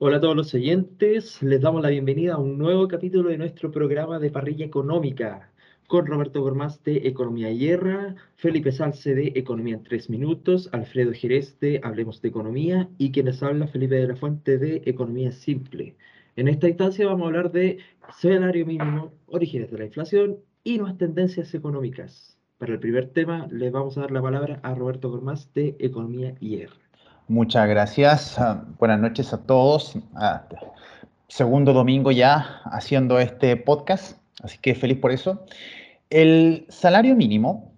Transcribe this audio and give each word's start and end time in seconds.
Hola 0.00 0.18
a 0.18 0.20
todos 0.20 0.36
los 0.36 0.54
oyentes, 0.54 1.42
les 1.42 1.60
damos 1.60 1.82
la 1.82 1.88
bienvenida 1.88 2.34
a 2.34 2.38
un 2.38 2.56
nuevo 2.56 2.86
capítulo 2.86 3.30
de 3.30 3.36
nuestro 3.36 3.72
programa 3.72 4.20
de 4.20 4.30
parrilla 4.30 4.64
económica 4.64 5.50
con 5.88 6.06
Roberto 6.06 6.40
Gormaz 6.40 6.80
de 6.84 6.98
Economía 7.08 7.50
Hierra, 7.50 8.14
Felipe 8.36 8.70
Salce 8.70 9.16
de 9.16 9.32
Economía 9.34 9.74
en 9.74 9.82
tres 9.82 10.08
minutos, 10.08 10.68
Alfredo 10.72 11.12
Jerez 11.12 11.58
de 11.58 11.80
Hablemos 11.82 12.22
de 12.22 12.28
Economía 12.28 12.88
y 12.96 13.10
quienes 13.10 13.42
habla 13.42 13.66
Felipe 13.66 13.96
de 13.96 14.06
la 14.06 14.14
Fuente 14.14 14.56
de 14.56 14.82
Economía 14.86 15.32
Simple. 15.32 15.96
En 16.36 16.46
esta 16.46 16.68
instancia 16.68 17.04
vamos 17.04 17.24
a 17.24 17.26
hablar 17.26 17.50
de 17.50 17.78
salario 18.16 18.66
mínimo, 18.66 19.12
orígenes 19.26 19.72
de 19.72 19.78
la 19.78 19.86
inflación 19.86 20.38
y 20.62 20.78
nuevas 20.78 20.96
tendencias 20.96 21.52
económicas. 21.54 22.38
Para 22.56 22.74
el 22.74 22.78
primer 22.78 23.08
tema 23.08 23.48
les 23.50 23.72
vamos 23.72 23.98
a 23.98 24.02
dar 24.02 24.12
la 24.12 24.22
palabra 24.22 24.60
a 24.62 24.76
Roberto 24.76 25.10
Gormaz 25.10 25.52
de 25.54 25.74
Economía 25.80 26.36
Hierra. 26.38 26.87
Muchas 27.28 27.68
gracias. 27.68 28.38
Ah, 28.38 28.64
buenas 28.78 29.00
noches 29.00 29.34
a 29.34 29.38
todos. 29.38 29.98
Ah, 30.14 30.44
segundo 31.28 31.74
domingo 31.74 32.10
ya 32.10 32.62
haciendo 32.64 33.18
este 33.18 33.54
podcast, 33.58 34.18
así 34.42 34.56
que 34.56 34.74
feliz 34.74 34.96
por 34.96 35.12
eso. 35.12 35.44
El 36.08 36.64
salario 36.70 37.14
mínimo 37.14 37.74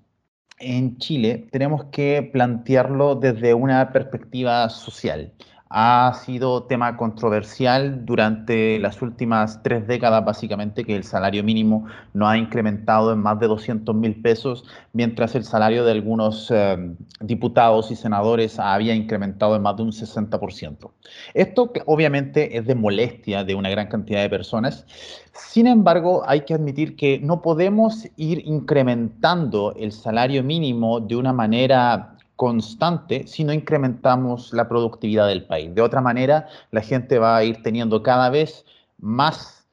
en 0.60 0.98
Chile 0.98 1.48
tenemos 1.50 1.86
que 1.86 2.22
plantearlo 2.32 3.16
desde 3.16 3.52
una 3.52 3.90
perspectiva 3.92 4.68
social 4.68 5.32
ha 5.72 6.12
sido 6.24 6.64
tema 6.64 6.96
controversial 6.96 8.04
durante 8.04 8.80
las 8.80 9.00
últimas 9.02 9.62
tres 9.62 9.86
décadas, 9.86 10.24
básicamente, 10.24 10.84
que 10.84 10.96
el 10.96 11.04
salario 11.04 11.44
mínimo 11.44 11.86
no 12.12 12.28
ha 12.28 12.36
incrementado 12.36 13.12
en 13.12 13.20
más 13.20 13.38
de 13.38 13.46
200 13.46 13.94
mil 13.94 14.20
pesos, 14.20 14.64
mientras 14.92 15.36
el 15.36 15.44
salario 15.44 15.84
de 15.84 15.92
algunos 15.92 16.50
eh, 16.50 16.76
diputados 17.20 17.92
y 17.92 17.96
senadores 17.96 18.58
había 18.58 18.96
incrementado 18.96 19.54
en 19.54 19.62
más 19.62 19.76
de 19.76 19.84
un 19.84 19.92
60%. 19.92 20.90
Esto 21.34 21.72
obviamente 21.86 22.58
es 22.58 22.66
de 22.66 22.74
molestia 22.74 23.44
de 23.44 23.54
una 23.54 23.70
gran 23.70 23.86
cantidad 23.86 24.22
de 24.22 24.28
personas. 24.28 24.84
Sin 25.32 25.68
embargo, 25.68 26.24
hay 26.26 26.40
que 26.40 26.54
admitir 26.54 26.96
que 26.96 27.20
no 27.20 27.42
podemos 27.42 28.08
ir 28.16 28.42
incrementando 28.44 29.72
el 29.76 29.92
salario 29.92 30.42
mínimo 30.42 30.98
de 30.98 31.14
una 31.14 31.32
manera 31.32 32.16
constante 32.40 33.26
si 33.26 33.44
no 33.44 33.52
incrementamos 33.52 34.54
la 34.54 34.66
productividad 34.66 35.28
del 35.28 35.44
país. 35.44 35.74
De 35.74 35.82
otra 35.82 36.00
manera, 36.00 36.48
la 36.70 36.80
gente 36.80 37.18
va 37.18 37.36
a 37.36 37.44
ir 37.44 37.62
teniendo 37.62 38.02
cada 38.02 38.30
vez 38.30 38.64
más 38.96 39.68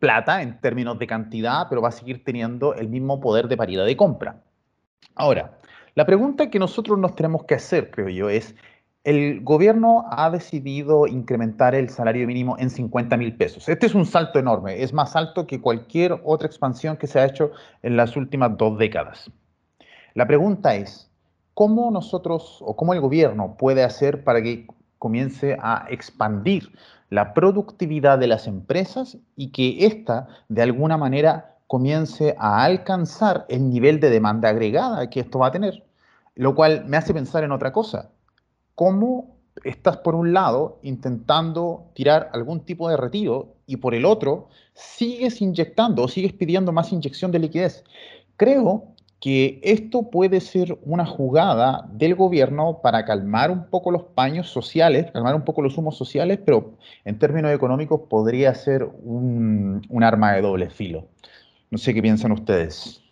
plata 0.00 0.42
en 0.42 0.60
términos 0.60 0.98
de 0.98 1.06
cantidad, 1.06 1.66
pero 1.70 1.80
va 1.80 1.88
a 1.88 1.92
seguir 1.92 2.22
teniendo 2.22 2.74
el 2.74 2.90
mismo 2.90 3.22
poder 3.22 3.48
de 3.48 3.56
paridad 3.56 3.86
de 3.86 3.96
compra. 3.96 4.42
Ahora, 5.14 5.56
la 5.94 6.04
pregunta 6.04 6.50
que 6.50 6.58
nosotros 6.58 6.98
nos 6.98 7.14
tenemos 7.14 7.44
que 7.44 7.54
hacer, 7.54 7.90
creo 7.90 8.10
yo, 8.10 8.28
es, 8.28 8.54
el 9.04 9.40
gobierno 9.40 10.04
ha 10.10 10.28
decidido 10.28 11.06
incrementar 11.06 11.74
el 11.74 11.88
salario 11.88 12.26
mínimo 12.26 12.56
en 12.58 12.68
50 12.68 13.16
mil 13.16 13.34
pesos. 13.34 13.66
Este 13.66 13.86
es 13.86 13.94
un 13.94 14.04
salto 14.04 14.38
enorme, 14.38 14.82
es 14.82 14.92
más 14.92 15.16
alto 15.16 15.46
que 15.46 15.62
cualquier 15.62 16.20
otra 16.22 16.48
expansión 16.48 16.98
que 16.98 17.06
se 17.06 17.18
ha 17.18 17.24
hecho 17.24 17.50
en 17.82 17.96
las 17.96 18.14
últimas 18.14 18.58
dos 18.58 18.76
décadas. 18.76 19.30
La 20.12 20.26
pregunta 20.26 20.74
es, 20.74 21.10
¿cómo 21.54 21.90
nosotros 21.90 22.58
o 22.60 22.76
cómo 22.76 22.92
el 22.92 23.00
gobierno 23.00 23.56
puede 23.56 23.82
hacer 23.82 24.24
para 24.24 24.42
que 24.42 24.66
comience 24.98 25.56
a 25.60 25.86
expandir 25.88 26.72
la 27.10 27.34
productividad 27.34 28.18
de 28.18 28.26
las 28.26 28.46
empresas 28.46 29.18
y 29.36 29.52
que 29.52 29.86
ésta 29.86 30.28
de 30.48 30.62
alguna 30.62 30.96
manera 30.96 31.56
comience 31.66 32.34
a 32.38 32.64
alcanzar 32.64 33.46
el 33.48 33.68
nivel 33.68 34.00
de 34.00 34.10
demanda 34.10 34.48
agregada 34.48 35.08
que 35.10 35.20
esto 35.20 35.38
va 35.38 35.48
a 35.48 35.52
tener? 35.52 35.84
Lo 36.34 36.54
cual 36.54 36.84
me 36.86 36.96
hace 36.96 37.14
pensar 37.14 37.44
en 37.44 37.52
otra 37.52 37.72
cosa. 37.72 38.10
¿Cómo 38.74 39.36
estás 39.62 39.98
por 39.98 40.14
un 40.14 40.32
lado 40.32 40.78
intentando 40.82 41.90
tirar 41.94 42.30
algún 42.32 42.60
tipo 42.60 42.88
de 42.88 42.96
retiro 42.96 43.54
y 43.66 43.76
por 43.76 43.94
el 43.94 44.04
otro 44.04 44.48
sigues 44.72 45.40
inyectando 45.40 46.02
o 46.02 46.08
sigues 46.08 46.32
pidiendo 46.32 46.72
más 46.72 46.92
inyección 46.92 47.30
de 47.30 47.38
liquidez? 47.38 47.84
Creo 48.36 48.93
que 49.24 49.58
esto 49.62 50.10
puede 50.10 50.38
ser 50.38 50.76
una 50.82 51.06
jugada 51.06 51.88
del 51.90 52.14
gobierno 52.14 52.80
para 52.82 53.06
calmar 53.06 53.50
un 53.50 53.70
poco 53.70 53.90
los 53.90 54.02
paños 54.02 54.50
sociales, 54.50 55.10
calmar 55.12 55.34
un 55.34 55.46
poco 55.46 55.62
los 55.62 55.78
humos 55.78 55.96
sociales, 55.96 56.38
pero 56.44 56.74
en 57.06 57.18
términos 57.18 57.50
económicos 57.50 58.02
podría 58.10 58.54
ser 58.54 58.86
un, 59.02 59.80
arma 60.02 60.34
de 60.34 60.42
doble 60.42 60.68
filo. 60.68 61.08
No 61.70 61.78
sé 61.78 61.94
qué 61.94 62.02
piensan 62.02 62.32
ustedes. 62.32 63.02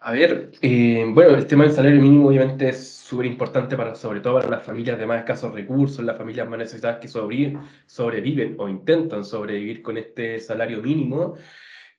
A 0.00 0.12
ver, 0.12 0.50
eh, 0.60 1.06
bueno, 1.08 1.36
el 1.36 1.46
tema 1.46 1.64
del 1.64 1.72
salario 1.72 2.02
mínimo 2.02 2.28
obviamente 2.28 2.68
es 2.68 2.92
súper 2.92 3.24
importante 3.24 3.74
para, 3.74 3.94
sobre 3.94 4.20
todo 4.20 4.34
para 4.34 4.50
las 4.50 4.64
familias 4.64 4.98
de 4.98 5.06
más 5.06 5.20
escasos 5.20 5.54
recursos, 5.54 6.04
las 6.04 6.18
familias 6.18 6.50
más 6.50 6.58
necesitadas 6.58 6.98
que 6.98 7.08
sobreviven 7.08 8.56
o 8.58 8.68
intentan 8.68 9.24
sobrevivir 9.24 9.80
con 9.80 9.96
este 9.96 10.38
salario 10.38 10.82
mínimo. 10.82 11.36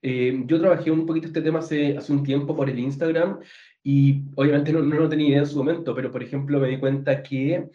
Eh, 0.05 0.43
yo 0.45 0.59
trabajé 0.59 0.91
un 0.91 1.05
poquito 1.05 1.27
este 1.27 1.41
tema 1.41 1.59
hace, 1.59 1.97
hace 1.97 2.11
un 2.11 2.23
tiempo 2.23 2.53
por 2.53 2.69
el 2.69 2.77
Instagram 2.77 3.39
y 3.81 4.23
obviamente 4.35 4.73
no, 4.73 4.81
no 4.81 5.07
tenía 5.07 5.29
idea 5.29 5.39
en 5.39 5.45
su 5.45 5.57
momento, 5.57 5.95
pero 5.95 6.11
por 6.11 6.21
ejemplo 6.21 6.59
me 6.59 6.67
di 6.67 6.77
cuenta 6.77 7.23
que 7.23 7.69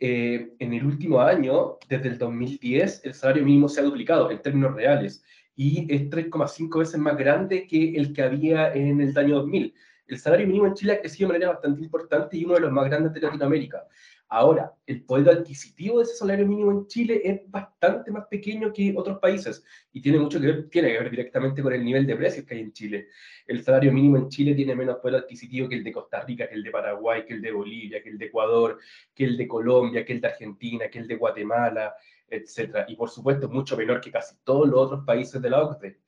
eh, 0.00 0.52
en 0.58 0.72
el 0.72 0.86
último 0.86 1.20
año, 1.20 1.76
desde 1.86 2.08
el 2.08 2.18
2010, 2.18 3.02
el 3.04 3.12
salario 3.12 3.44
mínimo 3.44 3.68
se 3.68 3.80
ha 3.80 3.84
duplicado 3.84 4.30
en 4.30 4.40
términos 4.40 4.74
reales 4.74 5.22
y 5.56 5.92
es 5.92 6.08
3,5 6.08 6.78
veces 6.78 6.98
más 6.98 7.18
grande 7.18 7.66
que 7.66 7.96
el 7.96 8.14
que 8.14 8.22
había 8.22 8.72
en 8.72 9.02
el 9.02 9.18
año 9.18 9.36
2000. 9.36 9.74
El 10.06 10.18
salario 10.18 10.46
mínimo 10.46 10.66
en 10.66 10.74
Chile 10.74 10.94
ha 10.94 11.00
crecido 11.00 11.28
de 11.28 11.34
manera 11.34 11.52
bastante 11.52 11.82
importante 11.82 12.38
y 12.38 12.46
uno 12.46 12.54
de 12.54 12.60
los 12.60 12.72
más 12.72 12.86
grandes 12.86 13.12
de 13.12 13.20
Latinoamérica. 13.20 13.84
Ahora, 14.30 14.74
el 14.86 15.04
poder 15.04 15.38
adquisitivo 15.38 15.98
de 15.98 16.04
ese 16.04 16.16
salario 16.16 16.46
mínimo 16.46 16.70
en 16.70 16.86
Chile 16.86 17.22
es 17.24 17.40
bastante 17.50 18.10
más 18.10 18.26
pequeño 18.26 18.70
que 18.74 18.92
otros 18.94 19.18
países 19.20 19.64
y 19.90 20.02
tiene 20.02 20.18
mucho 20.18 20.38
que 20.38 20.46
ver, 20.46 20.68
tiene 20.68 20.92
que 20.92 20.98
ver 20.98 21.10
directamente 21.10 21.62
con 21.62 21.72
el 21.72 21.82
nivel 21.82 22.06
de 22.06 22.14
precios 22.14 22.44
que 22.44 22.54
hay 22.54 22.60
en 22.60 22.72
Chile. 22.72 23.08
El 23.46 23.62
salario 23.64 23.90
mínimo 23.90 24.18
en 24.18 24.28
Chile 24.28 24.54
tiene 24.54 24.74
menos 24.74 24.96
poder 24.96 25.22
adquisitivo 25.22 25.66
que 25.66 25.76
el 25.76 25.84
de 25.84 25.92
Costa 25.92 26.20
Rica, 26.20 26.46
que 26.46 26.56
el 26.56 26.62
de 26.62 26.70
Paraguay, 26.70 27.24
que 27.24 27.34
el 27.34 27.40
de 27.40 27.52
Bolivia, 27.52 28.02
que 28.02 28.10
el 28.10 28.18
de 28.18 28.26
Ecuador, 28.26 28.78
que 29.14 29.24
el 29.24 29.38
de 29.38 29.48
Colombia, 29.48 30.04
que 30.04 30.12
el 30.12 30.20
de 30.20 30.28
Argentina, 30.28 30.90
que 30.90 30.98
el 30.98 31.08
de 31.08 31.16
Guatemala, 31.16 31.94
etc. 32.28 32.84
Y 32.88 32.96
por 32.96 33.08
supuesto, 33.08 33.48
mucho 33.48 33.78
menor 33.78 34.00
que 34.02 34.10
casi 34.10 34.36
todos 34.44 34.68
los 34.68 34.78
otros 34.78 35.04
países 35.06 35.40
de 35.40 35.48
la 35.48 35.62
OCDE. 35.62 36.00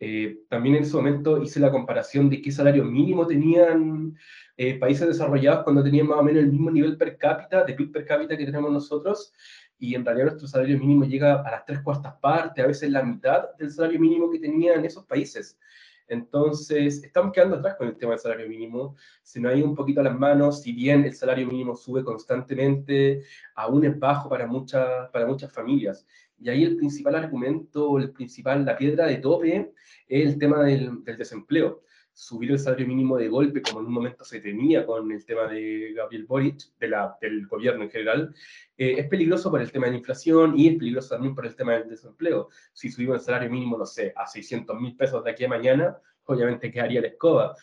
Eh, 0.00 0.42
también 0.48 0.76
en 0.76 0.82
ese 0.84 0.96
momento 0.96 1.42
hice 1.42 1.58
la 1.58 1.72
comparación 1.72 2.30
de 2.30 2.40
qué 2.40 2.52
salario 2.52 2.84
mínimo 2.84 3.26
tenían 3.26 4.16
eh, 4.60 4.76
países 4.76 5.06
desarrollados 5.06 5.62
cuando 5.62 5.84
tenían 5.84 6.08
más 6.08 6.18
o 6.18 6.22
menos 6.24 6.42
el 6.42 6.50
mismo 6.50 6.68
nivel 6.68 6.96
per 6.96 7.16
cápita, 7.16 7.62
de 7.62 7.74
PIB 7.74 7.92
per 7.92 8.04
cápita 8.04 8.36
que 8.36 8.44
tenemos 8.44 8.72
nosotros, 8.72 9.32
y 9.78 9.94
en 9.94 10.04
realidad 10.04 10.26
nuestro 10.26 10.48
salario 10.48 10.76
mínimo 10.76 11.04
llega 11.04 11.42
a 11.42 11.50
las 11.52 11.64
tres 11.64 11.80
cuartas 11.80 12.14
partes, 12.20 12.64
a 12.64 12.66
veces 12.66 12.90
la 12.90 13.04
mitad 13.04 13.54
del 13.56 13.70
salario 13.70 14.00
mínimo 14.00 14.28
que 14.28 14.40
tenían 14.40 14.84
esos 14.84 15.04
países. 15.04 15.56
Entonces, 16.08 17.04
estamos 17.04 17.32
quedando 17.32 17.54
atrás 17.54 17.76
con 17.76 17.86
el 17.86 17.96
tema 17.96 18.12
del 18.12 18.18
salario 18.18 18.48
mínimo. 18.48 18.96
Se 19.22 19.38
nos 19.38 19.52
ha 19.52 19.54
ido 19.54 19.68
un 19.68 19.76
poquito 19.76 20.00
a 20.00 20.04
las 20.04 20.18
manos, 20.18 20.62
si 20.62 20.72
bien 20.72 21.04
el 21.04 21.14
salario 21.14 21.46
mínimo 21.46 21.76
sube 21.76 22.02
constantemente, 22.02 23.22
aún 23.54 23.84
es 23.84 23.96
bajo 23.96 24.28
para, 24.28 24.44
muchas 24.44 25.08
para 25.12 25.24
muchas 25.24 25.52
familias. 25.52 26.04
Y 26.40 26.48
ahí 26.48 26.64
el 26.64 26.76
principal 26.76 27.14
argumento, 27.14 27.98
el 27.98 28.10
principal, 28.10 28.64
la 28.64 28.76
piedra 28.76 29.06
de 29.06 29.18
tope, 29.18 29.72
es 30.08 30.26
el 30.26 30.36
tema 30.36 30.64
del, 30.64 31.04
del 31.04 31.16
desempleo 31.16 31.84
subir 32.18 32.50
el 32.50 32.58
salario 32.58 32.84
mínimo 32.84 33.16
de 33.16 33.28
golpe, 33.28 33.62
como 33.62 33.78
en 33.78 33.86
un 33.86 33.92
momento 33.92 34.24
se 34.24 34.40
tenía 34.40 34.84
con 34.84 35.12
el 35.12 35.24
tema 35.24 35.46
de 35.46 35.92
Gabriel 35.94 36.26
Boric, 36.26 36.76
de 36.80 36.88
la, 36.88 37.16
del 37.20 37.46
gobierno 37.46 37.84
en 37.84 37.90
general, 37.90 38.34
eh, 38.76 38.96
es 38.98 39.06
peligroso 39.06 39.52
por 39.52 39.62
el 39.62 39.70
tema 39.70 39.86
de 39.86 39.92
la 39.92 39.98
inflación 39.98 40.58
y 40.58 40.66
es 40.66 40.76
peligroso 40.76 41.10
también 41.10 41.36
por 41.36 41.46
el 41.46 41.54
tema 41.54 41.74
del 41.74 41.88
desempleo. 41.88 42.48
Si 42.72 42.90
subimos 42.90 43.18
el 43.18 43.24
salario 43.24 43.48
mínimo, 43.48 43.78
no 43.78 43.86
sé, 43.86 44.12
a 44.16 44.26
600 44.26 44.80
mil 44.80 44.96
pesos 44.96 45.22
de 45.22 45.30
aquí 45.30 45.44
a 45.44 45.48
mañana, 45.48 45.96
obviamente 46.24 46.72
quedaría 46.72 47.00
la 47.00 47.06
escoba 47.06 47.54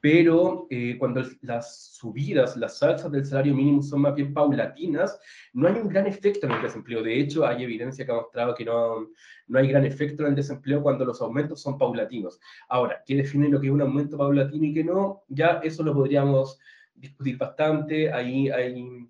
pero 0.00 0.66
eh, 0.70 0.96
cuando 0.98 1.22
las 1.42 1.92
subidas, 1.92 2.56
las 2.56 2.78
salsas 2.78 3.12
del 3.12 3.26
salario 3.26 3.54
mínimo 3.54 3.82
son 3.82 4.00
más 4.00 4.14
bien 4.14 4.32
paulatinas, 4.32 5.18
no 5.52 5.68
hay 5.68 5.74
un 5.74 5.88
gran 5.88 6.06
efecto 6.06 6.46
en 6.46 6.52
el 6.52 6.62
desempleo. 6.62 7.02
De 7.02 7.18
hecho, 7.18 7.46
hay 7.46 7.64
evidencia 7.64 8.06
que 8.06 8.12
ha 8.12 8.16
mostrado 8.16 8.54
que 8.54 8.64
no, 8.64 9.08
no 9.46 9.58
hay 9.58 9.68
gran 9.68 9.84
efecto 9.84 10.22
en 10.22 10.30
el 10.30 10.34
desempleo 10.34 10.82
cuando 10.82 11.04
los 11.04 11.20
aumentos 11.20 11.60
son 11.60 11.76
paulatinos. 11.76 12.40
Ahora, 12.68 13.02
¿qué 13.04 13.16
define 13.16 13.48
lo 13.48 13.60
que 13.60 13.66
es 13.66 13.72
un 13.72 13.82
aumento 13.82 14.16
paulatino 14.16 14.64
y 14.64 14.74
qué 14.74 14.84
no? 14.84 15.24
Ya 15.28 15.60
eso 15.62 15.82
lo 15.82 15.92
podríamos 15.92 16.58
discutir 16.94 17.36
bastante. 17.36 18.10
Ahí 18.10 18.48
hay, 18.48 19.06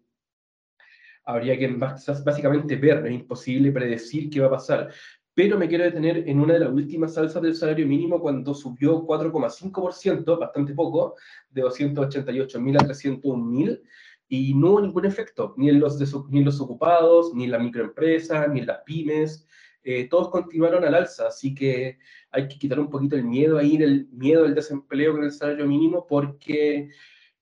habría 1.24 1.56
que 1.56 1.68
básicamente 1.68 2.76
ver, 2.76 3.06
es 3.06 3.12
imposible 3.12 3.70
predecir 3.70 4.28
qué 4.28 4.40
va 4.40 4.48
a 4.48 4.50
pasar 4.50 4.90
pero 5.34 5.58
me 5.58 5.68
quiero 5.68 5.84
detener 5.84 6.28
en 6.28 6.40
una 6.40 6.54
de 6.54 6.60
las 6.60 6.72
últimas 6.72 7.14
salsas 7.14 7.42
del 7.42 7.54
salario 7.54 7.86
mínimo 7.86 8.20
cuando 8.20 8.54
subió 8.54 9.06
4,5%, 9.06 10.38
bastante 10.38 10.74
poco, 10.74 11.14
de 11.50 11.62
288.000 11.62 12.76
a 12.76 12.86
301.000, 12.86 13.82
y 14.28 14.54
no 14.54 14.70
hubo 14.70 14.80
ningún 14.80 15.06
efecto, 15.06 15.54
ni 15.56 15.68
en 15.68 15.80
los, 15.80 15.98
ni 16.30 16.44
los 16.44 16.60
ocupados, 16.60 17.34
ni 17.34 17.44
en 17.44 17.50
la 17.50 17.58
microempresa, 17.58 18.46
ni 18.48 18.60
en 18.60 18.66
las 18.66 18.80
pymes, 18.84 19.46
eh, 19.82 20.08
todos 20.08 20.28
continuaron 20.28 20.84
al 20.84 20.94
alza, 20.94 21.28
así 21.28 21.54
que 21.54 21.98
hay 22.30 22.48
que 22.48 22.58
quitar 22.58 22.78
un 22.78 22.90
poquito 22.90 23.16
el 23.16 23.24
miedo 23.24 23.56
ahí, 23.56 23.76
el 23.76 24.08
miedo 24.12 24.42
del 24.42 24.54
desempleo 24.54 25.12
con 25.12 25.24
el 25.24 25.32
salario 25.32 25.66
mínimo, 25.66 26.06
porque 26.06 26.90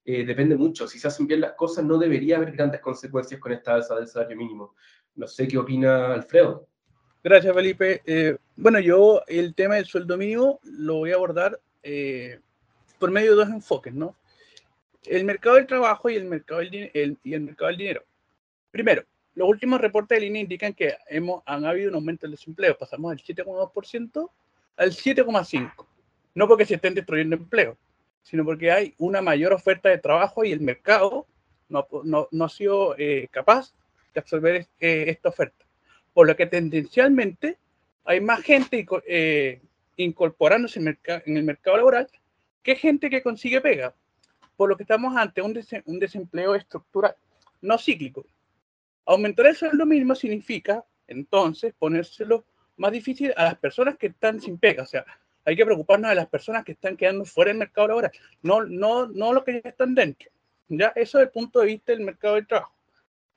eh, 0.05 0.25
depende 0.25 0.57
mucho. 0.57 0.87
Si 0.87 0.99
se 0.99 1.09
hacen 1.09 1.27
bien 1.27 1.41
las 1.41 1.53
cosas, 1.55 1.85
no 1.85 1.99
debería 1.99 2.37
haber 2.37 2.53
grandes 2.53 2.81
consecuencias 2.81 3.41
con 3.41 3.53
esta 3.53 3.75
alza 3.75 3.97
del 3.97 4.07
salario 4.07 4.37
mínimo 4.37 4.75
No 5.17 5.27
sé 5.27 5.49
qué 5.49 5.59
opina 5.59 6.15
Alfredo. 6.15 6.68
Gracias, 7.23 7.53
Felipe. 7.53 8.01
Eh, 8.07 8.37
bueno, 8.57 8.79
yo 8.79 9.23
el 9.27 9.55
tema 9.55 9.75
del 9.75 9.87
sueldo 9.87 10.17
mínimo 10.17 10.61
lo 10.63 10.97
voy 10.97 11.11
a 11.11 11.17
abordar 11.17 11.59
eh, 11.83 12.39
por 12.99 13.11
medio 13.11 13.33
de 13.33 13.45
dos 13.45 13.49
enfoques, 13.49 13.93
¿no? 13.93 14.15
El 15.05 15.25
mercado 15.25 15.57
del 15.57 15.67
trabajo 15.67 16.09
y 16.09 16.15
el 16.15 16.27
mercado 16.27 16.61
del, 16.61 17.19
y 17.25 17.35
el 17.35 17.41
mercado 17.41 17.69
del 17.69 17.79
dinero. 17.79 18.05
Primero, 18.71 19.03
los 19.35 19.49
últimos 19.49 19.81
reportes 19.81 20.17
de 20.17 20.27
línea 20.27 20.43
indican 20.43 20.73
que 20.75 20.95
hemos, 21.09 21.43
han 21.45 21.65
habido 21.65 21.89
un 21.89 21.97
aumento 21.97 22.23
del 22.23 22.33
desempleo. 22.33 22.79
Pasamos 22.79 23.11
del 23.11 23.37
7,2% 23.37 24.31
al 24.77 24.91
7,5%. 24.93 25.87
No 26.35 26.47
porque 26.47 26.67
se 26.67 26.77
estén 26.77 26.95
destruyendo 26.95 27.35
empleo, 27.35 27.77
sino 28.23 28.45
porque 28.45 28.71
hay 28.71 28.95
una 28.99 29.23
mayor 29.23 29.53
oferta 29.53 29.89
de 29.89 29.99
trabajo 29.99 30.45
y 30.45 30.53
el 30.53 30.61
mercado 30.61 31.27
no, 31.69 31.87
no, 32.05 32.29
no 32.31 32.45
ha 32.45 32.49
sido 32.49 32.95
eh, 32.97 33.29
capaz 33.33 33.75
de 34.15 34.21
absorber 34.21 34.69
esta 34.79 35.29
oferta. 35.29 35.68
Por 36.19 36.27
lo 36.27 36.35
que 36.35 36.47
tendencialmente 36.47 37.59
hay 38.05 38.21
más 38.21 38.43
gente 38.43 38.85
eh, 39.07 39.61
incorporándose 39.95 40.81
en, 40.81 40.99
el 41.37 41.45
mercado 41.45 41.77
laboral 41.77 42.09
que 42.61 42.75
gente 42.75 43.09
que 43.09 43.23
consigue 43.23 43.61
pega. 43.61 43.95
Por 44.57 44.69
lo 44.69 44.77
que 44.77 44.83
estamos 44.83 45.17
ante 45.17 45.43
un, 45.43 45.55
desempleo 46.01 46.57
estructural, 46.57 47.15
no 47.61 47.79
cíclico. 47.79 48.27
Aumentar 49.07 49.47
el 49.47 49.55
sueldo 49.55 49.87
mínimo 49.87 50.17
significa, 50.17 50.85
entonces, 51.07 51.73
ponérselo 51.79 52.45
más 52.79 52.91
difícil 52.91 53.33
a 53.37 53.45
las 53.45 53.59
personas 53.59 53.97
que 53.97 54.09
están 54.09 54.41
sin 54.41 54.59
pega. 54.59 54.83
O 54.83 54.87
sea, 54.87 55.05
hay 55.45 55.55
que 55.55 55.65
preocuparnos 55.65 56.09
de 56.09 56.17
las 56.17 56.27
personas 56.27 56.65
que 56.65 56.73
están 56.73 56.97
quedando 56.97 57.27
fuera 57.27 57.51
del 57.51 57.59
mercado 57.59 57.87
laboral, 57.87 58.11
no, 58.43 58.65
no, 58.65 59.33
los 59.33 59.45
que 59.45 59.63
ya 59.63 59.71
están 59.71 59.95
dentro. 59.95 60.29
¿ya? 60.69 60.89
Eso 60.97 61.19
desde 61.19 61.29
el 61.29 61.33
punto 61.33 61.61
de 61.61 61.67
vista 61.67 61.93
del 61.93 62.01
mercado 62.01 62.35
del 62.35 62.49
trabajo. 62.49 62.75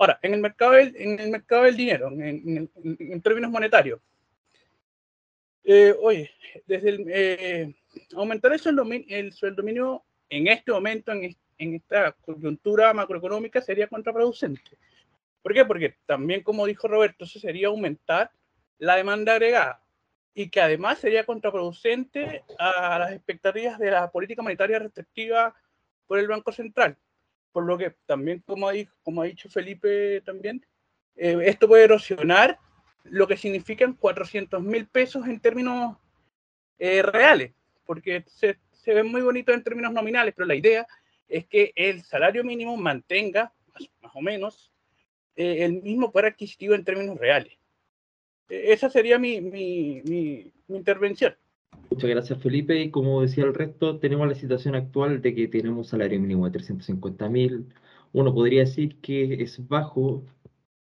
Ahora, 0.02 0.18
en 0.24 0.34
el 0.34 0.40
mercado 0.40 0.72
del, 0.72 1.78
dinero, 1.78 2.10
en, 2.10 3.22
términos 3.22 3.52
monetarios, 3.52 4.02
eh, 5.64 5.96
oye, 6.02 6.32
eh, 6.68 7.72
aumentar 8.16 8.52
el 8.52 8.60
sueldo, 8.60 8.84
el 8.90 9.32
sueldo 9.32 9.62
mínimo 9.62 10.04
en 10.28 10.48
este 10.48 10.72
momento, 10.72 11.12
en, 11.12 11.38
en 11.60 11.76
esta 11.76 12.14
coyuntura 12.14 12.96
macroeconómica, 12.96 13.62
sería 13.62 13.86
contraproducente. 13.86 14.76
¿Por 15.44 15.54
qué? 15.54 15.66
Porque 15.66 15.98
también, 16.08 16.42
como 16.42 16.66
dijo 16.66 16.88
Roberto, 16.88 17.26
eso 17.26 17.38
sería 17.38 17.68
aumentar 17.68 18.32
la 18.80 18.96
demanda 18.96 19.34
agregada 19.34 19.84
y 20.34 20.50
que 20.50 20.62
además 20.62 20.98
sería 20.98 21.28
contraproducente 21.28 22.44
a 22.58 22.98
las 22.98 23.12
expectativas 23.12 23.78
de 23.78 23.92
la 23.92 24.10
política 24.10 24.42
monetaria 24.42 24.80
restrictiva 24.80 25.56
por 26.08 26.18
el 26.18 26.28
Banco 26.28 26.52
Central. 26.52 26.98
Por 27.52 27.66
lo 27.66 27.78
que 27.78 27.96
también, 28.06 28.44
como 28.46 28.70
ha, 28.70 29.26
dicho 29.26 29.50
Felipe 29.50 30.22
también, 30.22 30.66
eh, 31.16 31.38
esto 31.44 31.68
puede 31.68 31.84
erosionar 31.84 32.58
lo 33.04 33.28
que 33.28 33.38
significan 33.38 33.94
400 33.94 34.62
mil 34.62 34.88
pesos 34.88 35.28
en 35.28 35.40
términos 35.40 35.98
eh, 36.80 37.02
reales, 37.02 37.52
porque 37.86 38.24
se, 38.28 38.58
se 38.72 38.94
ven 38.94 39.08
muy 39.08 39.22
bonitos 39.22 39.54
en 39.56 39.64
términos 39.64 39.92
nominales, 39.92 40.34
pero 40.36 40.48
la 40.48 40.56
idea 40.56 40.88
es 41.28 41.46
que 41.48 41.72
el 41.76 42.04
salario 42.04 42.44
mínimo 42.44 42.76
mantenga 42.78 43.54
más, 44.02 44.16
o 44.16 44.22
menos 44.22 44.72
eh, 45.36 45.64
el 45.64 45.82
mismo 45.82 46.12
poder 46.12 46.34
adquisitivo 46.34 46.76
en 46.76 46.84
términos 46.84 47.18
reales. 47.18 47.54
E, 48.50 48.74
esa 48.74 48.90
sería 48.90 49.18
mi, 49.18 49.42
mi, 49.42 50.02
mi 50.04 50.78
intervención. 50.78 51.36
Muchas 51.92 52.10
gracias, 52.10 52.42
Felipe. 52.42 52.82
Y 52.82 52.90
como 52.90 53.22
decía 53.22 53.44
el 53.44 53.54
resto, 53.54 54.00
tenemos 54.00 54.28
la 54.28 54.34
situación 54.34 54.76
actual 54.76 55.22
de 55.22 55.36
que 55.36 55.48
tenemos 55.48 55.78
un 55.78 55.86
salario 55.86 56.20
mínimo 56.20 56.46
de 56.46 56.52
350 56.52 57.30
mil. 57.30 57.68
Uno 58.14 58.34
podría 58.34 58.62
decir 58.62 59.00
que 59.02 59.42
es 59.44 59.68
bajo, 59.68 60.24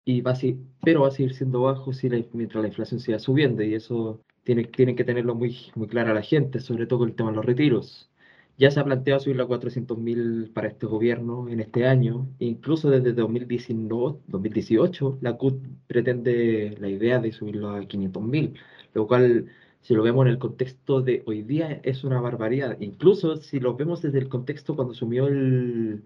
y 0.05 0.21
va 0.21 0.33
a 0.33 0.39
pero 0.83 1.03
va 1.03 1.09
a 1.09 1.11
seguir 1.11 1.35
siendo 1.35 1.63
bajo 1.63 1.93
si 1.93 2.09
mientras 2.33 2.63
la 2.63 2.69
inflación 2.69 3.01
siga 3.01 3.19
subiendo. 3.19 3.63
Y 3.63 3.75
eso 3.75 4.23
tiene, 4.45 4.65
tienen 4.65 4.97
que 4.97 5.05
tenerlo 5.05 5.35
muy, 5.35 5.57
muy 5.75 5.89
claro 5.89 6.11
a 6.13 6.15
la 6.15 6.23
gente, 6.23 6.61
sobre 6.61 6.87
todo 6.87 7.01
con 7.01 7.09
el 7.11 7.17
tema 7.17 7.31
de 7.31 7.37
los 7.37 7.45
retiros. 7.47 8.11
Ya 8.59 8.71
se 8.71 8.81
ha 8.81 8.85
planteado 8.85 9.21
subirlo 9.21 9.45
a 9.45 9.49
400 9.49 9.99
mil 9.99 10.51
para 10.55 10.69
este 10.69 10.87
gobierno 10.87 11.49
en 11.49 11.61
este 11.61 11.87
año. 11.87 12.29
Incluso 12.39 12.91
desde 12.91 13.13
2019, 13.13 14.19
2018, 14.27 15.19
la 15.23 15.37
CUT 15.37 15.63
pretende 15.87 16.77
la 16.81 16.89
idea 16.89 17.19
de 17.19 17.33
subirlo 17.33 17.71
a 17.71 17.87
500 17.87 18.23
mil, 18.23 18.55
lo 18.95 19.07
cual 19.07 19.47
si 19.89 19.95
lo 19.95 20.03
vemos 20.03 20.27
en 20.27 20.33
el 20.33 20.39
contexto 20.39 21.01
de 21.01 21.23
hoy 21.27 21.43
día, 21.43 21.81
es 21.83 22.05
una 22.05 22.21
barbaridad. 22.21 22.77
Incluso 22.79 23.37
si 23.39 23.59
lo 23.59 23.75
vemos 23.75 24.03
desde 24.03 24.19
el 24.19 24.29
contexto 24.29 24.77
cuando 24.77 24.93
asumió 24.93 25.27
el, 25.29 26.05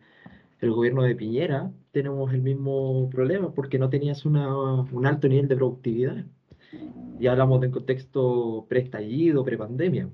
el 0.61 0.71
gobierno 0.71 1.03
de 1.03 1.17
Piñera, 1.17 1.73
tenemos 1.91 2.33
el 2.33 2.43
mismo 2.43 3.11
problema 3.11 3.53
porque 3.53 3.81
no 3.81 3.91
tenías 3.91 4.25
una, 4.25 4.55
un 4.83 5.05
alto 5.05 5.27
nivel 5.27 5.49
de 5.49 5.57
productividad. 5.57 6.25
Y 7.19 7.27
hablamos 7.27 7.61
del 7.61 7.73
contexto 7.73 8.67
pre-estallido, 8.69 9.45
pre-pandemia. 9.45 10.09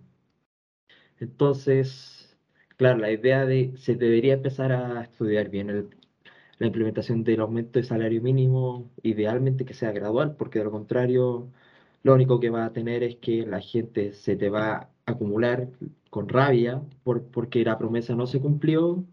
Entonces, 1.20 2.38
claro, 2.78 2.98
la 3.00 3.12
idea 3.12 3.44
de 3.44 3.74
se 3.76 3.96
debería 3.96 4.32
empezar 4.32 4.72
a 4.72 5.02
estudiar 5.02 5.50
bien 5.50 5.68
el, 5.68 5.90
la 6.58 6.68
implementación 6.68 7.22
del 7.22 7.40
aumento 7.40 7.78
de 7.78 7.84
salario 7.84 8.22
mínimo, 8.22 8.90
idealmente 9.02 9.66
que 9.66 9.74
sea 9.74 9.92
gradual, 9.92 10.36
porque 10.36 10.58
de 10.58 10.64
lo 10.64 10.70
contrario 10.70 11.52
lo 12.02 12.14
único 12.14 12.40
que 12.40 12.50
va 12.50 12.66
a 12.66 12.72
tener 12.72 13.02
es 13.02 13.16
que 13.16 13.46
la 13.46 13.60
gente 13.60 14.12
se 14.12 14.36
te 14.36 14.50
va 14.50 14.72
a 14.74 14.90
acumular 15.06 15.68
con 16.10 16.28
rabia 16.28 16.82
por, 17.02 17.24
porque 17.30 17.64
la 17.64 17.78
promesa 17.78 18.14
no 18.14 18.26
se 18.26 18.40
cumplió 18.40 19.04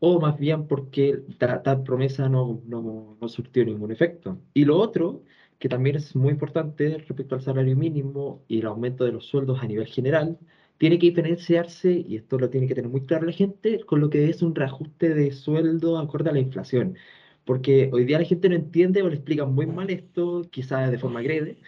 o 0.00 0.20
más 0.20 0.38
bien 0.38 0.66
porque 0.66 1.22
tal 1.38 1.84
promesa 1.84 2.28
no, 2.28 2.60
no, 2.66 3.16
no 3.20 3.28
surtió 3.28 3.64
ningún 3.64 3.92
efecto. 3.92 4.38
Y 4.52 4.64
lo 4.64 4.76
otro, 4.78 5.22
que 5.58 5.68
también 5.68 5.96
es 5.96 6.16
muy 6.16 6.30
importante 6.32 6.98
respecto 6.98 7.36
al 7.36 7.42
salario 7.42 7.76
mínimo 7.76 8.42
y 8.48 8.60
el 8.60 8.66
aumento 8.66 9.04
de 9.04 9.12
los 9.12 9.26
sueldos 9.26 9.62
a 9.62 9.66
nivel 9.66 9.86
general, 9.86 10.38
tiene 10.78 10.98
que 10.98 11.06
diferenciarse, 11.06 11.92
y 11.92 12.16
esto 12.16 12.38
lo 12.38 12.50
tiene 12.50 12.66
que 12.66 12.74
tener 12.74 12.90
muy 12.90 13.06
claro 13.06 13.26
la 13.26 13.32
gente, 13.32 13.84
con 13.84 14.00
lo 14.00 14.10
que 14.10 14.28
es 14.28 14.42
un 14.42 14.54
reajuste 14.56 15.14
de 15.14 15.30
sueldo 15.30 15.98
acorde 15.98 16.30
a 16.30 16.32
la 16.32 16.40
inflación 16.40 16.96
porque 17.44 17.90
hoy 17.92 18.04
día 18.04 18.18
la 18.18 18.24
gente 18.24 18.48
no 18.48 18.54
entiende 18.54 19.02
o 19.02 19.08
le 19.08 19.16
explican 19.16 19.54
muy 19.54 19.66
mal 19.66 19.90
esto, 19.90 20.42
quizás 20.50 20.90
de 20.90 20.98
forma 20.98 21.22
grede, 21.22 21.58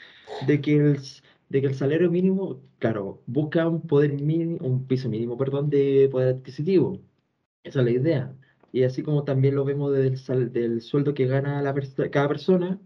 de 0.47 0.61
que 0.61 0.77
el, 0.77 0.99
de 1.49 1.61
que 1.61 1.67
el 1.69 1.75
salario 1.75 2.11
mínimo, 2.11 2.61
claro, 2.79 3.23
busca 3.27 3.69
un 3.69 3.83
poder 3.87 4.13
mínimo, 4.15 4.59
un 4.67 4.87
piso 4.87 5.09
mínimo, 5.09 5.37
perdón, 5.37 5.71
de 5.71 6.09
poder 6.11 6.37
adquisitivo. 6.37 7.01
Esa 7.65 7.81
es 7.81 7.85
la 7.87 7.91
idea. 7.93 8.37
Y 8.73 8.85
así 8.85 9.03
como 9.03 9.25
también 9.25 9.55
lo 9.55 9.65
vemos 9.65 9.93
del, 9.93 10.17
del 10.53 10.83
sueldo 10.83 11.15
que 11.15 11.27
gana 11.27 11.63
la 11.63 11.75
cada 12.11 12.29
persona, 12.29 12.81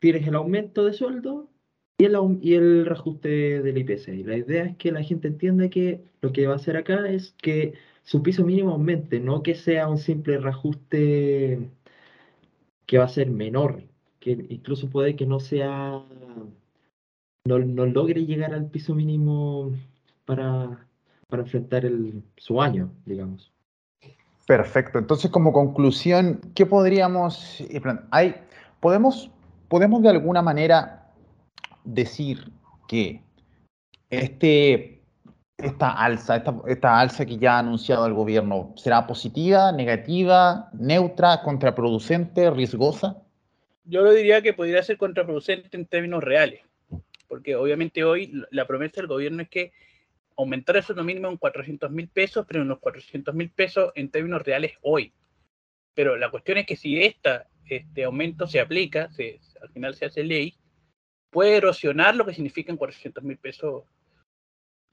tienes 0.00 0.26
el 0.26 0.34
aumento 0.36 0.84
de 0.84 0.92
sueldo 0.92 1.50
y 1.98 2.04
el, 2.06 2.16
y 2.42 2.54
el 2.54 2.86
reajuste 2.86 3.62
del 3.62 3.78
IPC. 3.78 4.08
Y 4.08 4.24
la 4.24 4.36
idea 4.36 4.64
es 4.66 4.76
que 4.76 4.92
la 4.92 5.02
gente 5.02 5.28
entienda 5.28 5.68
que 5.70 6.04
lo 6.20 6.32
que 6.32 6.46
va 6.46 6.54
a 6.54 6.56
hacer 6.56 6.76
acá 6.76 7.08
es 7.08 7.32
que 7.38 7.74
su 8.02 8.22
piso 8.22 8.44
mínimo 8.44 8.72
aumente, 8.72 9.20
no 9.20 9.42
que 9.42 9.54
sea 9.54 9.88
un 9.88 9.98
simple 9.98 10.38
reajuste 10.38 11.70
que 12.94 12.98
va 12.98 13.06
a 13.06 13.08
ser 13.08 13.28
menor, 13.28 13.82
que 14.20 14.46
incluso 14.50 14.88
puede 14.88 15.16
que 15.16 15.26
no 15.26 15.40
sea, 15.40 16.00
no, 17.44 17.58
no 17.58 17.86
logre 17.86 18.24
llegar 18.24 18.54
al 18.54 18.70
piso 18.70 18.94
mínimo 18.94 19.72
para, 20.24 20.86
para 21.28 21.42
enfrentar 21.42 21.84
el, 21.84 22.22
su 22.36 22.62
año, 22.62 22.92
digamos. 23.04 23.52
Perfecto. 24.46 25.00
Entonces, 25.00 25.28
como 25.32 25.52
conclusión, 25.52 26.40
¿qué 26.54 26.66
podríamos, 26.66 27.64
hay, 28.12 28.36
podemos, 28.78 29.28
podemos 29.66 30.00
de 30.00 30.10
alguna 30.10 30.40
manera 30.40 31.10
decir 31.82 32.52
que 32.86 33.24
este, 34.08 34.93
esta 35.58 35.92
alza, 35.92 36.42
esta, 36.66 37.00
alza 37.00 37.24
que 37.24 37.38
ya 37.38 37.56
ha 37.56 37.58
anunciado 37.60 38.06
el 38.06 38.12
gobierno, 38.12 38.72
será 38.76 39.06
positiva, 39.06 39.72
negativa, 39.72 40.68
neutra, 40.72 41.42
contraproducente, 41.42 42.50
riesgosa? 42.50 43.24
yo 43.84 44.02
lo 44.02 44.12
diría 44.12 44.42
que 44.42 44.54
podría 44.54 44.82
ser 44.82 44.96
contraproducente 44.96 45.76
en 45.76 45.86
términos 45.86 46.24
reales, 46.24 46.62
porque 47.28 47.54
obviamente 47.54 48.02
hoy 48.02 48.32
la 48.50 48.66
promesa 48.66 48.96
del 48.96 49.06
gobierno 49.06 49.42
es 49.42 49.48
que 49.48 49.72
aumentar 50.36 50.76
el 50.76 50.82
sueldo 50.82 51.04
mínimo 51.04 51.28
en 51.28 51.36
400 51.36 51.90
mil 51.90 52.08
pesos, 52.08 52.46
pero 52.48 52.62
en 52.62 52.68
los 52.68 52.78
400 52.80 53.34
mil 53.34 53.50
pesos 53.50 53.92
en 53.94 54.10
términos 54.10 54.42
reales 54.42 54.72
hoy. 54.82 55.12
Pero 55.94 56.16
la 56.16 56.30
cuestión 56.30 56.58
es 56.58 56.66
que 56.66 56.76
si 56.76 57.02
esta, 57.02 57.46
este 57.66 58.04
aumento 58.04 58.46
se 58.46 58.58
aplica, 58.58 59.12
se, 59.12 59.40
al 59.60 59.68
final 59.68 59.94
se 59.94 60.06
hace 60.06 60.24
ley, 60.24 60.56
puede 61.30 61.56
erosionar 61.56 62.16
lo 62.16 62.24
que 62.24 62.34
significan 62.34 62.76
400 62.76 63.22
mil 63.22 63.36
pesos 63.36 63.84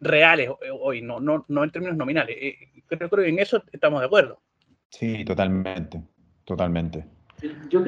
reales 0.02 0.50
hoy, 0.80 1.02
no, 1.02 1.20
no, 1.20 1.46
no 1.48 1.64
en 1.64 1.72
términos 1.72 1.96
nominales. 1.96 2.36
Eh, 2.40 2.58
creo, 2.88 3.10
creo 3.10 3.24
que 3.24 3.30
en 3.30 3.40
eso 3.40 3.64
estamos 3.72 4.02
de 4.02 4.08
acuerdo. 4.08 4.42
Sí, 4.90 5.24
totalmente, 5.24 6.04
totalmente. 6.44 7.06
Yo, 7.70 7.86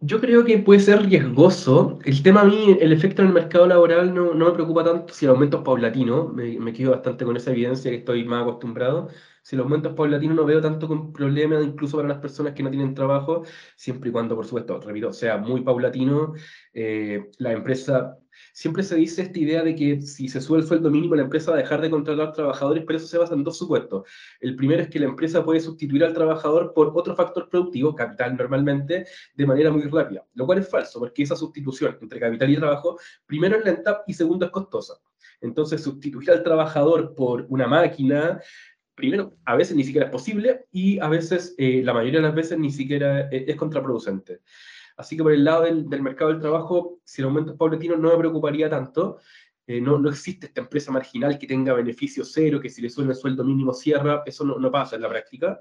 yo 0.00 0.20
creo 0.20 0.44
que 0.44 0.58
puede 0.58 0.80
ser 0.80 1.02
riesgoso. 1.02 1.98
El 2.04 2.22
tema 2.22 2.42
a 2.42 2.44
mí, 2.44 2.76
el 2.80 2.92
efecto 2.92 3.22
en 3.22 3.28
el 3.28 3.34
mercado 3.34 3.66
laboral 3.66 4.14
no, 4.14 4.34
no 4.34 4.46
me 4.46 4.52
preocupa 4.52 4.84
tanto 4.84 5.12
si 5.12 5.24
el 5.24 5.32
aumento 5.32 5.58
es 5.58 5.62
paulatino, 5.64 6.28
me, 6.28 6.58
me 6.58 6.72
quedo 6.72 6.92
bastante 6.92 7.24
con 7.24 7.36
esa 7.36 7.50
evidencia 7.50 7.90
que 7.90 7.98
estoy 7.98 8.24
más 8.24 8.42
acostumbrado, 8.42 9.08
Si 9.42 9.54
el 9.56 9.62
aumento 9.62 9.90
es 9.90 9.94
paulatino, 9.94 10.34
no 10.34 10.44
veo 10.44 10.60
tanto 10.60 10.88
con 10.88 11.12
problema, 11.12 11.60
incluso 11.60 11.96
para 11.96 12.08
las 12.08 12.18
personas 12.18 12.52
que 12.54 12.62
no 12.62 12.70
tienen 12.70 12.94
trabajo, 12.94 13.44
siempre 13.76 14.10
y 14.10 14.12
cuando, 14.12 14.34
por 14.34 14.44
supuesto, 14.44 14.80
repito, 14.80 15.12
sea 15.12 15.38
muy 15.38 15.62
paulatino. 15.62 16.34
Eh, 16.72 17.30
la 17.38 17.52
empresa, 17.52 18.18
siempre 18.56 18.82
se 18.82 18.96
dice 18.96 19.20
esta 19.20 19.38
idea 19.38 19.62
de 19.62 19.74
que 19.74 20.00
si 20.00 20.28
se 20.28 20.40
sube 20.40 20.60
el 20.60 20.66
sueldo 20.66 20.90
mínimo, 20.90 21.14
la 21.14 21.20
empresa 21.20 21.50
va 21.50 21.58
a 21.58 21.60
dejar 21.60 21.82
de 21.82 21.90
contratar 21.90 22.32
trabajadores, 22.32 22.84
pero 22.86 22.96
eso 22.96 23.06
se 23.06 23.18
basa 23.18 23.34
en 23.34 23.44
dos 23.44 23.58
supuestos. 23.58 24.08
El 24.40 24.56
primero 24.56 24.80
es 24.80 24.88
que 24.88 24.98
la 24.98 25.04
empresa 25.04 25.44
puede 25.44 25.60
sustituir 25.60 26.02
al 26.02 26.14
trabajador 26.14 26.72
por 26.72 26.90
otro 26.94 27.14
factor 27.14 27.50
productivo, 27.50 27.94
capital 27.94 28.34
normalmente, 28.34 29.04
de 29.34 29.46
manera 29.46 29.70
muy 29.70 29.82
rápida, 29.82 30.24
lo 30.32 30.46
cual 30.46 30.60
es 30.60 30.70
falso, 30.70 30.98
porque 30.98 31.24
esa 31.24 31.36
sustitución 31.36 31.98
entre 32.00 32.18
capital 32.18 32.48
y 32.48 32.56
trabajo, 32.56 32.98
primero 33.26 33.58
es 33.58 33.64
lenta 33.66 34.02
y 34.06 34.14
segundo 34.14 34.46
es 34.46 34.52
costosa. 34.52 34.94
Entonces, 35.42 35.82
sustituir 35.82 36.30
al 36.30 36.42
trabajador 36.42 37.14
por 37.14 37.44
una 37.50 37.66
máquina 37.66 38.40
primero, 38.94 39.36
a 39.44 39.54
veces 39.54 39.76
ni 39.76 39.84
siquiera 39.84 40.06
es 40.06 40.12
posible 40.12 40.64
y 40.72 40.98
a 40.98 41.08
veces, 41.08 41.54
eh, 41.58 41.82
la 41.84 41.92
mayoría 41.92 42.20
de 42.20 42.26
las 42.26 42.34
veces, 42.34 42.58
ni 42.58 42.72
siquiera 42.72 43.28
es, 43.30 43.54
contraproducente. 43.54 44.40
Así 44.96 45.16
que 45.16 45.22
por 45.22 45.32
el 45.32 45.44
lado 45.44 45.64
del, 45.64 45.86
mercado 46.02 46.30
del 46.30 46.40
trabajo, 46.40 47.00
si 47.04 47.20
el 47.22 47.28
aumento 47.28 47.52
es 47.52 47.58
paulatino, 47.58 47.96
no 47.96 48.10
me 48.10 48.18
preocuparía 48.18 48.68
tanto. 48.70 49.18
Eh, 49.66 49.80
no, 49.80 49.98
no, 49.98 50.08
existe 50.10 50.46
esta 50.46 50.60
empresa 50.60 50.92
marginal 50.92 51.38
que 51.38 51.46
tenga 51.46 51.72
beneficio 51.72 52.24
cero, 52.24 52.60
que 52.60 52.70
si 52.70 52.80
le 52.80 52.88
suena 52.88 53.10
el 53.10 53.16
sueldo 53.16 53.44
mínimo 53.44 53.72
cierra, 53.72 54.22
eso 54.24 54.44
no, 54.44 54.58
no 54.58 54.70
pasa 54.70 54.96
en 54.96 55.02
la 55.02 55.08
práctica 55.08 55.60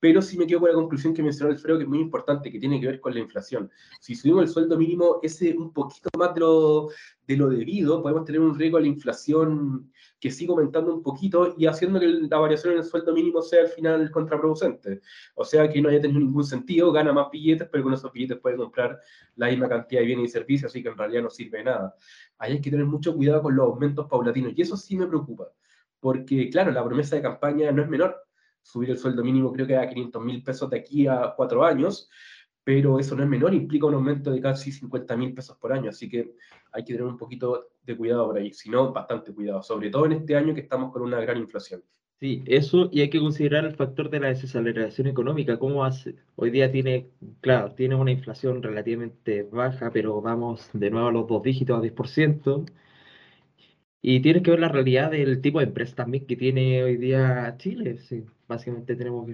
pero 0.00 0.22
sí 0.22 0.38
me 0.38 0.46
quedo 0.46 0.60
con 0.60 0.70
la 0.70 0.74
conclusión 0.74 1.12
que 1.14 1.22
mencionó 1.22 1.52
Alfredo, 1.52 1.78
que 1.78 1.84
es 1.84 1.88
muy 1.88 2.00
importante, 2.00 2.50
que 2.50 2.58
tiene 2.58 2.80
que 2.80 2.86
ver 2.86 3.00
con 3.00 3.12
la 3.12 3.20
inflación. 3.20 3.70
Si 4.00 4.14
subimos 4.14 4.42
el 4.44 4.48
sueldo 4.48 4.78
mínimo 4.78 5.20
ese 5.22 5.56
un 5.56 5.72
poquito 5.72 6.08
más 6.18 6.34
de 6.34 6.40
lo, 6.40 6.88
de 7.26 7.36
lo 7.36 7.50
debido, 7.50 8.02
podemos 8.02 8.24
tener 8.24 8.40
un 8.40 8.58
riesgo 8.58 8.78
a 8.78 8.80
la 8.80 8.86
inflación 8.86 9.92
que 10.20 10.30
siga 10.30 10.52
aumentando 10.52 10.94
un 10.94 11.02
poquito 11.02 11.54
y 11.56 11.66
haciendo 11.66 11.98
que 11.98 12.06
la 12.06 12.38
variación 12.38 12.74
en 12.74 12.80
el 12.80 12.84
sueldo 12.84 13.14
mínimo 13.14 13.40
sea 13.40 13.62
al 13.62 13.68
final 13.68 14.10
contraproducente. 14.10 15.00
O 15.34 15.44
sea, 15.44 15.68
que 15.68 15.80
no 15.80 15.88
haya 15.88 16.00
tenido 16.00 16.20
ningún 16.20 16.44
sentido, 16.44 16.92
gana 16.92 17.12
más 17.12 17.30
billetes, 17.30 17.68
pero 17.72 17.84
con 17.84 17.94
esos 17.94 18.12
billetes 18.12 18.38
puede 18.38 18.56
comprar 18.56 19.00
la 19.36 19.48
misma 19.48 19.68
cantidad 19.68 20.00
de 20.02 20.06
bienes 20.06 20.26
y 20.26 20.32
servicios, 20.32 20.70
así 20.70 20.82
que 20.82 20.90
en 20.90 20.98
realidad 20.98 21.22
no 21.22 21.30
sirve 21.30 21.58
de 21.58 21.64
nada. 21.64 21.94
Hay 22.38 22.60
que 22.60 22.70
tener 22.70 22.84
mucho 22.84 23.14
cuidado 23.14 23.42
con 23.42 23.56
los 23.56 23.66
aumentos 23.66 24.06
paulatinos, 24.06 24.52
y 24.54 24.62
eso 24.62 24.76
sí 24.76 24.96
me 24.96 25.06
preocupa, 25.06 25.48
porque 25.98 26.50
claro, 26.50 26.70
la 26.70 26.84
promesa 26.84 27.16
de 27.16 27.22
campaña 27.22 27.72
no 27.72 27.82
es 27.82 27.88
menor 27.88 28.16
subir 28.62 28.90
el 28.90 28.98
sueldo 28.98 29.24
mínimo 29.24 29.52
creo 29.52 29.66
que 29.66 29.76
a 29.76 29.88
500 29.88 30.22
mil 30.22 30.42
pesos 30.42 30.68
de 30.68 30.78
aquí 30.78 31.06
a 31.06 31.32
cuatro 31.34 31.64
años, 31.64 32.10
pero 32.64 32.98
eso 32.98 33.16
no 33.16 33.22
es 33.22 33.28
menor, 33.28 33.54
implica 33.54 33.86
un 33.86 33.94
aumento 33.94 34.30
de 34.30 34.40
casi 34.40 34.72
50 34.72 35.16
mil 35.16 35.34
pesos 35.34 35.56
por 35.56 35.72
año, 35.72 35.90
así 35.90 36.08
que 36.08 36.34
hay 36.72 36.84
que 36.84 36.92
tener 36.92 37.06
un 37.06 37.16
poquito 37.16 37.68
de 37.82 37.96
cuidado 37.96 38.26
por 38.26 38.38
ahí, 38.38 38.52
si 38.52 38.70
no, 38.70 38.92
bastante 38.92 39.32
cuidado, 39.32 39.62
sobre 39.62 39.90
todo 39.90 40.06
en 40.06 40.12
este 40.12 40.36
año 40.36 40.54
que 40.54 40.60
estamos 40.60 40.92
con 40.92 41.02
una 41.02 41.20
gran 41.20 41.38
inflación. 41.38 41.82
Sí, 42.20 42.42
eso, 42.44 42.90
y 42.92 43.00
hay 43.00 43.08
que 43.08 43.18
considerar 43.18 43.64
el 43.64 43.74
factor 43.74 44.10
de 44.10 44.20
la 44.20 44.28
desaceleración 44.28 45.06
económica. 45.06 45.58
¿Cómo 45.58 45.86
hace? 45.86 46.16
Hoy 46.36 46.50
día 46.50 46.70
tiene, 46.70 47.08
claro, 47.40 47.72
tiene 47.72 47.94
una 47.94 48.10
inflación 48.10 48.62
relativamente 48.62 49.42
baja, 49.44 49.90
pero 49.90 50.20
vamos 50.20 50.68
de 50.74 50.90
nuevo 50.90 51.08
a 51.08 51.12
los 51.12 51.26
dos 51.26 51.42
dígitos, 51.42 51.78
a 51.78 51.80
10%. 51.80 52.66
Y 54.02 54.20
tienes 54.20 54.42
que 54.42 54.50
ver 54.50 54.60
la 54.60 54.68
realidad 54.68 55.10
del 55.10 55.40
tipo 55.40 55.58
de 55.60 55.66
empresa 55.66 55.96
también 55.96 56.26
que 56.26 56.36
tiene 56.36 56.82
hoy 56.82 56.96
día 56.96 57.54
Chile. 57.58 57.98
Sí. 57.98 58.24
Básicamente 58.48 58.96
tenemos 58.96 59.28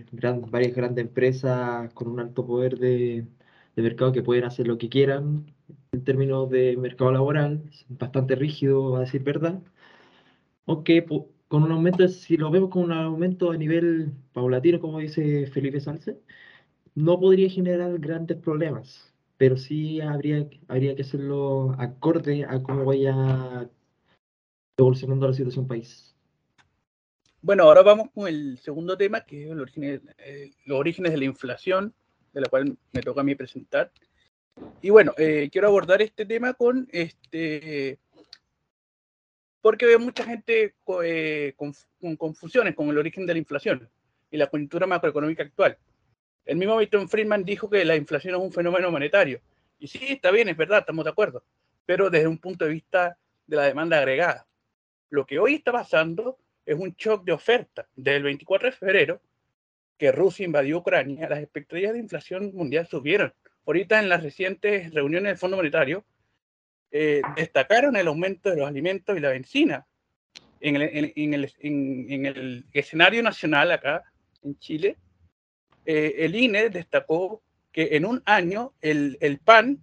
varias 0.51 0.75
grandes 0.75 1.05
empresas 1.07 1.93
con 1.95 2.09
un 2.09 2.21
alto 2.21 2.47
poder 2.47 2.79
de, 2.79 3.27
mercado 3.77 4.13
que 4.13 4.23
pueden 4.23 4.45
hacer 4.45 4.67
lo 4.69 4.79
que 4.79 4.89
quieran 4.89 5.47
en 5.93 6.05
términos 6.05 6.51
de 6.51 6.77
mercado 6.77 7.13
laboral, 7.13 7.63
bastante 7.89 8.35
rígido, 8.35 8.97
a 8.97 9.01
decir 9.01 9.23
verdad. 9.23 9.63
Aunque 10.67 11.05
con 11.49 11.63
un 11.63 11.73
aumento, 11.73 12.07
si 12.09 12.37
lo 12.37 12.51
vemos 12.51 12.71
con 12.71 12.85
un 12.85 12.93
aumento 12.93 13.51
a 13.53 13.57
nivel 13.57 14.13
paulatino, 14.33 14.81
como 14.81 14.99
dice 14.99 15.47
Felipe 15.47 15.81
Salce, 15.81 16.19
no 16.95 17.21
podría 17.21 17.51
generar 17.51 17.99
grandes 17.99 18.39
problemas, 18.39 19.15
pero 19.39 19.57
sí 19.57 20.01
habría, 20.01 20.49
habría 20.69 20.97
que 20.97 21.03
hacerlo 21.03 21.75
acorde 21.79 22.45
a 22.45 22.63
cómo 22.63 22.85
vaya 22.85 23.71
evolucionando 24.77 25.27
la 25.27 25.35
situación 25.35 25.67
país. 25.67 26.15
Bueno, 27.41 27.65
ahora 27.65 27.83
vamos 27.83 28.11
con 28.13 28.27
el 28.29 28.59
segundo 28.59 28.97
tema, 28.97 29.21
que 29.23 29.51
es 29.51 30.11
eh, 30.19 30.51
los 30.65 30.79
orígenes 30.79 31.13
de 31.13 31.19
la 31.19 31.25
inflación, 31.25 31.95
de 32.33 32.41
la 32.41 32.49
cual 32.49 32.77
me 32.93 33.01
toca 33.03 33.21
a 33.21 33.25
mí 33.25 33.35
presentar. 33.35 33.93
Y 34.83 34.91
bueno, 34.91 35.13
eh, 35.17 35.49
quiero 35.53 35.69
abordar 35.69 36.03
este 36.03 36.27
tema 36.27 36.55
con 36.55 36.89
este, 36.91 37.99
porque 39.67 39.87
veo 39.87 39.99
mucha 39.99 40.25
gente 40.25 40.75
eh, 41.03 41.55
con, 41.57 41.75
confusiones 42.17 42.75
con 42.75 42.89
el 42.89 42.99
origen 42.99 43.27
de 43.27 43.33
la 43.33 43.39
inflación 43.39 43.89
y 44.31 44.37
la 44.37 44.47
coyuntura 44.47 44.87
macroeconómica 44.87 45.43
actual. 45.43 45.77
El 46.45 46.57
mismo 46.57 46.77
Milton 46.77 47.09
Friedman 47.09 47.45
dijo 47.45 47.69
que 47.69 47.85
la 47.85 47.97
inflación 47.97 48.37
es 48.37 48.41
un 48.41 48.53
fenómeno 48.53 48.91
monetario. 48.91 49.41
Y 49.79 49.89
sí, 49.89 50.07
está 50.09 50.31
bien, 50.31 50.49
es 50.49 50.57
verdad, 50.57 50.79
estamos 50.79 51.05
de 51.05 51.11
acuerdo, 51.11 51.43
pero 51.85 52.11
desde 52.11 52.29
un 52.29 52.39
punto 52.39 52.65
de 52.65 52.73
vista 52.73 53.19
de 53.47 53.57
la 53.57 53.65
demanda 53.65 53.99
agregada. 53.99 54.47
Lo 55.11 55.27
que 55.27 55.39
hoy 55.39 55.55
está 55.55 55.73
pasando 55.73 56.39
es 56.65 56.77
un 56.79 56.95
shock 56.97 57.25
de 57.25 57.33
oferta. 57.33 57.89
Desde 57.95 58.17
el 58.17 58.23
24 58.25 58.71
de 58.71 58.77
febrero, 58.77 59.21
que 59.97 60.13
Rusia 60.13 60.45
invadió 60.45 60.79
Ucrania, 60.79 61.29
las 61.29 61.39
expectativas 61.39 61.95
de 61.95 62.01
inflación 62.01 62.53
mundial 62.55 62.87
subieron. 62.87 63.33
Ahorita 63.65 63.99
en 63.99 64.09
las 64.09 64.23
recientes 64.23 64.93
reuniones 64.93 65.31
del 65.31 65.39
Fondo 65.39 65.57
Monetario, 65.57 66.05
eh, 66.91 67.23
destacaron 67.37 67.97
el 67.97 68.07
aumento 68.07 68.51
de 68.51 68.57
los 68.57 68.69
alimentos 68.69 69.17
y 69.17 69.21
la 69.21 69.31
benzina. 69.31 69.87
En 70.61 70.77
el, 70.77 71.13
en, 71.15 72.27
el, 72.27 72.65
escenario 72.73 73.23
nacional 73.23 73.71
acá, 73.71 74.05
en 74.43 74.59
Chile, 74.59 74.97
eh, 75.85 76.15
el 76.19 76.35
INE 76.35 76.71
destacó 76.71 77.43
que 77.73 77.97
en 77.97 78.07
un 78.07 78.23
año 78.25 78.73
el, 78.81 79.41
pan 79.45 79.79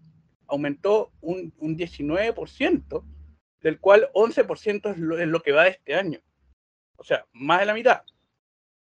aumentó 0.47 1.11
un, 1.21 1.53
un 1.59 1.77
19% 1.77 3.03
del 3.63 3.79
cual 3.79 4.09
11% 4.13 4.91
es 4.91 5.27
lo, 5.27 5.41
que 5.41 5.53
va 5.53 5.63
de 5.63 5.69
este 5.71 5.95
año. 5.95 6.19
O 6.97 7.03
sea, 7.03 7.25
más 7.31 7.61
de 7.61 7.65
la 7.65 7.73
mitad. 7.73 8.03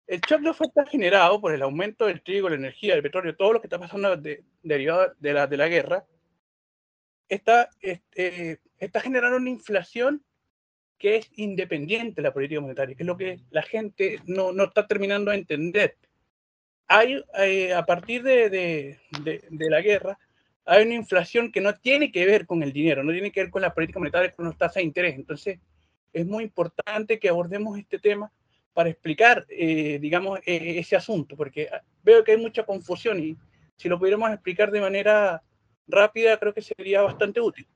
El 0.08 0.22
shock 0.22 0.42
de 0.42 0.50
oferta 0.50 0.86
generado 0.86 1.40
por 1.40 1.54
el 1.54 1.62
aumento 1.62 2.08
del 2.08 2.24
trigo, 2.24 2.50
la 2.50 2.56
energía, 2.56 2.96
el 2.96 3.04
petróleo, 3.04 3.36
todo 3.36 3.54
lo 3.54 3.62
que 3.62 3.68
está 3.68 3.78
pasando 3.78 4.16
derivado 4.64 5.14
de 5.20 5.34
la, 5.34 5.48
de 5.48 5.58
la 5.58 5.68
guerra, 5.68 6.06
está, 7.28 7.70
este, 7.82 8.60
está 8.80 9.02
generando 9.02 9.38
una 9.38 9.50
inflación 9.50 10.24
que 10.98 11.18
es 11.18 11.30
independiente 11.36 12.22
de 12.22 12.22
la 12.22 12.34
política 12.34 12.62
monetaria, 12.62 12.96
que 12.96 13.04
es 13.04 13.08
lo 13.08 13.18
que 13.18 13.40
la 13.50 13.62
gente 13.62 14.22
no, 14.26 14.54
no 14.54 14.66
está 14.66 14.88
terminando 14.88 15.32
de 15.32 15.38
entender. 15.38 15.98
Hay, 16.88 17.22
eh, 17.40 17.74
a 17.74 17.86
partir 17.86 18.24
de, 18.24 18.50
de, 18.50 19.00
de, 19.50 19.70
la 19.70 19.82
guerra, 19.82 20.18
hay 20.66 20.86
una 20.86 20.96
inflación 20.96 21.52
que 21.52 21.62
no 21.62 21.74
tiene 21.74 22.12
que 22.12 22.26
ver 22.26 22.46
con 22.46 22.64
el 22.64 22.72
dinero, 22.72 23.04
no 23.04 23.12
tiene 23.12 23.32
que 23.32 23.42
ver 23.42 23.50
con 23.50 23.62
la 23.62 23.74
política 23.74 24.00
monetaria, 24.00 24.32
con 24.32 24.46
las 24.46 24.58
tasas 24.58 24.76
de 24.76 24.84
interés. 24.84 25.16
Entonces, 25.16 25.60
es 26.14 26.26
muy 26.26 26.44
importante 26.44 27.20
que 27.20 27.30
abordemos 27.30 27.78
este 27.78 28.00
tema 28.00 28.32
para 28.74 28.90
explicar, 28.90 29.46
eh, 29.50 30.00
digamos, 30.02 30.40
e, 30.46 30.80
ese 30.80 30.96
asunto, 30.96 31.36
porque 31.36 31.70
ah, 31.72 31.82
veo 32.04 32.24
que 32.24 32.32
hay 32.32 32.38
mucha 32.38 32.64
confusión 32.64 33.20
y 33.20 33.38
si 33.76 33.90
lo 33.90 34.00
pudiéramos 34.00 34.32
explicar 34.32 34.72
de 34.72 34.82
manera 34.82 35.42
rápida, 35.88 36.38
creo 36.38 36.54
que 36.54 36.62
sería 36.62 37.02
bastante 37.02 37.42
útil. 37.42 37.68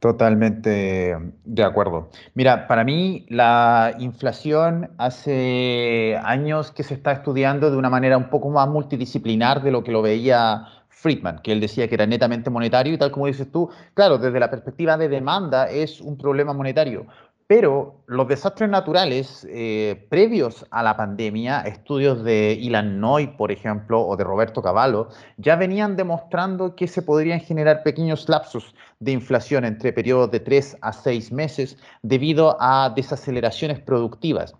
Totalmente 0.00 1.16
de 1.44 1.62
acuerdo. 1.62 2.10
Mira, 2.34 2.66
para 2.66 2.82
mí 2.82 3.24
la 3.28 3.94
inflación 4.00 4.90
hace 4.98 6.18
años 6.24 6.72
que 6.72 6.82
se 6.82 6.94
está 6.94 7.12
estudiando 7.12 7.70
de 7.70 7.76
una 7.76 7.88
manera 7.88 8.18
un 8.18 8.28
poco 8.28 8.50
más 8.50 8.68
multidisciplinar 8.68 9.62
de 9.62 9.70
lo 9.70 9.84
que 9.84 9.92
lo 9.92 10.02
veía 10.02 10.66
Friedman, 11.02 11.40
que 11.42 11.50
él 11.50 11.60
decía 11.60 11.88
que 11.88 11.96
era 11.96 12.06
netamente 12.06 12.48
monetario 12.48 12.94
y 12.94 12.98
tal 12.98 13.10
como 13.10 13.26
dices 13.26 13.50
tú, 13.50 13.68
claro, 13.94 14.18
desde 14.18 14.38
la 14.38 14.48
perspectiva 14.48 14.96
de 14.96 15.08
demanda 15.08 15.68
es 15.68 16.00
un 16.00 16.16
problema 16.16 16.52
monetario, 16.52 17.06
pero 17.48 17.96
los 18.06 18.28
desastres 18.28 18.70
naturales 18.70 19.46
eh, 19.50 20.06
previos 20.08 20.64
a 20.70 20.82
la 20.82 20.96
pandemia, 20.96 21.62
estudios 21.62 22.22
de 22.22 22.52
Ilan 22.52 23.00
Noy, 23.00 23.26
por 23.26 23.50
ejemplo, 23.50 24.00
o 24.00 24.16
de 24.16 24.24
Roberto 24.24 24.62
Cavallo, 24.62 25.08
ya 25.36 25.56
venían 25.56 25.96
demostrando 25.96 26.76
que 26.76 26.86
se 26.86 27.02
podrían 27.02 27.40
generar 27.40 27.82
pequeños 27.82 28.28
lapsos 28.28 28.74
de 29.00 29.12
inflación 29.12 29.64
entre 29.64 29.92
periodos 29.92 30.30
de 30.30 30.40
3 30.40 30.78
a 30.80 30.92
6 30.92 31.32
meses 31.32 31.76
debido 32.00 32.56
a 32.60 32.90
desaceleraciones 32.94 33.80
productivas. 33.80 34.54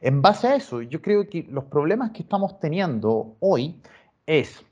En 0.00 0.22
base 0.22 0.46
a 0.46 0.54
eso, 0.54 0.80
yo 0.80 1.02
creo 1.02 1.28
que 1.28 1.44
los 1.50 1.64
problemas 1.64 2.12
que 2.12 2.22
estamos 2.22 2.58
teniendo 2.60 3.36
hoy 3.40 3.78
es 4.26 4.64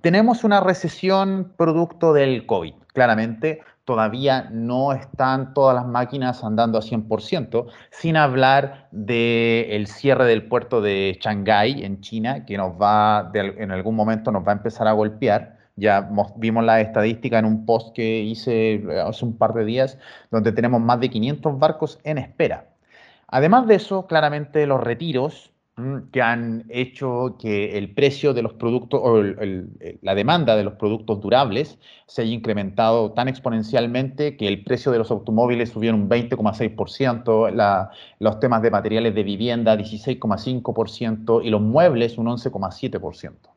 tenemos 0.00 0.44
una 0.44 0.60
recesión 0.60 1.52
producto 1.56 2.12
del 2.12 2.46
COVID. 2.46 2.74
Claramente, 2.92 3.60
todavía 3.84 4.48
no 4.50 4.92
están 4.92 5.54
todas 5.54 5.76
las 5.76 5.86
máquinas 5.86 6.42
andando 6.42 6.78
a 6.78 6.82
100%, 6.82 7.66
sin 7.90 8.16
hablar 8.16 8.88
del 8.90 9.86
cierre 9.86 10.24
del 10.24 10.48
puerto 10.48 10.80
de 10.80 11.18
Shanghái 11.20 11.84
en 11.84 12.00
China, 12.00 12.44
que 12.44 12.54
en 12.54 13.70
algún 13.70 13.94
momento 13.94 14.32
nos 14.32 14.46
va 14.46 14.52
a 14.52 14.56
empezar 14.56 14.88
a 14.88 14.92
golpear. 14.92 15.56
Ya 15.76 16.08
vimos 16.36 16.64
la 16.64 16.80
estadística 16.80 17.38
en 17.38 17.44
un 17.44 17.66
post 17.66 17.94
que 17.94 18.20
hice 18.20 18.82
hace 19.04 19.24
un 19.24 19.36
par 19.36 19.52
de 19.52 19.64
días, 19.64 19.98
donde 20.30 20.50
tenemos 20.50 20.80
más 20.80 20.98
de 21.00 21.10
500 21.10 21.58
barcos 21.58 22.00
en 22.02 22.18
espera. 22.18 22.70
Además 23.28 23.66
de 23.66 23.74
eso, 23.74 24.06
claramente 24.06 24.66
los 24.66 24.82
retiros 24.82 25.52
que 26.10 26.22
han 26.22 26.64
hecho 26.70 27.36
que 27.38 27.76
el 27.76 27.92
precio 27.92 28.32
de 28.32 28.40
los 28.40 28.54
productos 28.54 28.98
o 29.02 29.22
la 29.22 30.14
demanda 30.14 30.56
de 30.56 30.64
los 30.64 30.74
productos 30.74 31.20
durables 31.20 31.78
se 32.06 32.22
haya 32.22 32.32
incrementado 32.32 33.12
tan 33.12 33.28
exponencialmente 33.28 34.38
que 34.38 34.48
el 34.48 34.64
precio 34.64 34.90
de 34.90 34.98
los 34.98 35.10
automóviles 35.10 35.70
subió 35.70 35.94
un 35.94 36.08
20,6%, 36.08 37.92
los 38.20 38.40
temas 38.40 38.62
de 38.62 38.70
materiales 38.70 39.14
de 39.14 39.22
vivienda 39.22 39.76
16,5% 39.76 41.44
y 41.44 41.50
los 41.50 41.60
muebles 41.60 42.16
un 42.16 42.26
11,7%. 42.26 43.55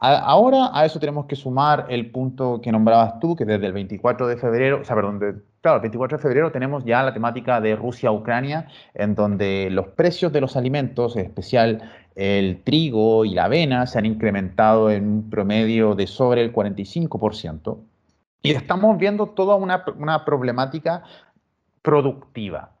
Ahora 0.00 0.70
a 0.72 0.84
eso 0.84 1.00
tenemos 1.00 1.26
que 1.26 1.34
sumar 1.34 1.86
el 1.88 2.12
punto 2.12 2.60
que 2.62 2.70
nombrabas 2.70 3.18
tú, 3.18 3.34
que 3.34 3.44
desde 3.44 3.66
el 3.66 3.72
24 3.72 4.28
de 4.28 4.36
febrero, 4.36 4.80
o 4.80 4.84
sea, 4.84 4.94
perdón, 4.94 5.42
claro, 5.60 5.76
el 5.78 5.82
24 5.82 6.18
de 6.18 6.22
febrero 6.22 6.52
tenemos 6.52 6.84
ya 6.84 7.02
la 7.02 7.12
temática 7.12 7.60
de 7.60 7.74
Rusia-Ucrania, 7.74 8.68
en 8.94 9.16
donde 9.16 9.68
los 9.70 9.88
precios 9.88 10.32
de 10.32 10.40
los 10.40 10.56
alimentos, 10.56 11.16
en 11.16 11.26
especial 11.26 11.90
el 12.14 12.62
trigo 12.62 13.24
y 13.24 13.34
la 13.34 13.46
avena, 13.46 13.86
se 13.86 13.98
han 13.98 14.06
incrementado 14.06 14.88
en 14.88 15.08
un 15.08 15.30
promedio 15.30 15.96
de 15.96 16.06
sobre 16.06 16.42
el 16.42 16.52
45%. 16.52 17.78
Y 18.42 18.52
estamos 18.52 18.96
viendo 18.98 19.26
toda 19.30 19.56
una, 19.56 19.84
una 19.98 20.24
problemática 20.24 21.02
productiva 21.82 22.77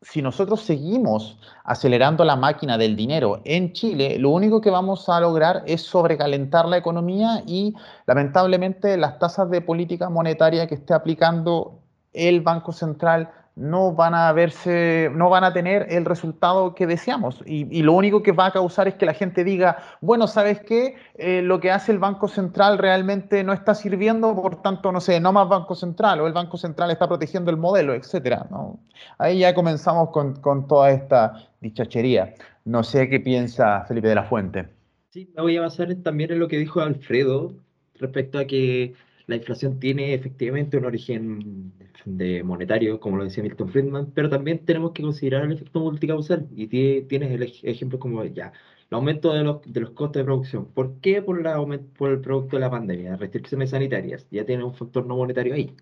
si 0.00 0.22
nosotros 0.22 0.62
seguimos 0.62 1.38
acelerando 1.64 2.24
la 2.24 2.36
máquina 2.36 2.78
del 2.78 2.94
dinero 2.94 3.40
en 3.44 3.72
Chile, 3.72 4.18
lo 4.18 4.30
único 4.30 4.60
que 4.60 4.70
vamos 4.70 5.08
a 5.08 5.20
lograr 5.20 5.64
es 5.66 5.82
sobrecalentar 5.82 6.66
la 6.66 6.76
economía 6.76 7.42
y 7.46 7.74
lamentablemente 8.06 8.96
las 8.96 9.18
tasas 9.18 9.50
de 9.50 9.60
política 9.60 10.08
monetaria 10.08 10.66
que 10.68 10.76
esté 10.76 10.94
aplicando 10.94 11.80
el 12.12 12.40
Banco 12.40 12.72
Central 12.72 13.30
no 13.58 13.92
van 13.92 14.14
a 14.14 14.32
verse, 14.32 15.10
no 15.14 15.28
van 15.30 15.42
a 15.42 15.52
tener 15.52 15.86
el 15.90 16.04
resultado 16.04 16.74
que 16.74 16.86
deseamos. 16.86 17.42
Y, 17.44 17.82
lo 17.82 17.92
único 17.92 18.22
que 18.22 18.32
va 18.32 18.46
a 18.46 18.52
causar 18.52 18.86
es 18.86 18.94
que 18.94 19.04
la 19.04 19.14
gente 19.14 19.42
diga, 19.42 19.78
bueno, 20.00 20.28
¿sabes 20.28 20.60
qué? 20.60 20.96
Eh, 21.14 21.42
lo 21.42 21.58
que 21.58 21.72
hace 21.72 21.90
el 21.90 21.98
Banco 21.98 22.28
Central 22.28 22.78
realmente 22.78 23.42
no 23.42 23.52
está 23.52 23.74
sirviendo, 23.74 24.34
por 24.34 24.62
tanto, 24.62 24.92
no 24.92 25.00
sé, 25.00 25.20
no 25.20 25.32
más 25.32 25.48
Banco 25.48 25.74
Central, 25.74 26.20
o 26.20 26.26
el 26.26 26.32
Banco 26.32 26.56
Central 26.56 26.90
está 26.90 27.08
protegiendo 27.08 27.50
el 27.50 27.56
modelo, 27.56 27.94
etcétera. 27.94 28.46
¿no? 28.50 28.78
Ahí 29.18 29.40
ya 29.40 29.54
comenzamos 29.54 30.10
con, 30.10 30.36
con 30.36 30.68
toda 30.68 30.90
esta 30.90 31.48
dichachería. 31.60 32.34
No 32.64 32.84
sé 32.84 33.08
qué 33.08 33.18
piensa 33.18 33.84
Felipe 33.86 34.08
de 34.08 34.14
la 34.14 34.24
Fuente. 34.24 34.68
Sí, 35.10 35.32
me 35.34 35.42
voy 35.42 35.56
a 35.56 35.62
basar 35.62 35.92
también 36.04 36.30
en 36.30 36.38
lo 36.38 36.48
que 36.48 36.58
dijo 36.58 36.80
Alfredo 36.80 37.54
respecto 37.96 38.38
a 38.38 38.44
que 38.44 38.94
la 39.28 39.36
inflación 39.36 39.78
tiene 39.78 40.14
efectivamente 40.14 40.78
un 40.78 40.86
origen 40.86 41.72
de 42.06 42.42
monetario, 42.42 42.98
como 43.00 43.18
lo 43.18 43.24
decía 43.24 43.42
Milton 43.42 43.68
Friedman, 43.70 44.12
pero 44.12 44.30
también 44.30 44.64
tenemos 44.64 44.92
que 44.92 45.02
considerar 45.02 45.44
el 45.44 45.52
efecto 45.52 45.80
multicausal. 45.80 46.48
Y 46.56 46.66
tienes 46.68 47.32
el 47.32 47.42
ejemplo 47.62 47.98
como 47.98 48.24
ya, 48.24 48.52
el 48.90 48.94
aumento 48.96 49.34
de 49.34 49.44
los, 49.44 49.60
de 49.66 49.80
los 49.80 49.90
costos 49.90 50.20
de 50.20 50.24
producción. 50.24 50.66
¿Por 50.72 51.00
qué? 51.00 51.22
Por, 51.22 51.42
la, 51.42 51.56
por 51.98 52.10
el 52.12 52.20
producto 52.20 52.56
de 52.56 52.60
la 52.60 52.70
pandemia, 52.70 53.16
restricciones 53.16 53.70
sanitarias. 53.70 54.26
Ya 54.30 54.46
tiene 54.46 54.64
un 54.64 54.74
factor 54.74 55.06
no 55.06 55.16
monetario 55.16 55.54
ahí, 55.54 55.76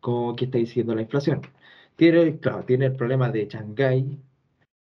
como 0.00 0.36
que 0.36 0.46
está 0.46 0.58
diciendo 0.58 0.94
la 0.94 1.02
inflación. 1.02 1.42
Tiene, 1.96 2.38
claro, 2.40 2.64
tiene 2.64 2.86
el 2.86 2.96
problema 2.96 3.30
de 3.30 3.46
Shanghái, 3.46 4.20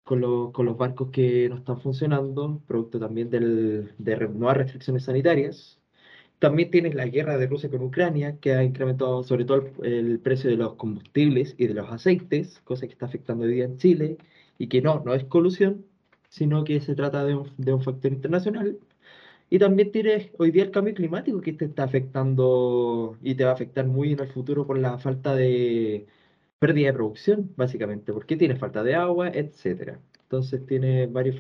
con, 0.03 0.51
con, 0.51 0.65
los 0.65 0.77
barcos 0.77 1.11
que 1.11 1.49
no 1.49 1.57
están 1.57 1.79
funcionando, 1.81 2.61
producto 2.67 2.99
también 2.99 3.29
del, 3.29 3.93
de 3.97 4.17
nuevas 4.29 4.57
restricciones 4.57 5.05
sanitarias, 5.05 5.82
también 6.43 6.71
tienes 6.71 6.93
la 6.93 7.05
guerra 7.07 7.37
de 7.37 7.47
Rusia 7.47 7.69
con 7.69 7.81
Ucrania, 7.83 8.37
que 8.41 8.53
ha 8.53 8.63
incrementado 8.65 9.23
sobre 9.23 9.45
todo 9.45 9.63
el, 9.81 10.19
precio 10.19 10.49
de 10.49 10.57
los 10.57 10.75
combustibles 10.75 11.55
y 11.57 11.67
de 11.67 11.73
los 11.73 11.89
aceites, 11.89 12.59
cosa 12.65 12.85
que 12.85 12.91
está 12.91 13.05
afectando 13.05 13.45
hoy 13.45 13.53
día 13.53 13.63
en 13.63 13.77
Chile, 13.77 14.17
y 14.57 14.67
que 14.67 14.81
no, 14.81 15.01
no 15.05 15.13
es 15.13 15.23
colusión, 15.23 15.85
sino 16.27 16.65
que 16.65 16.81
se 16.81 16.95
trata 16.95 17.23
de 17.23 17.35
un, 17.35 17.49
de 17.57 17.73
un 17.73 17.81
factor 17.81 18.11
internacional. 18.11 18.77
Y 19.49 19.59
también 19.59 19.91
tienes 19.93 20.31
hoy 20.37 20.51
día 20.51 20.63
el 20.63 20.71
cambio 20.71 20.93
climático 20.93 21.39
que 21.41 21.53
te 21.53 21.65
está 21.65 21.83
afectando 21.85 23.17
y 23.21 23.35
te 23.35 23.45
va 23.45 23.51
a 23.51 23.53
afectar 23.53 23.85
muy 23.87 24.13
en 24.13 24.19
el 24.19 24.27
futuro 24.27 24.67
por 24.67 24.77
la 24.77 24.97
falta 24.99 25.35
de 25.35 26.07
pérdida 26.59 26.87
de 26.87 26.93
producción, 26.93 27.53
básicamente, 27.55 28.13
porque 28.13 28.35
tienes 28.37 28.59
falta 28.59 28.83
de 28.83 28.95
agua, 28.95 29.29
etcétera. 29.29 30.01
Entonces 30.23 30.65
tiene 30.65 31.07
varios 31.07 31.37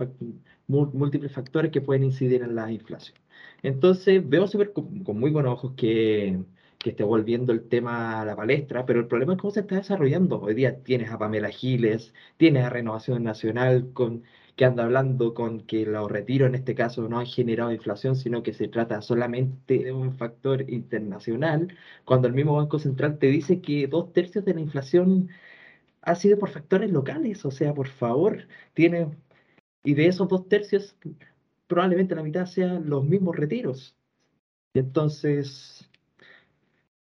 múltiples 0.67 1.31
factores 1.33 1.71
que 1.71 1.81
pueden 1.81 2.05
incidir 2.05 2.41
en 2.43 2.55
la 2.55 2.71
inflación. 2.71 3.22
Entonces, 3.63 4.27
veo 4.27 4.47
súper 4.47 4.73
con, 4.73 5.03
muy 5.19 5.31
buenos 5.31 5.53
ojos 5.53 5.73
que, 5.75 6.43
que 6.79 6.91
esté 6.91 7.03
volviendo 7.03 7.53
el 7.53 7.67
tema 7.67 8.21
a 8.21 8.25
la 8.25 8.35
palestra, 8.35 8.85
pero 8.85 8.99
el 8.99 9.07
problema 9.07 9.33
es 9.33 9.39
cómo 9.39 9.51
se 9.51 9.61
está 9.61 9.77
desarrollando. 9.77 10.39
Hoy 10.41 10.53
día 10.53 10.83
tienes 10.83 11.09
a 11.11 11.17
Pamela 11.17 11.49
Giles, 11.49 12.13
tienes 12.37 12.65
a 12.65 12.69
Renovación 12.69 13.23
Nacional 13.23 13.91
con, 13.93 14.23
que 14.55 14.65
anda 14.65 14.83
hablando 14.83 15.33
con 15.33 15.61
que 15.65 15.85
los 15.85 16.11
retiros 16.11 16.49
en 16.49 16.55
este 16.55 16.75
caso 16.75 17.07
no 17.09 17.19
han 17.19 17.25
generado 17.25 17.71
inflación, 17.71 18.15
sino 18.15 18.43
que 18.43 18.53
se 18.53 18.67
trata 18.67 19.01
solamente 19.01 19.79
de 19.79 19.91
un 19.93 20.17
factor 20.17 20.69
internacional, 20.69 21.75
cuando 22.05 22.27
el 22.27 22.33
mismo 22.33 22.55
Banco 22.55 22.79
Central 22.79 23.17
te 23.17 23.27
dice 23.27 23.61
que 23.61 23.87
dos 23.87 24.13
tercios 24.13 24.45
de 24.45 24.53
la 24.53 24.61
inflación 24.61 25.29
ha 26.01 26.15
sido 26.15 26.37
por 26.39 26.49
factores 26.51 26.91
locales, 26.91 27.45
o 27.45 27.51
sea, 27.51 27.73
por 27.73 27.87
favor, 27.87 28.47
tiene, 28.73 29.09
y 29.83 29.93
de 29.95 30.07
esos 30.07 30.27
dos 30.29 30.47
tercios, 30.49 30.95
probablemente 31.73 32.15
la 32.15 32.23
mitad 32.23 32.45
sean 32.45 32.89
los 32.89 33.03
mismos 33.03 33.35
retiros. 33.35 33.95
Entonces, 34.75 35.89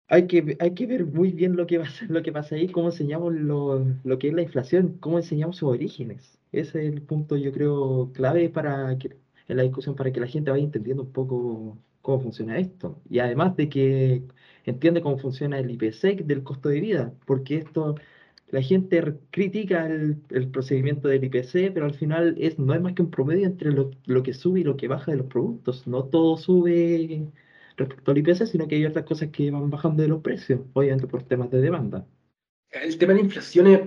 hay 0.07 0.27
que, 0.27 0.57
hay 0.59 0.73
que 0.73 0.85
ver 0.87 1.05
muy 1.05 1.31
bien 1.31 1.55
lo 1.55 1.67
que, 1.67 1.79
pasa, 1.79 2.05
lo 2.09 2.21
que 2.23 2.31
pasa 2.31 2.55
ahí, 2.55 2.67
cómo 2.69 2.87
enseñamos 2.89 3.33
lo, 3.33 3.85
lo, 4.03 4.19
que 4.19 4.27
es 4.29 4.33
la 4.33 4.41
inflación, 4.43 4.97
cómo 4.99 5.17
enseñamos 5.17 5.57
sus 5.57 5.69
orígenes. 5.69 6.39
Ese 6.51 6.85
es 6.87 6.93
el 6.93 7.01
punto, 7.01 7.35
yo 7.37 7.51
creo, 7.51 8.11
clave 8.13 8.49
para 8.49 8.97
que, 8.97 9.17
en 9.47 9.57
la 9.57 9.63
discusión 9.63 9.95
para 9.95 10.11
que 10.11 10.19
la 10.19 10.27
gente 10.27 10.51
vaya 10.51 10.63
entendiendo 10.63 11.03
un 11.03 11.11
poco 11.11 11.77
cómo 12.01 12.21
funciona 12.21 12.57
esto. 12.59 13.01
Y 13.09 13.19
además 13.19 13.55
de 13.57 13.69
que 13.69 14.23
entiende 14.65 15.01
cómo 15.01 15.17
funciona 15.17 15.59
el 15.59 15.71
IPC 15.71 16.25
del 16.25 16.43
costo 16.43 16.69
de 16.69 16.79
vida, 16.81 17.13
porque 17.25 17.57
esto 17.57 17.95
la 18.51 18.61
gente 18.61 19.15
critica 19.31 19.85
el, 19.85 20.49
procedimiento 20.51 21.07
del 21.07 21.23
IPC, 21.23 21.71
pero 21.73 21.85
al 21.85 21.93
final 21.93 22.35
es, 22.39 22.57
no 22.57 22.73
es 22.73 22.81
más 22.81 22.93
que 22.93 23.01
un 23.01 23.11
promedio 23.11 23.45
entre 23.45 23.71
lo, 23.71 24.23
que 24.23 24.33
sube 24.33 24.61
y 24.61 24.63
lo 24.63 24.77
que 24.77 24.87
baja 24.87 25.11
de 25.11 25.17
los 25.17 25.27
productos. 25.27 25.87
No 25.87 26.05
todo 26.05 26.37
sube 26.37 27.27
respecto 27.77 28.11
al 28.11 28.17
IPC, 28.17 28.45
sino 28.45 28.67
que 28.67 28.75
hay 28.75 28.85
otras 28.85 29.05
cosas 29.05 29.29
que 29.29 29.51
van 29.51 29.69
bajando 29.69 30.01
de 30.03 30.09
los 30.09 30.21
precios, 30.21 30.61
obviamente 30.73 31.07
por 31.07 31.23
temas 31.23 31.51
de 31.51 31.61
demanda. 31.61 32.07
El 32.71 32.97
tema 32.97 33.13
de 33.13 33.21
inflación 33.21 33.67
es 33.67 33.81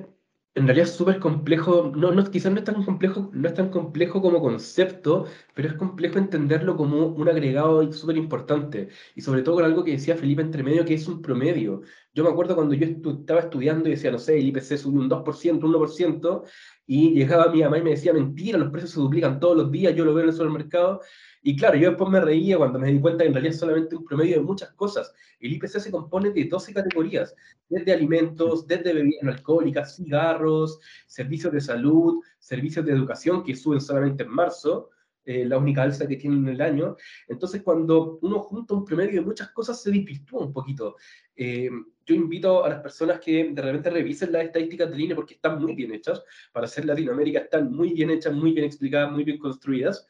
en 0.55 0.67
realidad 0.67 0.87
súper 0.87 1.19
complejo, 1.19 1.93
no, 1.97 2.13
no, 2.13 2.31
quizás 2.31 2.53
no 2.53 2.59
es, 2.59 2.65
tan 2.65 2.85
complejo, 2.85 3.31
no 3.33 3.49
es 3.49 3.55
tan 3.55 3.71
complejo 3.71 4.21
como 4.21 4.41
concepto, 4.41 5.27
pero 5.55 5.69
es 5.69 5.75
complejo 5.75 6.19
entenderlo 6.19 6.77
como 6.77 7.07
un 7.07 7.29
agregado 7.29 7.91
súper 7.93 8.19
importante. 8.19 8.89
Y 9.15 9.23
sobre 9.23 9.43
todo 9.43 9.57
con 9.57 9.65
algo 9.65 9.83
que 9.83 9.93
decía 9.93 10.17
Felipe 10.17 10.43
entre 10.43 10.63
medio, 10.63 10.85
que 10.85 10.95
es 10.95 11.09
un 11.09 11.23
promedio. 11.23 11.83
Yo 12.15 12.25
me 12.25 12.31
acuerdo 12.31 12.55
cuando 12.55 12.75
yo 12.75 12.87
estaba 12.87 13.41
estudiando 13.41 13.89
y 13.89 13.93
decía, 13.93 14.11
no 14.11 14.19
sé, 14.19 14.39
el 14.39 14.49
IPC 14.49 14.77
sube 14.77 14.99
un 14.99 15.09
2%, 15.09 15.65
un 15.65 15.73
1%, 15.73 16.43
y 16.87 17.11
llegaba 17.15 17.51
mi 17.51 17.63
mamá 17.63 17.79
y 17.79 17.83
me 17.83 17.91
decía, 17.91 18.13
mentira, 18.13 18.59
los 18.59 18.71
precios 18.71 18.91
se 18.91 19.01
duplican 19.01 19.41
todos 19.41 19.57
los 19.57 19.73
días, 19.73 19.95
yo 19.95 20.05
lo 20.05 20.13
veo 20.13 20.25
en 20.25 20.29
el 20.29 20.35
supermercado. 20.35 21.01
Y 21.43 21.57
claro, 21.57 21.79
yo 21.79 21.89
después 21.89 22.11
me 22.11 22.21
reía 22.21 22.59
cuando 22.59 22.79
me 22.79 22.93
di 22.93 23.01
cuenta 23.01 23.25
que 23.25 23.29
en 23.29 23.35
realidad 23.35 23.55
es 23.55 23.61
solamente 23.61 23.97
un 23.97 24.05
promedio 24.05 24.37
de 24.37 24.43
muchas 24.43 24.73
cosas. 24.73 25.15
El 25.41 25.55
IPC 25.55 25.81
se 25.81 25.91
compone 25.91 26.31
de 26.31 26.45
12 26.45 26.75
categorías, 26.75 27.35
desde 27.69 27.93
alimentos, 27.93 28.67
desde 28.67 28.93
bebidas 28.93 29.25
alcohólicas, 29.25 29.97
cigarros, 29.97 30.81
servicios 31.07 31.53
de 31.53 31.63
salud, 31.63 32.23
servicios 32.39 32.85
de 32.85 32.93
educación 32.93 33.43
que 33.43 33.57
suben 33.57 33.81
solamente 33.81 34.25
en 34.25 34.31
marzo, 34.31 34.91
eh, 35.25 35.47
la 35.47 35.57
única 35.57 35.83
alza 35.83 36.07
que 36.07 36.17
tienen 36.17 36.47
en 36.47 36.55
el 36.55 36.61
año. 36.61 36.97
Entonces, 37.27 37.63
cuando 37.63 38.19
uno 38.21 38.41
junta 38.41 38.75
un 38.75 38.85
promedio 38.85 39.21
de 39.21 39.27
muchas 39.27 39.51
cosas, 39.53 39.81
se 39.81 39.91
desvirtúa 39.91 40.45
un 40.45 40.53
poquito. 40.53 40.97
Eh, 41.35 41.71
yo 42.07 42.15
invito 42.15 42.65
a 42.65 42.69
las 42.69 42.81
personas 42.81 43.21
que 43.21 43.51
de 43.53 43.63
repente 43.63 43.91
revisen 43.91 44.33
las 44.33 44.45
estadísticas 44.45 44.91
de 44.91 44.97
línea 44.97 45.17
porque 45.17 45.35
están 45.35 45.61
muy 45.61 45.75
bien 45.75 45.93
hechas. 45.93 46.23
Para 46.53 46.67
ser 46.67 46.85
Latinoamérica 46.85 47.41
están 47.41 47.73
muy 47.73 47.93
bien 47.93 48.11
hechas, 48.11 48.33
muy 48.33 48.53
bien 48.53 48.67
explicadas, 48.67 49.13
muy 49.13 49.25
bien 49.25 49.39
construidas. 49.39 50.07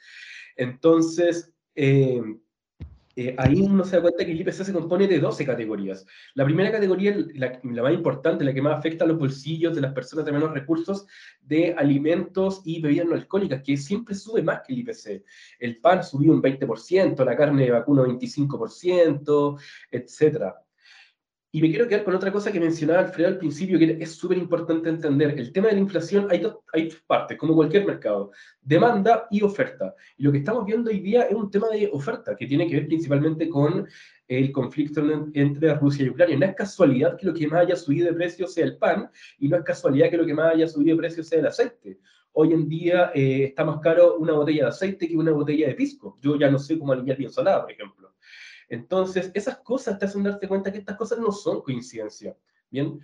Entonces, 0.57 1.52
eh, 1.74 2.22
eh, 3.14 3.35
ahí 3.37 3.61
uno 3.61 3.85
se 3.85 3.96
da 3.96 4.02
cuenta 4.02 4.24
que 4.24 4.33
el 4.33 4.40
IPC 4.40 4.64
se 4.64 4.72
compone 4.72 5.07
de 5.07 5.18
12 5.18 5.44
categorías. 5.44 6.07
La 6.35 6.44
primera 6.44 6.72
categoría, 6.72 7.14
la, 7.35 7.61
más 7.62 7.92
importante, 7.92 8.44
la 8.44 8.55
que 8.55 8.62
más 8.62 8.78
afecta 8.78 9.05
a 9.05 9.09
los 9.09 9.18
bolsillos 9.18 9.74
de 9.74 9.83
las 9.83 9.92
personas 9.92 10.24
de 10.24 10.33
menos 10.33 10.52
recursos, 10.52 11.07
de 11.42 11.74
alimentos 11.76 12.62
y 12.64 12.81
bebidas 12.81 13.07
no 13.07 13.14
alcohólicas, 13.14 13.62
que 13.62 13.76
siempre 13.76 14.14
sube 14.14 14.42
más 14.42 14.62
que 14.66 14.72
el 14.72 14.78
IPC. 14.81 15.24
El 15.59 15.78
pan 15.78 16.02
subió 16.02 16.33
un 16.33 16.42
20%, 16.42 17.22
la 17.24 17.37
carne 17.37 17.64
de 17.64 17.70
vacuno 17.70 18.07
25%, 18.07 19.61
etcétera. 19.90 20.57
Y 21.55 21.61
me 21.61 21.69
quiero 21.69 21.87
quedar 21.87 22.03
con 22.03 22.15
otra 22.15 22.33
cosa 22.33 22.51
que 22.51 22.59
mencionaba 22.59 23.01
Alfredo 23.01 23.29
al 23.29 23.37
principio, 23.37 23.79
que 23.79 23.99
es 24.01 24.12
súper 24.12 24.38
importante 24.38 24.88
entender. 24.88 25.38
El 25.38 25.53
tema 25.53 25.69
de 25.69 25.75
la 25.75 25.81
inflación, 25.81 26.27
hay 26.31 26.38
dos, 26.38 26.61
hay 26.73 26.88
dos 26.88 27.03
partes, 27.07 27.37
como 27.37 27.55
cualquier 27.55 27.85
mercado, 27.85 28.31
demanda 28.62 29.27
y 29.31 29.43
oferta. 29.43 29.95
Y 30.17 30.23
lo 30.23 30.33
que 30.33 30.38
estamos 30.38 30.65
viendo 30.65 30.88
hoy 30.88 31.01
día 31.01 31.25
es 31.25 31.35
un 31.35 31.51
tema 31.51 31.69
de 31.69 31.91
oferta, 31.93 32.35
que 32.35 32.47
tiene 32.47 32.67
que 32.67 32.77
ver 32.77 32.87
principalmente 32.87 33.51
con 33.51 33.87
el 34.29 34.51
conflicto 34.51 35.03
entre 35.35 35.75
Rusia 35.75 36.07
y 36.07 36.09
Ucrania. 36.09 36.38
No 36.38 36.47
es 36.47 36.55
casualidad 36.55 37.19
que 37.19 37.27
lo 37.27 37.35
que 37.35 37.47
más 37.47 37.67
haya 37.67 37.77
subido 37.77 38.07
de 38.07 38.15
precio 38.15 38.47
sea 38.47 38.65
el 38.65 38.79
pan, 38.79 39.11
y 39.38 39.49
no 39.49 39.59
es 39.59 39.62
casualidad 39.62 40.09
que 40.09 40.17
lo 40.17 40.25
que 40.25 40.33
más 40.33 40.55
haya 40.55 40.67
subido 40.67 40.97
de 40.97 41.03
precio 41.03 41.23
sea 41.23 41.41
el 41.41 41.47
aceite. 41.49 41.99
hoy 42.33 42.55
en 42.55 42.67
día 42.67 43.11
eh, 43.15 43.45
está 43.45 43.62
más 43.62 43.79
caro 43.81 44.17
una 44.17 44.33
botella 44.33 44.62
de 44.62 44.69
aceite 44.71 45.07
que 45.07 45.19
una 45.19 45.33
botella 45.33 45.69
de 45.69 45.75
pisco. 45.75 46.17
Yo 46.23 46.38
ya 46.38 46.51
no 46.51 46.59
sé 46.59 46.79
cómo 46.79 46.95
alinear 46.95 47.19
bien 47.19 47.31
salada, 47.31 47.61
por 47.61 47.73
ejemplo. 47.73 48.02
Entonces, 48.73 49.31
esas 49.35 49.59
cosas 49.59 49.99
te 49.99 50.07
hacen 50.07 50.23
darte 50.23 50.49
cuenta 50.49 50.73
que 50.73 50.79
estas 50.79 50.97
cosas 50.97 51.19
no 51.19 51.31
son 51.31 51.61
coincidencia. 51.61 52.35
Bien, 52.71 52.99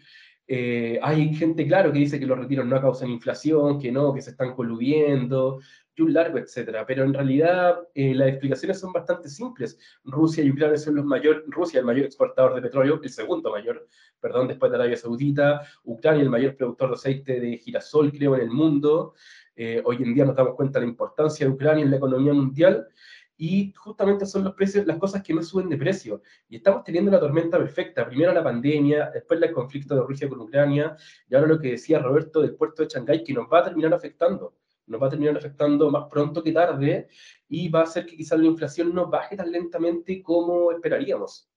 eh, 0.46 0.98
hay 1.02 1.34
gente, 1.34 1.66
claro, 1.66 1.92
que 1.92 1.98
dice 1.98 2.18
que 2.18 2.24
los 2.24 2.38
retiros 2.38 2.64
no 2.64 2.80
causan 2.80 3.10
inflación, 3.10 3.78
que 3.78 3.92
no, 3.92 4.14
que 4.14 4.22
se 4.22 4.30
están 4.30 4.54
coludiendo, 4.54 5.60
y 5.94 6.00
un 6.00 6.14
largo, 6.14 6.38
etcétera. 6.38 6.86
Pero 6.86 7.04
en 7.04 7.12
realidad 7.12 7.80
eh, 7.94 8.14
las 8.14 8.28
explicaciones 8.28 8.80
son 8.80 8.94
bastante 8.94 9.28
simples. 9.28 9.78
Rusia 10.04 10.42
y 10.42 10.50
Ucrania 10.50 10.78
son 10.78 10.94
los 10.94 11.04
mayores, 11.04 11.42
Rusia 11.48 11.80
el 11.80 11.84
mayor 11.84 12.06
exportador 12.06 12.54
de 12.54 12.62
petróleo, 12.62 12.98
el 13.02 13.10
segundo 13.10 13.50
mayor, 13.50 13.86
perdón, 14.20 14.48
después 14.48 14.72
de 14.72 14.78
Arabia 14.78 14.96
Saudita, 14.96 15.60
Ucrania 15.84 16.22
el 16.22 16.30
mayor 16.30 16.56
productor 16.56 16.88
de 16.88 16.94
aceite 16.94 17.40
de 17.40 17.58
girasol, 17.58 18.10
creo, 18.10 18.36
en 18.36 18.40
el 18.40 18.50
mundo. 18.50 19.12
Eh, 19.54 19.82
hoy 19.84 19.96
en 19.96 20.14
día 20.14 20.24
nos 20.24 20.34
damos 20.34 20.54
cuenta 20.54 20.78
de 20.78 20.86
la 20.86 20.90
importancia 20.92 21.44
de 21.44 21.52
Ucrania 21.52 21.84
en 21.84 21.90
la 21.90 21.98
economía 21.98 22.32
mundial 22.32 22.88
y 23.38 23.72
justamente 23.72 24.26
son 24.26 24.42
los 24.44 24.54
precios, 24.54 24.84
las 24.84 24.98
cosas 24.98 25.22
que 25.22 25.32
no 25.32 25.42
suben 25.42 25.68
de 25.68 25.78
precio. 25.78 26.22
Y 26.48 26.56
estamos 26.56 26.82
teniendo 26.82 27.10
la 27.10 27.20
tormenta 27.20 27.56
perfecta. 27.56 28.06
Primero 28.06 28.32
la 28.32 28.42
pandemia, 28.42 29.10
después 29.14 29.40
el 29.40 29.52
conflicto 29.52 29.94
de 29.94 30.02
Rusia 30.02 30.28
con 30.28 30.40
Ucrania, 30.40 30.96
y 31.30 31.34
ahora 31.36 31.46
lo 31.46 31.58
que 31.60 31.70
decía 31.70 32.00
Roberto 32.00 32.40
del 32.42 32.56
puerto 32.56 32.82
de 32.82 32.88
Shanghái, 32.88 33.22
que 33.22 33.32
nos 33.32 33.46
va 33.50 33.60
a 33.60 33.64
terminar 33.64 33.94
afectando. 33.94 34.56
Nos 34.86 35.00
va 35.00 35.06
a 35.06 35.10
terminar 35.10 35.36
afectando 35.36 35.88
más 35.90 36.06
pronto 36.10 36.42
que 36.42 36.50
tarde 36.50 37.08
y 37.48 37.68
va 37.68 37.80
a 37.80 37.84
hacer 37.84 38.06
que 38.06 38.16
quizás 38.16 38.38
la 38.40 38.46
inflación 38.46 38.92
no 38.92 39.08
baje 39.08 39.36
tan 39.36 39.52
lentamente 39.52 40.20
como 40.22 40.72
esperaríamos. 40.72 41.48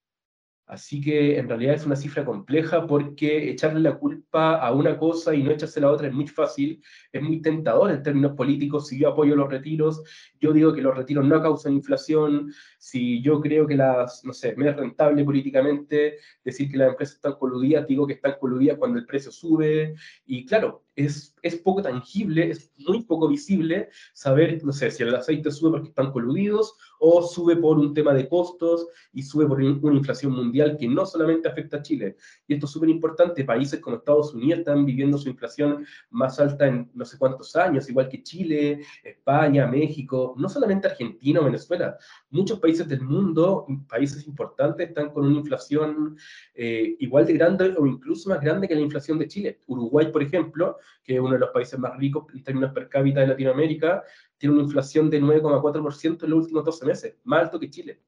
Así 0.72 1.02
que 1.02 1.38
en 1.38 1.50
realidad 1.50 1.76
es 1.76 1.86
una 1.86 1.98
cifra 1.98 2.24
compleja 2.24 2.88
porque 2.88 3.50
echarle 3.50 3.82
la 3.82 3.98
culpa 3.98 4.56
a 4.56 4.72
una 4.72 4.98
cosa 4.98 5.36
y 5.36 5.44
no 5.44 5.52
echarse 5.52 5.82
la 5.82 5.92
otra 5.92 6.08
es 6.08 6.14
muy 6.14 6.28
fácil, 6.28 6.82
es 7.12 7.22
muy 7.22 7.42
tentador 7.42 7.92
en 7.92 8.02
términos 8.02 8.38
políticos. 8.38 8.88
Si 8.88 8.98
yo 8.98 9.10
apoyo 9.10 9.36
los 9.36 9.50
retiros, 9.50 10.02
yo 10.40 10.54
digo 10.54 10.74
que 10.74 10.82
los 10.82 10.96
retiros 10.96 11.26
no 11.26 11.42
causan 11.42 11.74
inflación. 11.74 12.54
Si 12.80 13.22
yo 13.22 13.42
creo 13.42 13.68
que 13.68 13.76
las, 13.76 14.24
no 14.24 14.32
sé, 14.32 14.56
me 14.56 14.70
es 14.70 14.78
rentable 14.78 15.26
políticamente 15.26 16.20
decir 16.42 16.72
que 16.72 16.78
las 16.78 16.92
empresas 16.92 17.16
están 17.16 17.34
coludidas, 17.34 17.86
digo 17.86 18.08
que 18.08 18.14
están 18.14 18.36
coludidas 18.40 18.78
cuando 18.78 18.98
el 18.98 19.06
precio 19.06 19.30
sube. 19.30 19.96
Y 20.26 20.46
claro, 20.46 20.86
es, 21.06 21.36
es 21.42 21.56
poco 21.58 21.82
tangible, 21.82 22.50
es 22.50 22.72
muy 22.78 23.04
poco 23.04 23.28
visible 23.28 23.90
saber, 24.14 24.64
no 24.64 24.72
sé, 24.72 24.92
si 24.92 25.04
el 25.04 25.16
aceite 25.16 25.52
sube 25.52 25.72
porque 25.72 25.90
están 25.90 26.12
coludidos 26.12 26.76
o 27.00 27.24
sube 27.24 27.56
por 27.56 27.80
un 27.80 27.94
tema 27.94 28.14
de 28.14 28.28
costos 28.28 28.88
y 29.14 29.24
sube 29.24 29.48
por 29.48 29.60
una 29.60 29.98
inflación 29.98 30.34
mundial 30.34 30.78
que 30.78 30.88
no 30.88 31.06
solamente 31.06 31.48
afecta 31.48 31.78
a 31.78 31.82
Chile. 31.82 32.16
Y 32.48 32.54
esto 32.54 32.66
es 32.66 32.72
súper 32.72 32.90
importante, 32.90 33.44
países 33.44 33.80
como 33.80 33.98
Estados 33.98 34.34
Unidos 34.34 34.60
están 34.60 34.86
viviendo 34.86 35.18
su 35.18 35.30
inflación 35.30 35.86
más 36.12 36.40
alta 36.40 36.68
en 36.68 36.92
no 36.94 37.06
sé 37.06 37.18
cuántos 37.18 37.56
años, 37.56 37.90
igual 37.90 38.08
que 38.08 38.22
Chile, 38.22 38.82
España, 39.04 39.68
México, 39.68 40.36
no 40.38 40.48
solamente 40.48 40.88
Argentina 40.88 41.40
o 41.40 41.46
Venezuela, 41.46 41.98
muchos 42.30 42.60
países 42.60 42.88
del 42.88 43.02
mundo, 43.02 43.66
países 43.90 44.28
importantes, 44.28 44.90
están 44.90 45.10
con 45.10 45.26
una 45.26 45.38
inflación 45.38 46.18
eh, 46.54 46.96
igual 47.00 47.26
de 47.26 47.34
grande 47.34 47.74
o 47.78 47.86
incluso 47.86 48.30
más 48.30 48.42
grande 48.42 48.68
que 48.68 48.76
la 48.76 48.82
inflación 48.82 49.18
de 49.18 49.28
Chile. 49.28 49.60
Uruguay, 49.68 50.12
por 50.12 50.22
ejemplo, 50.22 50.78
que 51.04 51.16
es 51.16 51.20
uno 51.20 51.34
de 51.34 51.40
los 51.40 51.50
países 51.50 51.80
más 51.80 51.98
ricos 51.98 52.26
en 52.34 52.44
términos 52.44 52.72
per 52.74 52.90
cápita 52.90 53.22
de 53.22 53.28
Latinoamérica, 53.28 54.04
tiene 54.38 54.56
una 54.56 54.64
inflación 54.64 55.10
de 55.10 55.22
9,4% 55.22 56.24
en 56.24 56.30
los 56.30 56.40
últimos 56.40 56.66
12 56.66 56.86
meses, 56.86 57.16
más 57.24 57.44
alto 57.44 57.60
que 57.60 57.70
Chile. 57.70 58.02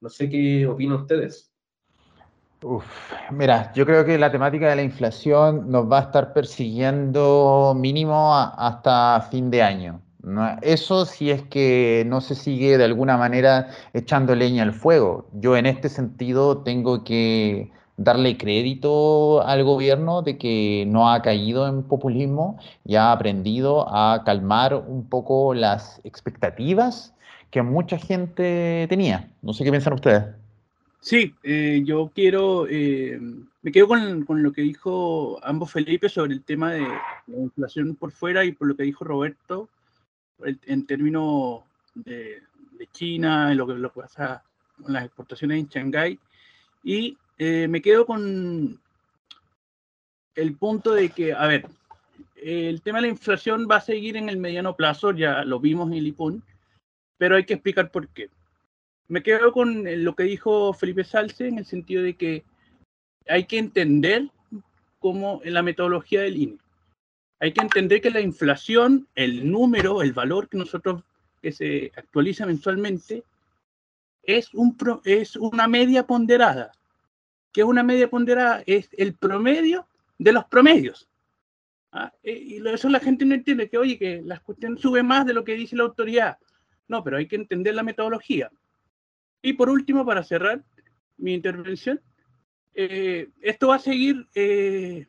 No 0.00 0.08
sé 0.08 0.28
qué 0.28 0.66
opinan 0.66 1.00
ustedes. 1.00 1.52
Uf, 2.62 2.84
mira, 3.30 3.72
yo 3.72 3.86
creo 3.86 4.04
que 4.04 4.18
la 4.18 4.30
temática 4.30 4.68
de 4.68 4.76
la 4.76 4.82
inflación 4.82 5.70
nos 5.70 5.90
va 5.90 5.98
a 5.98 6.02
estar 6.02 6.34
persiguiendo 6.34 7.74
mínimo 7.76 8.36
hasta 8.36 9.20
fin 9.30 9.50
de 9.50 9.62
año. 9.62 10.02
Eso 10.60 11.06
si 11.06 11.30
es 11.30 11.42
que 11.44 12.04
no 12.06 12.20
se 12.20 12.34
sigue 12.34 12.76
de 12.76 12.84
alguna 12.84 13.16
manera 13.16 13.68
echando 13.94 14.34
leña 14.34 14.62
al 14.62 14.74
fuego. 14.74 15.30
Yo 15.32 15.56
en 15.56 15.64
este 15.64 15.88
sentido 15.88 16.58
tengo 16.58 17.04
que 17.04 17.72
darle 18.00 18.38
crédito 18.38 19.42
al 19.42 19.62
gobierno 19.62 20.22
de 20.22 20.38
que 20.38 20.84
no 20.88 21.12
ha 21.12 21.20
caído 21.20 21.68
en 21.68 21.82
populismo 21.82 22.58
y 22.86 22.96
ha 22.96 23.12
aprendido 23.12 23.86
a 23.94 24.24
calmar 24.24 24.74
un 24.74 25.06
poco 25.06 25.52
las 25.52 26.00
expectativas 26.02 27.14
que 27.50 27.60
mucha 27.60 27.98
gente 27.98 28.86
tenía. 28.88 29.30
No 29.42 29.52
sé 29.52 29.64
qué 29.64 29.70
piensan 29.70 29.92
ustedes. 29.92 30.24
Sí, 31.00 31.34
eh, 31.42 31.82
yo 31.84 32.10
quiero, 32.14 32.66
eh, 32.70 33.20
me 33.60 33.70
quedo 33.70 33.88
con, 33.88 34.24
con, 34.24 34.42
lo 34.42 34.52
que 34.52 34.62
dijo 34.62 35.38
ambos 35.42 35.70
Felipe 35.70 36.08
sobre 36.08 36.32
el 36.32 36.42
tema 36.42 36.72
de 36.72 36.80
la 37.26 37.36
inflación 37.38 37.96
por 37.96 38.12
fuera 38.12 38.46
y 38.46 38.52
por 38.52 38.66
lo 38.66 38.76
que 38.76 38.84
dijo 38.84 39.04
Roberto 39.04 39.68
en 40.42 40.86
términos 40.86 41.60
de, 41.94 42.40
de 42.78 42.86
China, 42.92 43.52
en 43.52 43.58
lo 43.58 43.66
que, 43.66 43.74
lo 43.74 43.92
que 43.92 44.00
pasa 44.00 44.42
con 44.82 44.94
las 44.94 45.04
exportaciones 45.04 45.58
en 45.58 45.68
Shanghái. 45.68 46.18
Y 46.82 47.18
eh, 47.42 47.68
me 47.68 47.80
quedo 47.80 48.04
con 48.04 48.78
el 50.34 50.56
punto 50.56 50.92
de 50.92 51.08
que, 51.08 51.32
a 51.32 51.46
ver, 51.46 51.64
el 52.36 52.82
tema 52.82 52.98
de 52.98 53.06
la 53.06 53.12
inflación 53.12 53.66
va 53.66 53.76
a 53.76 53.80
seguir 53.80 54.18
en 54.18 54.28
el 54.28 54.36
mediano 54.36 54.76
plazo, 54.76 55.12
ya 55.12 55.42
lo 55.46 55.58
vimos 55.58 55.88
en 55.88 55.96
el 55.96 56.06
IPUN, 56.08 56.44
pero 57.16 57.36
hay 57.36 57.46
que 57.46 57.54
explicar 57.54 57.90
por 57.90 58.08
qué. 58.08 58.28
Me 59.08 59.22
quedo 59.22 59.52
con 59.52 59.84
lo 60.04 60.14
que 60.14 60.24
dijo 60.24 60.74
Felipe 60.74 61.02
Salce 61.02 61.48
en 61.48 61.56
el 61.56 61.64
sentido 61.64 62.02
de 62.02 62.12
que 62.12 62.44
hay 63.26 63.46
que 63.46 63.56
entender 63.56 64.28
cómo 64.98 65.40
en 65.42 65.54
la 65.54 65.62
metodología 65.62 66.20
del 66.20 66.36
INE. 66.36 66.58
Hay 67.40 67.54
que 67.54 67.62
entender 67.62 68.02
que 68.02 68.10
la 68.10 68.20
inflación, 68.20 69.08
el 69.14 69.50
número, 69.50 70.02
el 70.02 70.12
valor 70.12 70.50
que 70.50 70.58
nosotros 70.58 71.04
que 71.40 71.52
se 71.52 71.90
actualiza 71.96 72.44
mensualmente, 72.44 73.24
es, 74.24 74.52
un 74.52 74.76
es 75.06 75.36
una 75.36 75.66
media 75.68 76.06
ponderada 76.06 76.72
que 77.52 77.62
es 77.62 77.66
una 77.66 77.82
media 77.82 78.08
ponderada, 78.08 78.62
es 78.66 78.88
el 78.96 79.14
promedio 79.14 79.86
de 80.18 80.32
los 80.32 80.44
promedios. 80.44 81.08
¿ah? 81.92 82.12
Eh, 82.22 82.38
y 82.38 82.68
eso 82.68 82.88
la 82.88 83.00
gente 83.00 83.24
no 83.24 83.34
entiende, 83.34 83.68
que 83.68 83.78
oye, 83.78 83.98
que 83.98 84.22
la 84.24 84.38
cuestión 84.40 84.78
sube 84.78 85.02
más 85.02 85.26
de 85.26 85.34
lo 85.34 85.44
que 85.44 85.54
dice 85.54 85.76
la 85.76 85.84
autoridad. 85.84 86.38
No, 86.88 87.02
pero 87.02 87.16
hay 87.16 87.26
que 87.26 87.36
entender 87.36 87.74
la 87.74 87.82
metodología. 87.82 88.50
Y 89.42 89.54
por 89.54 89.70
último, 89.70 90.04
para 90.04 90.22
cerrar 90.22 90.62
mi 91.16 91.34
intervención, 91.34 92.00
eh, 92.74 93.28
esto 93.40 93.68
va 93.68 93.76
a 93.76 93.80
seguir, 93.80 94.26
eh, 94.34 95.06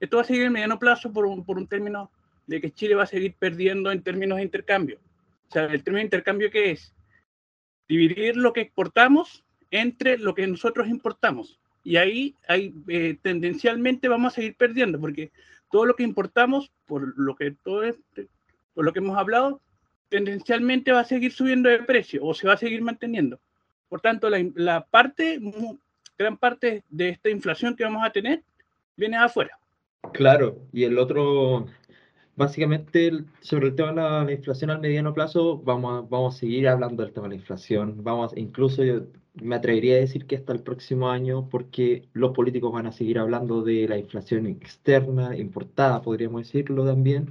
esto 0.00 0.16
va 0.16 0.22
a 0.22 0.26
seguir 0.26 0.44
en 0.44 0.52
mediano 0.52 0.78
plazo 0.78 1.12
por 1.12 1.26
un, 1.26 1.44
por 1.44 1.58
un 1.58 1.66
término 1.66 2.10
de 2.46 2.60
que 2.60 2.70
Chile 2.70 2.94
va 2.94 3.04
a 3.04 3.06
seguir 3.06 3.34
perdiendo 3.38 3.90
en 3.92 4.02
términos 4.02 4.36
de 4.36 4.44
intercambio. 4.44 4.98
O 5.48 5.52
sea, 5.52 5.64
el 5.64 5.82
término 5.84 5.98
de 5.98 6.04
intercambio 6.04 6.50
que 6.50 6.70
es 6.72 6.94
dividir 7.88 8.36
lo 8.36 8.52
que 8.52 8.62
exportamos 8.62 9.44
entre 9.72 10.18
lo 10.18 10.34
que 10.34 10.46
nosotros 10.46 10.88
importamos. 10.88 11.58
Y 11.82 11.96
ahí 11.96 12.36
hay, 12.46 12.72
eh, 12.86 13.16
tendencialmente 13.20 14.06
vamos 14.06 14.32
a 14.32 14.36
seguir 14.36 14.54
perdiendo, 14.54 15.00
porque 15.00 15.32
todo 15.72 15.86
lo 15.86 15.96
que 15.96 16.04
importamos, 16.04 16.70
por 16.86 17.18
lo 17.18 17.34
que, 17.34 17.50
todo 17.50 17.82
por 18.74 18.84
lo 18.84 18.92
que 18.92 19.00
hemos 19.00 19.18
hablado, 19.18 19.60
tendencialmente 20.08 20.92
va 20.92 21.00
a 21.00 21.04
seguir 21.04 21.32
subiendo 21.32 21.68
de 21.68 21.80
precio 21.80 22.24
o 22.24 22.34
se 22.34 22.46
va 22.46 22.52
a 22.52 22.58
seguir 22.58 22.82
manteniendo. 22.82 23.40
Por 23.88 24.00
tanto, 24.00 24.28
la, 24.30 24.84
parte, 24.84 25.40
gran 26.18 26.36
parte 26.36 26.84
de 26.88 27.08
esta 27.08 27.30
inflación 27.30 27.74
que 27.74 27.84
vamos 27.84 28.04
a 28.04 28.10
tener 28.10 28.42
viene 28.96 29.16
de 29.16 29.24
afuera. 29.24 29.58
Claro, 30.12 30.58
y 30.72 30.84
el 30.84 30.98
otro, 30.98 31.66
básicamente 32.36 33.24
sobre 33.40 33.68
el 33.68 33.74
tema 33.74 33.90
de 33.90 34.26
la, 34.26 34.32
inflación 34.32 34.70
al 34.70 34.80
mediano 34.80 35.14
plazo, 35.14 35.58
vamos 35.58 35.98
a, 35.98 36.06
vamos 36.08 36.36
a 36.36 36.38
seguir 36.38 36.68
hablando 36.68 37.02
del 37.02 37.12
tema 37.12 37.28
de 37.28 37.36
la 37.36 37.40
inflación. 37.40 38.02
Vamos, 38.04 38.32
incluso 38.36 38.82
me 39.34 39.56
atrevería 39.56 39.96
a 39.96 39.98
decir 40.00 40.26
que 40.26 40.36
hasta 40.36 40.52
el 40.52 40.62
próximo 40.62 41.10
año, 41.10 41.48
porque 41.48 42.08
los 42.12 42.32
políticos 42.32 42.72
van 42.72 42.86
a 42.86 42.92
seguir 42.92 43.18
hablando 43.18 43.62
de 43.62 43.88
la 43.88 43.98
inflación 43.98 44.46
externa, 44.46 45.36
importada, 45.36 46.02
podríamos 46.02 46.42
decirlo 46.42 46.84
también, 46.84 47.30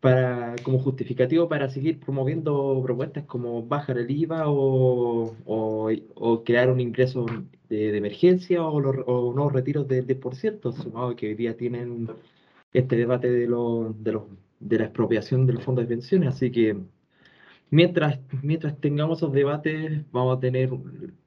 para, 0.00 0.56
como 0.64 0.80
justificativo 0.80 1.48
para 1.48 1.68
seguir 1.70 2.00
promoviendo 2.00 2.80
propuestas 2.84 3.24
como 3.24 3.62
bajar 3.66 3.98
el 3.98 4.10
IVA 4.10 4.44
o, 4.48 5.34
o, 5.44 6.44
crear 6.44 6.70
un 6.70 6.80
ingreso 6.80 7.26
de, 7.68 7.96
emergencia 7.96 8.64
o, 8.64 8.76
o 8.78 9.32
nuevos 9.34 9.52
retiros 9.52 9.86
del 9.88 10.06
10%, 10.06 10.72
sumado 10.72 11.14
que 11.16 11.28
hoy 11.28 11.34
día 11.34 11.56
tienen 11.56 12.08
este 12.72 12.96
debate 12.96 13.30
de, 13.30 13.46
lo, 13.46 13.94
de, 13.98 14.12
los, 14.12 14.24
de 14.60 14.78
la 14.78 14.84
expropiación 14.86 15.46
de 15.46 15.54
los 15.54 15.64
fondos 15.64 15.84
de 15.84 15.94
pensiones. 15.94 16.30
Así 16.34 16.50
que 16.50 16.76
mientras, 17.72 18.20
mientras 18.42 18.78
tengamos 18.80 19.18
esos 19.18 19.32
debates, 19.32 20.04
vamos 20.12 20.36
a 20.36 20.40
tener 20.40 20.72
un, 20.72 21.18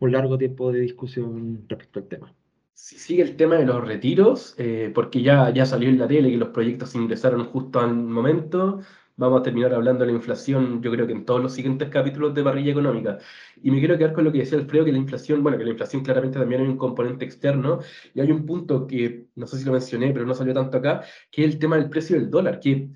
largo 0.00 0.36
tiempo 0.36 0.70
de 0.70 0.80
discusión 0.80 1.64
respecto 1.66 2.00
al 2.00 2.08
tema. 2.08 2.34
Si 2.74 2.98
sigue 2.98 3.22
el 3.22 3.36
tema 3.36 3.54
de 3.54 3.64
los 3.64 3.82
retiros, 3.82 4.54
eh, 4.58 4.90
porque 4.94 5.22
ya, 5.22 5.48
ya 5.48 5.64
salió 5.64 5.88
en 5.88 5.98
la 5.98 6.06
tele 6.06 6.30
que 6.30 6.36
los 6.36 6.50
proyectos 6.50 6.94
ingresaron 6.94 7.46
justo 7.46 7.80
al 7.80 7.94
momento, 7.94 8.80
vamos 9.16 9.40
a 9.40 9.42
terminar 9.44 9.72
hablando 9.72 10.04
de 10.04 10.10
la 10.10 10.16
inflación, 10.16 10.82
yo 10.82 10.90
creo 10.90 11.06
que 11.06 11.12
en 11.12 11.24
todos 11.24 11.40
los 11.40 11.54
siguientes 11.54 11.88
capítulos 11.88 12.34
de 12.34 12.42
parrilla 12.42 12.72
económica. 12.72 13.18
Y 13.62 13.70
me 13.70 13.78
quiero 13.78 13.96
quedar 13.96 14.12
con 14.12 14.24
lo 14.24 14.32
que 14.32 14.38
decía 14.38 14.58
Alfredo, 14.58 14.84
que 14.84 14.92
la 14.92 14.98
inflación, 14.98 15.42
bueno, 15.42 15.56
que 15.56 15.64
la 15.64 15.70
inflación 15.70 16.02
claramente 16.02 16.38
también 16.38 16.62
hay 16.62 16.68
un 16.68 16.76
componente 16.76 17.24
externo, 17.24 17.78
y 18.12 18.20
hay 18.20 18.30
un 18.30 18.44
punto 18.44 18.86
que 18.86 19.28
no 19.36 19.46
sé 19.46 19.58
si 19.58 19.64
lo 19.64 19.72
mencioné, 19.72 20.12
pero 20.12 20.26
no 20.26 20.34
salió 20.34 20.52
tanto 20.52 20.76
acá, 20.78 21.02
que 21.30 21.44
es 21.44 21.54
el 21.54 21.58
tema 21.58 21.76
del 21.76 21.88
precio 21.88 22.16
del 22.18 22.28
dólar, 22.28 22.60
que 22.60 22.90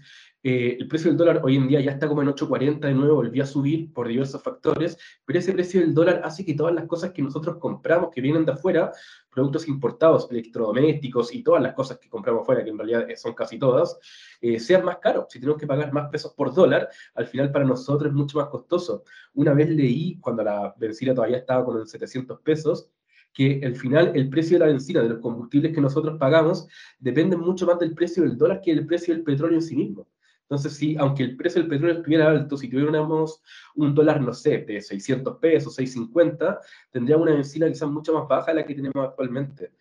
Eh, 0.44 0.76
el 0.78 0.86
precio 0.86 1.10
del 1.10 1.18
dólar 1.18 1.40
hoy 1.42 1.56
en 1.56 1.66
día 1.66 1.80
ya 1.80 1.90
está 1.90 2.06
como 2.06 2.22
en 2.22 2.28
8.40 2.28 2.78
de 2.78 2.94
nuevo, 2.94 3.16
volvió 3.16 3.42
a 3.42 3.46
subir 3.46 3.92
por 3.92 4.06
diversos 4.06 4.40
factores, 4.40 4.96
pero 5.24 5.40
ese 5.40 5.52
precio 5.52 5.80
del 5.80 5.92
dólar 5.92 6.20
hace 6.24 6.44
que 6.44 6.54
todas 6.54 6.72
las 6.72 6.86
cosas 6.86 7.10
que 7.10 7.22
nosotros 7.22 7.56
compramos, 7.56 8.10
que 8.14 8.20
vienen 8.20 8.44
de 8.44 8.52
afuera, 8.52 8.92
productos 9.30 9.66
importados, 9.66 10.30
electrodomésticos 10.30 11.34
y 11.34 11.42
todas 11.42 11.60
las 11.60 11.74
cosas 11.74 11.98
que 11.98 12.08
compramos 12.08 12.42
afuera, 12.42 12.62
que 12.62 12.70
en 12.70 12.78
realidad 12.78 13.06
son 13.16 13.34
casi 13.34 13.58
todas, 13.58 13.98
eh, 14.40 14.60
sean 14.60 14.84
más 14.84 14.98
caros. 14.98 15.26
Si 15.28 15.40
tenemos 15.40 15.60
que 15.60 15.66
pagar 15.66 15.92
más 15.92 16.08
pesos 16.08 16.32
por 16.34 16.54
dólar, 16.54 16.88
al 17.14 17.26
final 17.26 17.50
para 17.50 17.64
nosotros 17.64 18.10
es 18.10 18.14
mucho 18.14 18.38
más 18.38 18.48
costoso. 18.48 19.02
Una 19.34 19.54
vez 19.54 19.68
leí, 19.70 20.18
cuando 20.20 20.44
la 20.44 20.72
benzina 20.78 21.14
todavía 21.14 21.38
estaba 21.38 21.64
con 21.64 21.78
el 21.78 21.88
700 21.88 22.40
pesos, 22.42 22.90
que 23.32 23.60
al 23.64 23.74
final 23.74 24.12
el 24.14 24.28
precio 24.28 24.56
de 24.56 24.66
la 24.66 24.70
benzina, 24.70 25.02
de 25.02 25.08
los 25.08 25.18
combustibles 25.18 25.74
que 25.74 25.80
nosotros 25.80 26.16
pagamos, 26.18 26.68
depende 26.98 27.36
mucho 27.36 27.66
más 27.66 27.78
del 27.78 27.94
precio 27.94 28.22
del 28.22 28.38
dólar 28.38 28.60
que 28.60 28.74
del 28.74 28.86
precio 28.86 29.14
del 29.14 29.24
petróleo 29.24 29.56
en 29.56 29.62
sí 29.62 29.76
mismo. 29.76 30.06
Entonces, 30.50 30.76
sí, 30.78 30.96
aunque 30.98 31.24
el 31.24 31.36
precio 31.36 31.60
del 31.60 31.68
petróleo 31.68 31.98
estuviera 31.98 32.30
alto, 32.30 32.56
si 32.56 32.70
tuviéramos 32.70 33.42
un 33.74 33.94
dólar, 33.94 34.22
no 34.22 34.32
sé, 34.32 34.58
de 34.58 34.80
600 34.80 35.36
pesos, 35.36 35.74
650, 35.74 36.58
tendríamos 36.90 37.26
una 37.26 37.34
benzina 37.34 37.68
quizás 37.68 37.90
mucho 37.90 38.14
más 38.14 38.26
baja 38.26 38.52
de 38.52 38.60
la 38.60 38.66
que 38.66 38.74
tenemos 38.74 39.06
actualmente. 39.06 39.72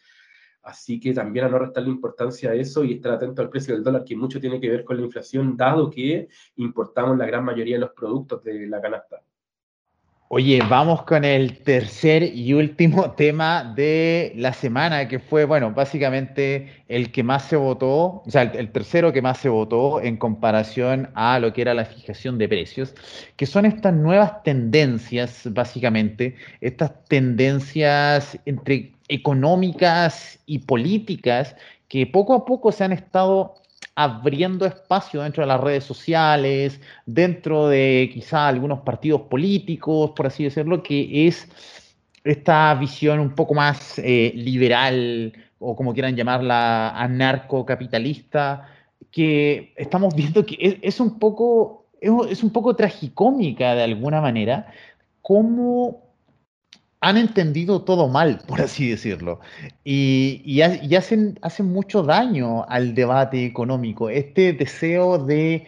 Así 0.64 1.00
que 1.00 1.14
también 1.14 1.46
a 1.46 1.50
no 1.50 1.60
restarle 1.60 1.90
importancia 1.90 2.52
a 2.52 2.54
eso 2.54 2.84
y 2.84 2.96
estar 2.96 3.14
atento 3.14 3.42
al 3.42 3.50
precio 3.50 3.74
del 3.74 3.84
dólar, 3.84 4.04
que 4.04 4.18
mucho 4.18 4.42
tiene 4.42 4.60
que 4.60 4.70
ver 4.70 4.84
con 4.84 4.98
la 4.98 5.04
inflación, 5.04 5.56
dado 5.56 5.90
que 5.90 6.28
importamos 6.58 7.18
la 7.18 7.26
gran 7.26 7.46
mayoría 7.46 7.76
de 7.76 7.82
los 7.82 7.92
productos 7.92 8.44
de 8.44 8.68
la 8.68 8.82
canasta. 8.82 9.24
Oye, 10.30 10.60
vamos 10.70 11.04
con 11.04 11.24
el 11.24 11.60
tercer 11.60 12.22
y 12.22 12.54
último 12.54 13.12
tema 13.16 13.64
de 13.64 14.34
la 14.36 14.52
semana, 14.52 15.08
que 15.08 15.20
fue, 15.20 15.46
bueno, 15.46 15.72
básicamente 15.72 16.84
el 16.90 17.14
que 17.14 17.24
más 17.24 17.46
se 17.46 17.56
votó, 17.56 18.24
o 18.26 18.26
sea, 18.28 18.42
el, 18.42 18.70
tercero 18.72 19.14
que 19.14 19.22
más 19.22 19.38
se 19.38 19.48
votó 19.48 20.02
en 20.02 20.18
comparación 20.18 21.10
a 21.16 21.40
lo 21.40 21.54
que 21.54 21.62
era 21.62 21.74
la 21.74 21.86
fijación 21.86 22.38
de 22.38 22.50
precios, 22.50 22.94
que 23.38 23.46
son 23.46 23.66
estas 23.66 23.94
nuevas 23.94 24.44
tendencias, 24.44 25.48
básicamente, 25.54 26.36
estas 26.60 26.92
tendencias 27.06 28.38
entre 28.46 28.92
económicas 29.08 30.40
y 30.46 30.60
políticas 30.60 31.56
que 31.88 32.06
poco 32.06 32.34
a 32.34 32.44
poco 32.44 32.74
se 32.74 32.84
han 32.84 32.92
estado 32.92 33.56
abriendo 34.00 34.68
espacio 34.68 35.24
dentro 35.24 35.42
de 35.42 35.48
las 35.48 35.60
redes 35.60 35.84
sociales, 35.84 36.80
dentro 37.08 37.68
de 37.68 38.12
quizá 38.14 38.48
algunos 38.48 38.82
partidos 38.82 39.22
políticos, 39.22 40.12
por 40.16 40.28
así 40.28 40.44
decirlo, 40.44 40.84
que 40.84 41.28
es 41.28 41.50
esta 42.24 42.76
visión 42.76 43.20
un 43.20 43.34
poco 43.34 43.56
más 43.56 43.98
eh, 43.98 44.34
liberal 44.36 45.34
o 45.58 45.76
como 45.76 45.96
quieran 45.96 46.16
llamarla, 46.16 46.92
anarcocapitalista, 46.92 48.70
que 49.10 49.74
estamos 49.76 50.14
viendo 50.14 50.46
que 50.46 50.80
es, 50.84 51.00
un 51.00 51.18
poco, 51.18 51.88
es, 52.00 52.44
un 52.44 52.52
poco 52.52 52.76
tragicómica 52.76 53.74
de 53.74 53.84
alguna 53.84 54.22
manera, 54.22 54.72
cómo 55.24 56.07
han 57.02 57.18
entendido 57.18 57.84
todo 57.84 58.08
mal, 58.08 58.40
por 58.48 58.62
así 58.62 58.90
decirlo, 58.90 59.40
y, 59.84 60.62
hacen, 60.62 61.38
hacen 61.42 61.68
mucho 61.72 62.04
daño 62.04 62.66
al 62.68 62.96
debate 62.96 63.46
económico. 63.46 64.10
Este 64.10 64.54
deseo 64.54 65.18
de, 65.18 65.68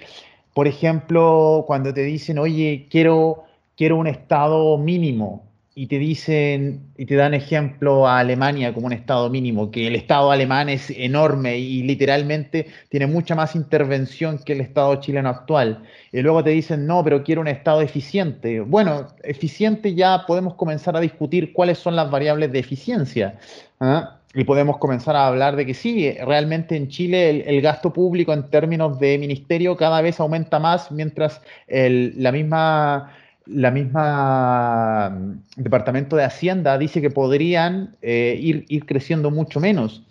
por 0.53 0.67
ejemplo, 0.67 1.63
cuando 1.67 1.93
te 1.93 2.03
dicen, 2.03 2.39
oye, 2.39 2.87
quiero, 2.89 3.43
quiero 3.77 3.97
un 3.97 4.07
Estado 4.07 4.77
mínimo, 4.77 5.48
y 5.79 5.87
te 5.87 5.97
dicen 5.97 6.91
y 6.97 7.05
te 7.05 7.15
dan 7.15 7.33
ejemplo 7.33 8.05
a 8.05 8.19
Alemania 8.19 8.73
como 8.73 8.87
un 8.87 8.91
Estado 8.91 9.29
mínimo, 9.29 9.71
que 9.71 9.87
el 9.87 9.95
Estado 9.95 10.29
alemán 10.29 10.67
es 10.67 10.89
enorme 10.89 11.57
y 11.57 11.83
literalmente 11.83 12.67
tiene 12.89 13.07
mucha 13.07 13.33
más 13.33 13.55
intervención 13.55 14.39
que 14.39 14.51
el 14.51 14.59
Estado 14.59 14.93
chileno 14.97 15.29
actual. 15.29 15.83
Y 16.11 16.19
luego 16.21 16.43
te 16.43 16.49
dicen, 16.49 16.85
no, 16.85 17.01
pero 17.01 17.23
quiero 17.23 17.39
un 17.39 17.47
Estado 17.47 17.79
eficiente. 17.79 18.59
Bueno, 18.59 19.07
eficiente 19.23 19.95
ya 19.95 20.25
podemos 20.27 20.55
comenzar 20.55 20.97
a 20.97 20.99
discutir 20.99 21.53
cuáles 21.53 21.77
son 21.77 21.95
las 21.95 22.11
variables 22.11 22.51
de 22.51 22.59
eficiencia. 22.59 23.39
¿ah? 23.79 24.17
Y 24.33 24.43
podemos 24.43 24.79
comenzar 24.79 25.15
a 25.15 25.27
hablar 25.27 25.55
de 25.55 25.65
que 25.65 25.73
sí, 25.73 26.11
realmente 26.11 26.75
en 26.75 26.89
Chile 26.89 27.49
el, 27.49 27.61
gasto 27.61 27.93
público 27.93 28.33
en 28.33 28.49
términos 28.49 28.99
de 28.99 29.17
ministerio 29.17 29.77
cada 29.77 30.01
vez 30.01 30.19
aumenta 30.19 30.59
más, 30.59 30.91
mientras 30.91 31.41
la 31.69 32.33
misma 32.33 33.13
la 33.49 33.71
misma 33.71 35.09
mm, 35.09 35.43
Departamento 35.57 36.15
de 36.15 36.23
Hacienda 36.23 36.77
dice 36.77 37.01
que 37.01 37.09
podrían 37.09 37.95
eh, 38.01 38.37
ir, 38.39 38.65
ir 38.69 38.85
creciendo 38.85 39.31
mucho 39.31 39.59
menos. 39.59 40.03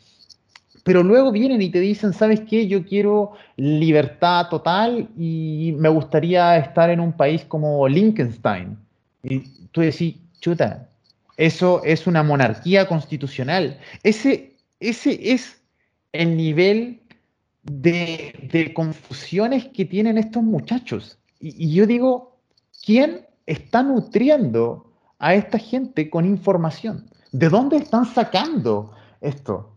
Pero 0.84 1.02
luego 1.02 1.32
vienen 1.32 1.60
y 1.60 1.70
te 1.70 1.80
dicen, 1.80 2.12
¿sabes 2.12 2.40
qué? 2.40 2.66
Yo 2.66 2.84
quiero 2.84 3.32
libertad 3.56 4.48
total 4.48 5.08
y 5.18 5.74
me 5.76 5.88
gustaría 5.88 6.56
estar 6.56 6.88
en 6.90 7.00
un 7.00 7.12
país 7.12 7.44
como 7.44 7.86
Liechtenstein. 7.86 8.78
Y 9.22 9.40
tú 9.70 9.82
decís, 9.82 10.16
chuta, 10.40 10.88
eso 11.36 11.82
es 11.84 12.06
una 12.06 12.22
monarquía 12.22 12.88
constitucional. 12.88 13.78
Ese, 14.02 14.54
ese 14.80 15.32
es 15.32 15.60
el 16.12 16.36
nivel 16.36 17.00
de, 17.62 18.72
confusiones 18.74 19.66
que 19.66 19.84
tienen 19.84 20.16
estos 20.16 20.42
muchachos. 20.42 21.18
Y 21.38 21.72
yo 21.74 21.86
digo, 21.86 22.40
¿quién 22.84 23.27
está 23.48 23.82
nutriendo 23.82 24.92
a 25.18 25.34
esta 25.34 25.58
gente 25.58 26.10
con 26.10 26.24
información. 26.26 27.10
¿De 27.32 27.48
dónde 27.48 27.78
están 27.78 28.04
sacando 28.04 28.92
esto? 29.20 29.74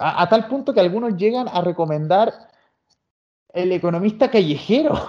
a, 0.00 0.28
tal 0.28 0.48
punto 0.48 0.74
que 0.74 0.80
algunos 0.80 1.16
llegan 1.16 1.46
a 1.46 1.60
recomendar 1.60 2.34
el 3.54 3.70
economista 3.70 4.28
callejero. 4.28 5.00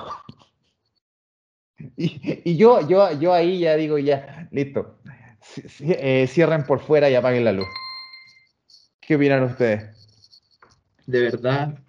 y, 1.98 2.56
yo, 2.56 2.88
yo, 2.88 3.12
yo 3.14 3.34
ahí 3.34 3.60
ya 3.60 3.76
digo, 3.76 3.98
ya, 3.98 4.48
listo. 4.52 5.00
Eh, 5.80 6.28
cierren 6.28 6.64
por 6.66 6.80
fuera 6.80 7.10
y 7.10 7.16
apaguen 7.16 7.46
la 7.46 7.54
luz. 7.54 7.68
¿Qué 9.00 9.16
opinan 9.16 9.44
ustedes? 9.44 9.96
De 11.08 11.22
verdad, 11.22 11.80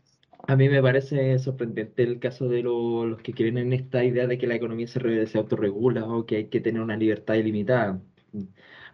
a 0.48 0.56
mí 0.56 0.68
me 0.70 0.82
parece 0.82 1.38
sorprendente 1.38 2.02
el 2.02 2.18
caso 2.20 2.48
de 2.48 2.62
los 2.62 3.20
que 3.20 3.34
creen 3.34 3.58
en 3.58 3.72
esta 3.74 4.02
idea 4.04 4.26
de 4.26 4.38
que 4.38 4.46
la 4.46 4.54
economía 4.54 4.86
se, 4.88 5.26
se 5.26 5.38
autorregula 5.38 6.06
o 6.06 6.24
que 6.26 6.36
hay 6.36 6.46
que 6.48 6.60
tener 6.60 6.80
una 6.82 6.96
libertad 6.96 7.34
ilimitada. 7.34 8.00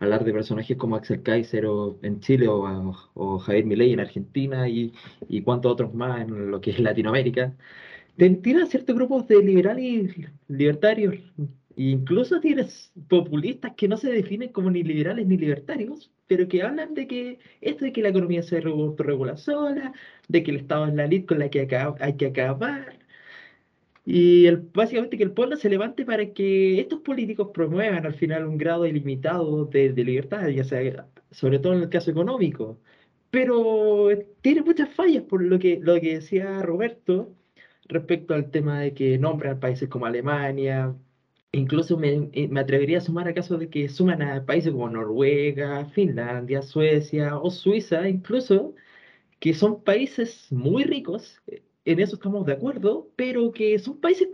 Hablar 0.01 0.25
de 0.25 0.33
personajes 0.33 0.77
como 0.77 0.97
Axel 0.97 1.23
Kaiser 1.23 1.67
o, 1.67 1.99
en 2.03 2.21
Chile 2.21 2.49
o, 2.49 3.39
Javier 3.39 3.67
Milei 3.67 3.93
en 3.93 4.01
Argentina 4.01 4.69
y, 4.69 4.93
y 5.29 5.45
otros 5.47 5.95
más 5.95 6.23
en 6.23 6.51
lo 6.51 6.61
que 6.61 6.73
es 6.73 6.81
Latinoamérica. 6.81 7.57
Tienen 8.17 8.67
ciertos 8.69 8.97
grupos 8.97 9.29
de 9.29 9.43
liberales 9.43 10.17
y 10.17 10.27
libertarios 10.49 11.17
Incluso 11.77 12.41
tienes 12.41 12.93
populistas 13.09 13.73
que 13.77 13.89
no 13.89 13.97
se 13.97 14.11
definen 14.13 14.53
como 14.53 14.71
ni 14.71 14.83
liberales 14.83 15.27
ni 15.27 15.37
libertarios, 15.37 16.13
pero 16.27 16.49
que 16.49 16.63
hablan 16.63 16.95
de 16.95 17.07
que 17.07 17.39
esto 17.61 17.85
de 17.85 17.93
que 17.93 18.03
la 18.03 18.11
economía 18.11 18.43
se 18.43 18.61
regula 18.61 19.37
sola, 19.37 19.93
de 20.29 20.43
que 20.43 20.51
el 20.53 20.59
Estado 20.59 20.87
es 20.87 20.95
la 20.95 21.07
ley 21.07 21.25
con 21.25 21.39
la 21.39 21.51
que 21.51 21.69
hay 22.01 22.17
que 22.17 22.27
acabar, 22.27 22.99
y 24.07 24.47
el, 24.47 24.59
básicamente 24.59 25.17
que 25.17 25.23
el 25.25 25.33
pueblo 25.33 25.57
se 25.57 25.71
levante 25.71 26.05
para 26.05 26.33
que 26.33 26.81
estos 26.81 27.01
políticos 27.01 27.51
promuevan 27.55 28.05
al 28.07 28.15
final 28.15 28.47
un 28.47 28.59
grado 28.59 28.87
ilimitado 28.87 29.65
de, 29.67 29.93
de 29.93 30.05
libertad, 30.05 30.47
ya 30.49 30.65
sea 30.65 31.09
sobre 31.31 31.59
todo 31.59 31.75
en 31.75 31.83
el 31.83 31.89
caso 31.89 32.11
económico. 32.11 32.79
Pero 33.31 34.09
tiene 34.43 34.63
muchas 34.63 34.95
fallas 34.95 35.25
por 35.25 35.43
lo 35.43 35.59
que, 35.59 35.79
lo 35.83 36.01
que 36.01 36.15
decía 36.17 36.63
Roberto 36.63 37.35
respecto 37.89 38.35
al 38.35 38.51
tema 38.51 38.81
de 38.81 38.95
que 38.95 39.19
nombran 39.19 39.61
países 39.61 39.89
como 39.89 40.07
Alemania, 40.07 40.95
Incluso 41.55 41.97
me, 41.97 42.31
eh, 42.33 42.49
me, 42.49 42.61
atrevería 42.61 42.99
a 42.99 43.01
sumar 43.01 43.29
a 43.29 43.35
caso 43.35 43.57
de 43.59 43.69
que 43.71 43.89
suman 43.89 44.23
a 44.23 44.45
países 44.45 44.73
como 44.73 44.89
Noruega, 44.91 45.85
Finlandia, 45.87 46.63
Suecia 46.63 47.39
o 47.39 47.51
Suiza, 47.51 48.09
incluso, 48.09 48.75
que 49.41 49.55
son 49.55 49.83
países 49.85 50.49
muy 50.53 50.85
ricos, 50.85 51.43
eh, 51.47 51.63
en 51.85 52.01
eso 52.01 52.17
estamos 52.17 52.47
de 52.47 52.55
acuerdo, 52.55 53.09
pero 53.17 53.53
que 53.53 53.79
son 53.79 54.01
países 54.01 54.29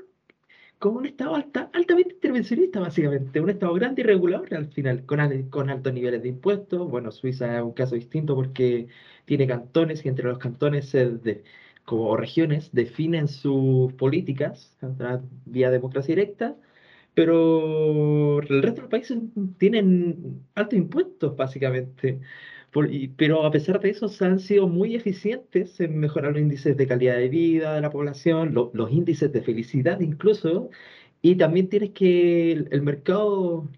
con 0.79 0.97
un 0.97 1.07
Estado 1.07 1.35
alta, 1.37 1.71
altamente 1.75 2.15
intervencionista, 2.15 2.81
básicamente, 2.81 3.41
un 3.41 3.51
Estado 3.51 3.75
grande 3.75 4.03
y 4.03 4.05
regulador 4.05 4.55
al 4.55 4.69
final, 4.73 5.05
con, 5.07 5.21
con 5.51 5.71
altos 5.71 5.93
niveles 5.93 6.23
de 6.23 6.29
impuestos. 6.31 6.89
Bueno, 6.91 7.13
Suiza 7.13 7.59
es 7.59 7.63
un 7.63 7.73
caso 7.73 7.95
distinto 7.97 8.35
porque 8.35 8.89
tiene 9.27 9.47
cantones 9.47 10.05
y 10.05 10.09
entre 10.09 10.27
los 10.27 10.39
cantones 10.39 10.95
como 11.85 12.17
regiones 12.17 12.71
definen 12.73 13.29
sus 13.29 13.93
políticas 13.95 14.77
vía 15.47 15.71
democracia 15.71 16.15
directa 16.15 16.57
pero 17.14 18.40
el 18.40 18.62
resto 18.62 18.77
de 18.77 18.81
los 18.83 18.90
países 18.90 19.18
tienen 19.59 20.44
altos 20.55 20.79
impuestos, 20.79 21.37
básicamente. 21.37 22.20
pero 23.16 23.44
a 23.44 23.51
pesar 23.51 23.81
de 23.81 23.90
eso, 23.90 24.09
se 24.09 24.25
han 24.25 24.38
sido 24.38 24.68
muy 24.68 24.94
eficientes 24.94 25.81
en 25.81 25.99
mejorar 25.99 26.33
los 26.33 26.42
índices 26.42 26.77
de 26.77 26.87
calidad 26.87 27.16
de 27.16 27.29
vida 27.29 27.75
de 27.75 27.81
la 27.81 27.90
población, 27.90 28.55
los 28.55 28.90
índices 28.92 29.33
de 29.33 29.42
felicidad 29.42 30.01
incluso, 30.01 30.70
y 31.23 31.37
también 31.37 31.68
tienes 31.68 31.90
que 31.90 32.53
el, 32.53 32.83
mercado 32.83 33.68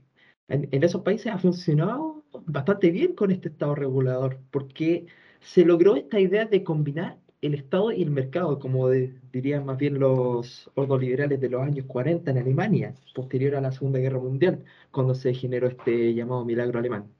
en, 0.48 0.68
en, 0.72 0.84
esos 0.84 1.02
países 1.02 1.32
ha 1.32 1.38
funcionado 1.38 2.24
bastante 2.46 2.90
bien 2.90 3.14
con 3.14 3.30
este 3.30 3.48
estado 3.48 3.74
regulador, 3.74 4.40
porque 4.50 5.06
se 5.40 5.64
logró 5.64 5.96
esta 5.96 6.20
idea 6.20 6.46
de 6.46 6.64
combinar 6.64 7.18
el 7.42 7.54
Estado 7.54 7.90
y 7.92 8.02
el 8.02 8.10
mercado, 8.10 8.58
como 8.58 8.88
dirían 8.88 9.66
más 9.66 9.76
bien 9.76 9.98
los 9.98 10.70
ordoliberales 10.74 11.40
de 11.40 11.50
los 11.50 11.62
años 11.62 11.86
40 11.86 12.30
en 12.30 12.38
Alemania, 12.38 12.94
posterior 13.14 13.56
a 13.56 13.60
la 13.60 13.72
Segunda 13.72 13.98
Guerra 13.98 14.20
Mundial, 14.20 14.64
cuando 14.92 15.14
se 15.14 15.34
generó 15.34 15.66
este 15.66 16.14
llamado 16.14 16.44
milagro 16.44 16.78
alemán. 16.78 17.10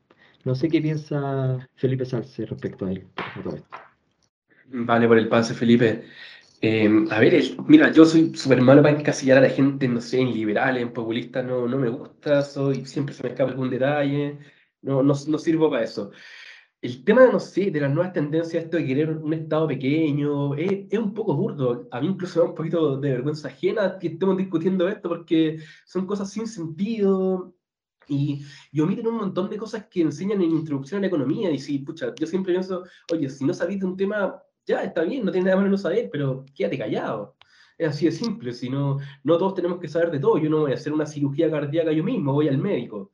No 0.45 0.55
sé 0.55 0.69
qué 0.69 0.81
piensa 0.81 1.69
Felipe 1.75 2.05
Salce 2.05 2.47
respecto 2.47 2.87
a 2.87 2.93
él. 2.93 3.05
Vale, 4.69 5.09
por 5.09 5.19
el 5.19 5.29
pase, 5.29 5.55
Felipe. 5.55 6.05
Em, 6.61 7.09
a 7.11 7.19
ver, 7.19 7.43
mira, 7.67 7.91
yo 7.91 8.05
soy 8.05 8.35
súper 8.37 8.61
malo 8.63 8.83
para 8.83 8.97
encasillar 8.97 9.39
a 9.39 9.41
la 9.43 9.51
gente, 9.51 9.89
no 9.89 10.01
sé, 10.01 10.21
en 10.21 10.33
liberal, 10.33 10.79
en 10.79 10.93
populista, 10.93 11.43
no, 11.43 11.67
no 11.67 11.77
me 11.77 11.89
gusta, 11.89 12.43
soy, 12.43 12.87
siempre 12.87 13.13
se 13.15 13.25
me 13.25 13.31
escapa 13.31 13.51
algún 13.51 13.69
detalle, 13.71 14.39
no, 14.83 15.03
no, 15.03 15.15
no 15.27 15.39
sirvo 15.39 15.69
para 15.69 15.83
eso. 15.83 16.13
El 16.83 17.05
tema, 17.05 17.27
no 17.29 17.39
sé, 17.39 17.71
de 17.71 17.81
las 17.81 17.93
nuevas 17.93 18.13
tendencias, 18.13 18.65
esto 18.65 18.77
de 18.77 18.85
querer 18.85 19.11
un 19.11 19.33
Estado 19.33 19.69
pequeño, 19.69 20.55
es, 20.57 20.87
es 20.91 20.99
un 20.99 21.15
poco 21.15 21.37
burdo. 21.37 21.87
A 21.93 22.01
mí 22.01 22.09
incluso 22.09 22.41
me 22.41 22.45
da 22.45 22.51
un 22.51 22.57
poquito 22.57 22.97
de 22.99 23.11
vergüenza 23.13 23.49
ajena 23.49 23.99
que 24.01 24.09
estemos 24.09 24.37
discutiendo 24.37 24.89
esto 24.89 25.09
porque 25.09 25.61
son 25.87 26.07
cosas 26.07 26.31
sin 26.31 26.49
sentido 26.49 27.55
y, 28.09 28.45
y, 28.73 28.81
omiten 28.81 29.07
un 29.07 29.17
montón 29.17 29.49
de 29.49 29.59
cosas 29.59 29.87
que 29.87 30.01
enseñan 30.03 30.43
en 30.43 30.51
introducción 30.51 30.99
a 30.99 31.03
la 31.03 31.07
economía. 31.07 31.53
Y 31.53 31.59
si, 31.61 31.79
pucha, 31.79 32.13
yo 32.19 32.27
siempre 32.27 32.53
pienso, 32.53 32.83
oye, 33.13 33.29
si 33.31 33.45
no 33.45 33.55
sabéis 33.55 33.79
de 33.79 33.87
un 33.87 33.97
tema, 33.97 34.43
ya 34.67 34.83
está 34.83 35.03
bien, 35.03 35.25
no 35.25 35.31
tiene 35.31 35.47
nada 35.47 35.59
malo 35.59 35.71
no 35.71 35.79
saber, 35.79 36.11
pero 36.11 36.45
quédate 36.53 36.79
callado. 36.79 37.37
Es 37.79 37.91
así 37.91 38.07
de 38.07 38.13
simple, 38.13 38.53
si 38.53 38.69
no, 38.69 38.99
no 39.23 39.39
todos 39.39 39.55
tenemos 39.55 39.79
que 39.79 39.87
saber 39.89 40.11
de 40.11 40.19
todo. 40.19 40.37
Yo 40.39 40.51
no 40.51 40.63
voy 40.63 40.73
a 40.73 40.75
hacer 40.75 40.93
una 40.93 41.07
cirugía 41.07 41.49
cardíaca 41.49 41.93
yo 41.93 42.03
mismo, 42.03 42.33
voy 42.33 42.49
al 42.49 42.59
médico. 42.59 43.13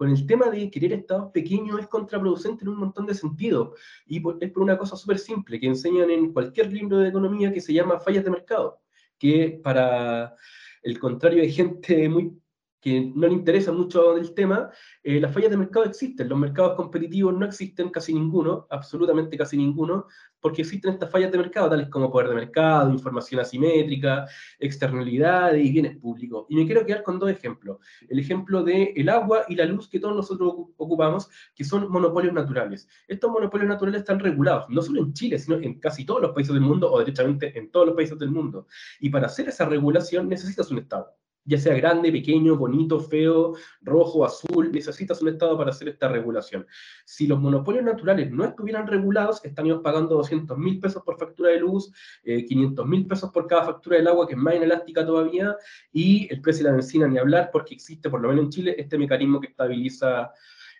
Con 0.00 0.08
el 0.08 0.24
tema 0.24 0.48
de 0.48 0.70
querer 0.70 0.94
estados 0.94 1.30
pequeños 1.30 1.78
es 1.78 1.86
contraproducente 1.86 2.64
en 2.64 2.70
un 2.70 2.78
montón 2.78 3.04
de 3.04 3.12
sentidos. 3.12 3.78
Y 4.06 4.22
es 4.40 4.50
por 4.50 4.62
una 4.62 4.78
cosa 4.78 4.96
súper 4.96 5.18
simple 5.18 5.60
que 5.60 5.66
enseñan 5.66 6.08
en 6.08 6.32
cualquier 6.32 6.72
libro 6.72 6.96
de 6.96 7.10
economía 7.10 7.52
que 7.52 7.60
se 7.60 7.74
llama 7.74 8.00
fallas 8.00 8.24
de 8.24 8.30
mercado, 8.30 8.80
que 9.18 9.60
para 9.62 10.34
el 10.82 10.98
contrario 10.98 11.42
de 11.42 11.50
gente 11.50 12.08
muy 12.08 12.32
que 12.80 13.12
no 13.14 13.26
le 13.26 13.34
interesa 13.34 13.72
mucho 13.72 14.16
el 14.16 14.34
tema, 14.34 14.70
eh, 15.02 15.20
las 15.20 15.32
fallas 15.32 15.50
de 15.50 15.56
mercado 15.56 15.84
existen. 15.84 16.28
Los 16.28 16.38
mercados 16.38 16.74
competitivos 16.74 17.34
no 17.34 17.44
existen 17.44 17.90
casi 17.90 18.14
ninguno, 18.14 18.66
absolutamente 18.70 19.36
casi 19.36 19.56
ninguno, 19.56 20.06
porque 20.40 20.62
existen 20.62 20.94
estas 20.94 21.10
fallas 21.10 21.30
de 21.30 21.38
mercado, 21.38 21.70
tales 21.70 21.88
como 21.88 22.10
poder 22.10 22.28
de 22.28 22.34
mercado, 22.34 22.90
información 22.90 23.40
asimétrica, 23.40 24.26
externalidades 24.58 25.64
y 25.64 25.70
bienes 25.70 25.98
públicos. 25.98 26.46
Y 26.48 26.56
me 26.56 26.66
quiero 26.66 26.84
quedar 26.86 27.02
con 27.02 27.18
dos 27.18 27.30
ejemplos. 27.30 27.78
El 28.08 28.18
ejemplo 28.18 28.62
de 28.62 28.94
el 28.96 29.08
agua 29.10 29.44
y 29.48 29.54
la 29.54 29.66
luz 29.66 29.88
que 29.88 30.00
todos 30.00 30.16
nosotros 30.16 30.54
ocupamos, 30.76 31.28
que 31.54 31.64
son 31.64 31.90
monopolios 31.90 32.32
naturales. 32.32 32.88
Estos 33.06 33.30
monopolios 33.30 33.68
naturales 33.68 34.00
están 34.00 34.18
regulados, 34.18 34.64
no 34.70 34.80
solo 34.80 35.02
en 35.02 35.12
Chile, 35.12 35.38
sino 35.38 35.56
en 35.56 35.78
casi 35.78 36.04
todos 36.06 36.22
los 36.22 36.32
países 36.32 36.54
del 36.54 36.62
mundo, 36.62 36.90
o 36.90 36.98
derechamente 36.98 37.56
en 37.58 37.70
todos 37.70 37.86
los 37.86 37.96
países 37.96 38.18
del 38.18 38.30
mundo. 38.30 38.66
Y 39.00 39.10
para 39.10 39.26
hacer 39.26 39.48
esa 39.48 39.66
regulación 39.66 40.28
necesitas 40.28 40.70
un 40.70 40.78
Estado 40.78 41.14
ya 41.50 41.58
sea 41.58 41.74
grande, 41.74 42.12
pequeño, 42.12 42.56
bonito, 42.56 43.00
feo, 43.00 43.54
rojo, 43.82 44.24
azul, 44.24 44.70
necesitas 44.70 45.20
un 45.20 45.30
Estado 45.30 45.58
para 45.58 45.70
hacer 45.70 45.88
esta 45.88 46.06
regulación. 46.06 46.64
Si 47.04 47.26
los 47.26 47.40
monopolios 47.40 47.84
naturales 47.84 48.30
no 48.30 48.44
estuvieran 48.44 48.86
regulados, 48.86 49.44
estaríamos 49.44 49.82
pagando 49.82 50.14
200 50.14 50.56
mil 50.56 50.78
pesos 50.78 51.02
por 51.02 51.18
factura 51.18 51.50
de 51.50 51.58
luz, 51.58 51.92
500 52.24 52.84
eh, 52.84 52.88
mil 52.88 53.04
pesos 53.04 53.30
por 53.30 53.48
cada 53.48 53.64
factura 53.64 53.96
del 53.96 54.06
agua, 54.06 54.28
que 54.28 54.34
es 54.34 54.38
más 54.38 54.54
inelástica 54.54 55.04
todavía, 55.04 55.56
y 55.92 56.32
el 56.32 56.40
precio 56.40 56.62
de 56.62 56.70
la 56.70 56.76
benzina 56.76 57.08
ni 57.08 57.18
hablar, 57.18 57.50
porque 57.52 57.74
existe, 57.74 58.08
por 58.08 58.20
lo 58.20 58.28
menos 58.28 58.44
en 58.44 58.50
Chile, 58.50 58.74
este 58.78 58.96
mecanismo 58.96 59.40
que 59.40 59.48
estabiliza 59.48 60.30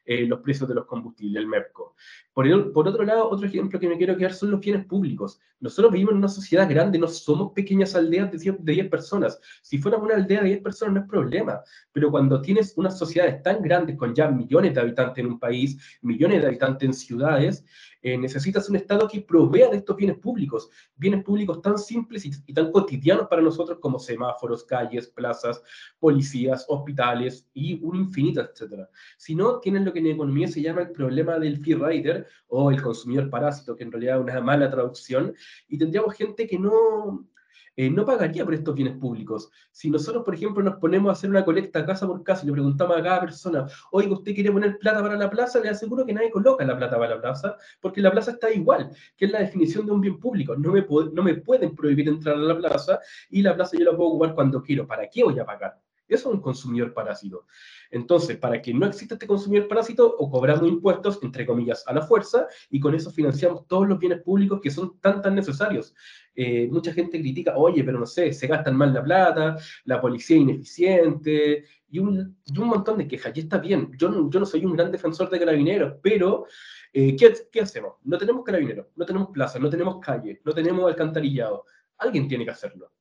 eh, 0.05 0.27
los 0.27 0.41
precios 0.41 0.69
de 0.69 0.75
los 0.75 0.87
combustibles, 0.87 1.43
el 1.43 1.49
MERCO. 1.49 1.97
Por, 2.41 2.73
por, 2.73 2.89
otro 2.89 3.05
lado, 3.05 3.29
otro 3.29 3.47
ejemplo 3.47 3.79
que 3.79 3.87
me 3.87 3.99
quiero 3.99 4.17
quedar 4.17 4.33
son 4.33 4.53
los 4.53 4.61
bienes 4.61 4.87
públicos. 4.87 5.39
Nosotros 5.61 5.93
vivimos 5.93 6.13
en 6.13 6.19
una 6.19 6.29
sociedad 6.29 6.67
grande, 6.67 6.99
no 6.99 7.07
somos 7.07 7.53
pequeñas 7.53 7.95
aldeas 7.95 8.31
de 8.33 8.57
10, 8.73 8.89
personas. 8.89 9.39
Si 9.61 9.77
fuéramos 9.77 10.07
una 10.07 10.15
aldea 10.15 10.41
de 10.41 10.49
10 10.49 10.63
personas 10.63 10.95
no 10.95 11.01
es 11.01 11.07
problema, 11.07 11.61
pero 11.93 12.11
cuando 12.11 12.41
tienes 12.41 12.73
unas 12.79 12.99
sociedades 12.99 13.43
tan 13.43 13.61
grandes 13.61 13.95
con 13.99 14.15
ya 14.15 14.31
millones 14.31 14.75
de 14.75 14.81
habitantes 14.81 15.23
en 15.23 15.33
un 15.33 15.39
país, 15.39 15.99
millones 16.01 16.41
de 16.41 16.47
habitantes 16.47 16.87
en 16.89 16.95
ciudades, 16.95 17.63
eh, 18.03 18.17
necesitas 18.17 18.69
un 18.71 18.77
Estado 18.77 19.07
que 19.07 19.21
provea 19.21 19.69
de 19.69 19.77
estos 19.77 19.95
bienes 19.95 20.17
públicos, 20.17 20.71
bienes 20.97 21.23
públicos 21.23 21.61
tan 21.61 21.77
simples 21.77 22.25
y, 22.25 22.55
tan 22.55 22.73
cotidianos 22.73 23.29
para 23.29 23.43
nosotros 23.43 23.79
como 23.79 23.99
semáforos, 23.99 24.65
calles, 24.65 25.09
plazas, 25.09 25.63
policías, 25.99 26.65
hospitales 26.69 27.47
y 27.53 27.79
un 27.85 27.97
infinito, 27.97 28.41
etcétera. 28.41 28.89
Si 29.19 29.35
no, 29.35 29.61
tienen 29.61 29.85
lo 29.85 29.93
que 29.93 29.99
en 29.99 30.07
economía 30.07 30.49
se 30.49 30.63
llama 30.63 30.81
el 30.83 30.93
problema 30.93 31.39
del 31.39 31.59
free 31.59 31.75
rider 31.75 32.27
o 32.49 32.71
el 32.71 32.83
consumidor 32.83 33.31
parásito, 33.31 33.77
que 33.77 33.85
en 33.85 33.93
realidad 33.93 34.17
es 34.17 34.23
una 34.23 34.41
mala 34.41 34.71
traducción, 34.71 35.35
y 35.69 35.79
tendríamos 35.79 36.15
gente 36.15 36.47
que 36.47 36.59
no, 36.59 37.29
eh, 37.77 37.89
no 37.89 38.05
pagaría 38.05 38.45
por 38.45 38.55
estos 38.55 38.75
bienes 38.75 38.97
públicos. 38.99 39.51
Si 39.71 39.91
nosotros, 39.91 40.25
por 40.25 40.35
ejemplo, 40.35 40.63
nos 40.63 40.77
ponemos 40.77 41.09
a 41.09 41.13
hacer 41.13 41.31
una 41.31 41.45
colecta 41.45 41.87
casa 41.87 42.07
por 42.07 42.23
casa 42.23 42.43
y 42.43 42.47
le 42.47 42.53
preguntamos 42.53 42.97
a 42.97 43.03
cada 43.03 43.21
persona, 43.21 43.67
oiga, 43.93 44.13
¿usted 44.13 44.35
quiere 44.35 44.53
poner 44.53 44.79
plata 44.79 45.01
para 45.01 45.17
la 45.17 45.31
plaza? 45.31 45.61
Le 45.61 45.69
aseguro 45.71 46.05
que 46.05 46.13
nadie 46.13 46.31
coloca 46.31 46.65
la 46.65 46.77
plata 46.77 46.99
para 46.99 47.15
la 47.15 47.21
plaza, 47.21 47.57
porque 47.81 48.01
la 48.01 48.11
plaza 48.11 48.33
está 48.33 48.51
igual, 48.51 48.91
que 49.17 49.27
es 49.27 49.31
la 49.31 49.41
definición 49.41 49.87
de 49.87 49.93
un 49.93 50.01
bien 50.01 50.19
público. 50.19 50.57
No 50.57 50.73
me, 50.73 50.87
no 51.13 51.23
me 51.23 51.35
pueden 51.37 51.75
prohibir 51.75 52.09
entrar 52.09 52.37
a 52.37 52.39
la 52.39 52.57
plaza 52.57 53.01
y 53.31 53.43
la 53.43 53.55
plaza 53.55 53.79
yo 53.79 53.85
la 53.85 53.97
puedo 53.97 54.11
ocupar 54.11 54.35
cuando 54.35 54.63
quiero. 54.63 54.87
¿Para 54.87 55.09
qué 55.09 55.25
voy 55.25 55.39
a 55.39 55.45
pagar? 55.45 55.81
Eso 56.11 56.29
es 56.29 56.35
un 56.35 56.41
consumidor 56.41 56.93
parásito. 56.93 57.47
Entonces, 57.91 58.37
para 58.37 58.61
que 58.61 58.75
no 58.75 58.87
exista 58.87 59.15
este 59.15 59.27
consumidor 59.27 59.69
parásito, 59.69 60.17
o 60.19 60.31
cobramos 60.31 60.69
impuestos, 60.69 61.19
entre 61.23 61.47
comillas, 61.47 61.85
a 61.87 61.95
la 61.95 62.03
fuerza, 62.03 62.47
y 62.69 62.81
con 62.81 62.95
eso 62.95 63.11
financiamos 63.11 63.67
todos 63.67 63.89
los 63.89 63.99
bienes 63.99 64.23
públicos 64.23 64.61
que 64.63 64.71
son 64.71 64.99
tan, 65.01 65.23
tan 65.23 65.35
necesarios. 65.35 65.95
Eh, 66.35 66.69
mucha 66.71 66.93
gente 66.93 67.21
critica, 67.21 67.57
oye, 67.57 67.83
pero 67.85 67.99
no 67.99 68.07
sé, 68.07 68.33
se 68.33 68.47
gastan 68.47 68.77
mal 68.77 68.95
la 68.95 69.03
plata, 69.03 69.57
la 69.85 70.01
policía 70.01 70.37
es 70.37 70.43
ineficiente, 70.43 71.65
y 71.91 71.99
un, 71.99 72.37
montón 72.55 72.99
de 72.99 73.09
quejas. 73.09 73.33
Y 73.37 73.41
está 73.41 73.59
bien, 73.59 73.91
yo 73.97 74.09
no, 74.09 74.47
soy 74.47 74.65
un 74.65 74.75
gran 74.75 74.93
defensor 74.93 75.29
de 75.29 75.39
carabineros, 75.39 75.95
pero 76.03 76.47
eh, 76.93 77.17
¿qué, 77.17 77.35
¿qué, 77.51 77.61
hacemos? 77.61 77.95
No 78.05 78.17
tenemos 78.19 78.45
carabineros, 78.45 78.87
no 78.97 79.05
tenemos 79.05 79.31
plazas, 79.31 79.61
no 79.61 79.69
tenemos 79.69 79.99
calles, 80.01 80.41
no 80.45 80.53
tenemos 80.53 80.89
alcantarillado. 80.89 81.65
Alguien 81.99 82.29
tiene 82.29 82.45
que 82.45 82.53
hacerlo. 82.53 82.93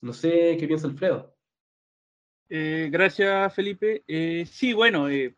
No 0.00 0.12
sé 0.12 0.56
qué 0.58 0.66
piensa 0.66 0.86
Alfredo. 0.86 1.37
Eh, 2.50 2.88
gracias, 2.90 3.54
Felipe. 3.54 4.02
Eh, 4.08 4.46
sí, 4.50 4.72
bueno, 4.72 5.10
eh, 5.10 5.34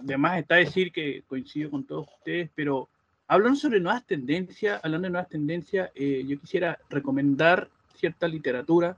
además 0.00 0.38
está 0.38 0.56
decir 0.56 0.90
que 0.90 1.22
coincido 1.26 1.70
con 1.70 1.84
todos 1.84 2.08
ustedes, 2.18 2.50
pero 2.54 2.88
hablando 3.26 3.58
sobre 3.58 3.80
nuevas 3.80 4.06
tendencias, 4.06 4.80
hablando 4.82 5.06
de 5.06 5.12
nuevas 5.12 5.28
tendencias, 5.28 5.90
yo 5.94 6.40
quisiera 6.40 6.78
recomendar 6.88 7.68
cierta 7.94 8.26
literatura 8.26 8.96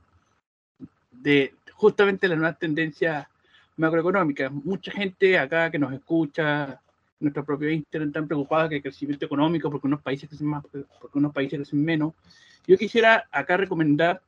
de 1.11 1.53
justamente 1.73 2.27
las 2.27 2.37
nuevas 2.37 2.59
tendencias 2.59 3.27
macroeconómicas. 3.75 4.51
Mucha 4.51 4.91
gente 4.91 5.37
acá 5.37 5.69
que 5.69 5.79
nos 5.79 5.93
escucha, 5.93 6.79
nuestro 7.19 7.43
propio 7.43 7.69
Instagram, 7.69 8.09
están 8.09 8.27
preocupada 8.27 8.69
que 8.69 8.75
el 8.75 8.81
crecimiento 8.81 9.25
económico, 9.25 9.69
porque 9.69 9.87
unos 9.87 10.01
países 10.01 10.29
crecen 10.29 10.47
más, 10.47 10.63
porque 10.63 11.17
unos 11.17 11.33
países 11.33 11.57
crecen 11.57 11.83
menos. 11.83 12.13
Yo 12.65 12.77
quisiera 12.77 13.27
acá 13.31 13.57
recomendar 13.57 14.21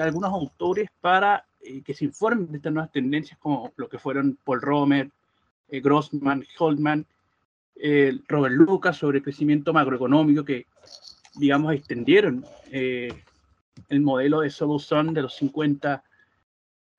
algunos 0.00 0.30
autores 0.30 0.88
para 1.00 1.44
eh, 1.64 1.82
que 1.82 1.94
se 1.94 2.04
informen 2.04 2.50
de 2.50 2.56
estas 2.56 2.72
nuevas 2.72 2.90
tendencias, 2.90 3.38
como 3.38 3.72
lo 3.76 3.88
que 3.88 3.98
fueron 3.98 4.38
Paul 4.44 4.60
Romer, 4.60 5.10
eh, 5.68 5.80
Grossman, 5.80 6.44
Holdman, 6.58 7.06
eh, 7.76 8.18
Robert 8.26 8.54
Lucas 8.54 8.96
sobre 8.96 9.22
crecimiento 9.22 9.72
macroeconómico, 9.72 10.44
que, 10.44 10.66
digamos, 11.36 11.72
extendieron 11.74 12.44
el 12.70 14.00
modelo 14.00 14.40
de 14.40 14.50
Solution 14.50 15.14
de 15.14 15.22
los 15.22 15.34
50, 15.36 16.02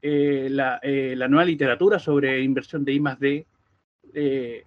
la, 0.01 0.79
la, 0.83 1.27
nueva 1.27 1.45
literatura 1.45 1.99
sobre 1.99 2.41
inversión 2.41 2.83
de 2.83 2.93
I 2.93 3.45
D, 4.13 4.65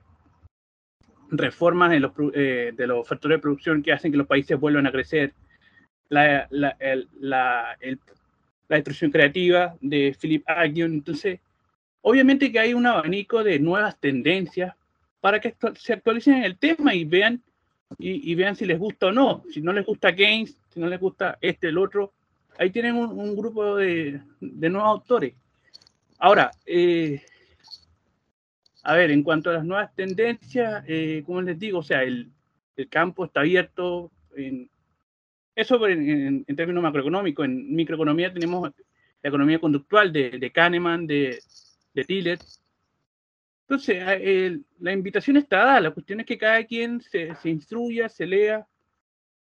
reformas 1.31 1.93
en 1.93 2.03
los, 2.03 2.17
de 2.17 2.87
los 2.87 3.07
factores 3.07 3.39
de 3.39 3.43
producción 3.43 3.83
que 3.83 3.93
hacen 3.93 4.13
que 4.13 4.19
los 4.19 4.27
países 4.27 4.59
vuelvan 4.59 4.87
a 4.87 4.93
crecer, 4.93 5.35
la, 6.09 6.47
la, 6.51 6.77
el, 6.79 7.09
la, 7.19 7.77
el, 7.81 7.99
la 8.69 8.77
destrucción 8.77 9.11
creativa 9.11 9.77
de 9.81 10.17
Philip 10.21 10.45
Agnew. 10.47 10.87
Entonces, 10.87 11.41
obviamente 12.03 12.51
que 12.51 12.59
hay 12.59 12.75
un 12.75 12.87
abanico 12.87 13.43
de 13.45 13.59
nuevas 13.59 13.99
tendencias 13.99 14.75
para 15.21 15.41
que 15.41 15.55
se 15.77 15.93
actualicen 15.93 16.35
en 16.35 16.45
el 16.45 16.59
tema 16.59 16.95
y 16.95 17.05
vean, 17.05 17.43
y, 17.99 18.35
vean 18.35 18.57
si 18.57 18.65
les 18.65 18.79
gusta 18.79 19.07
o 19.07 19.13
no. 19.13 19.43
Si 19.53 19.61
no 19.61 19.73
les 19.73 19.87
gusta 19.87 20.15
Keynes, 20.15 20.57
si 20.73 20.81
no 20.81 20.89
les 20.89 21.01
gusta 21.01 21.39
este, 21.41 21.69
el 21.69 21.79
otro, 21.79 22.13
ahí 22.59 22.71
tienen 22.71 22.97
un, 22.97 23.37
grupo 23.37 23.77
de, 23.77 24.21
nuevos 24.41 24.89
autores. 24.89 25.35
Ahora, 26.19 26.51
eh, 26.65 27.23
a 28.83 28.95
ver, 28.95 29.11
en 29.11 29.23
cuanto 29.23 29.51
a 29.51 29.55
las 29.55 29.65
nuevas 29.65 29.95
tendencias, 29.95 30.85
eh, 30.87 31.23
como 31.27 31.43
les 31.43 31.59
digo, 31.59 31.81
o 31.81 31.83
sea, 31.83 32.03
el, 32.03 32.31
el 32.77 32.89
campo 32.89 33.25
está 33.25 33.41
abierto 33.41 34.11
en, 34.37 34.71
eso 35.57 35.89
en, 35.89 36.45
términos 36.45 36.83
macroeconómicos. 36.83 37.45
En 37.45 37.75
microeconomía 37.75 38.33
tenemos 38.33 38.71
la 39.23 39.29
economía 39.29 39.59
conductual 39.59 40.13
de, 40.13 40.51
Kahneman, 40.55 41.07
de, 41.07 41.41
de 41.95 42.05
Tiller. 42.05 42.39
Entonces, 43.63 44.61
la 44.79 44.93
invitación 44.93 45.37
está 45.39 45.65
dada. 45.65 45.81
La 45.81 45.91
cuestión 45.91 46.21
es 46.21 46.27
que 46.27 46.39
cada 46.39 46.63
quien 46.65 47.01
se, 47.01 47.35
se 47.35 47.51
instruya, 47.51 48.09
se 48.09 48.27
lea 48.27 48.67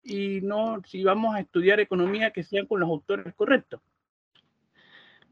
y 0.02 0.40
no 0.42 0.82
si 0.86 1.02
vamos 1.04 1.34
a 1.34 1.40
estudiar 1.40 1.80
economía 1.80 2.30
que 2.30 2.42
sean 2.42 2.66
con 2.66 2.80
los 2.80 2.88
autores 2.88 3.32
correctos. 3.34 3.80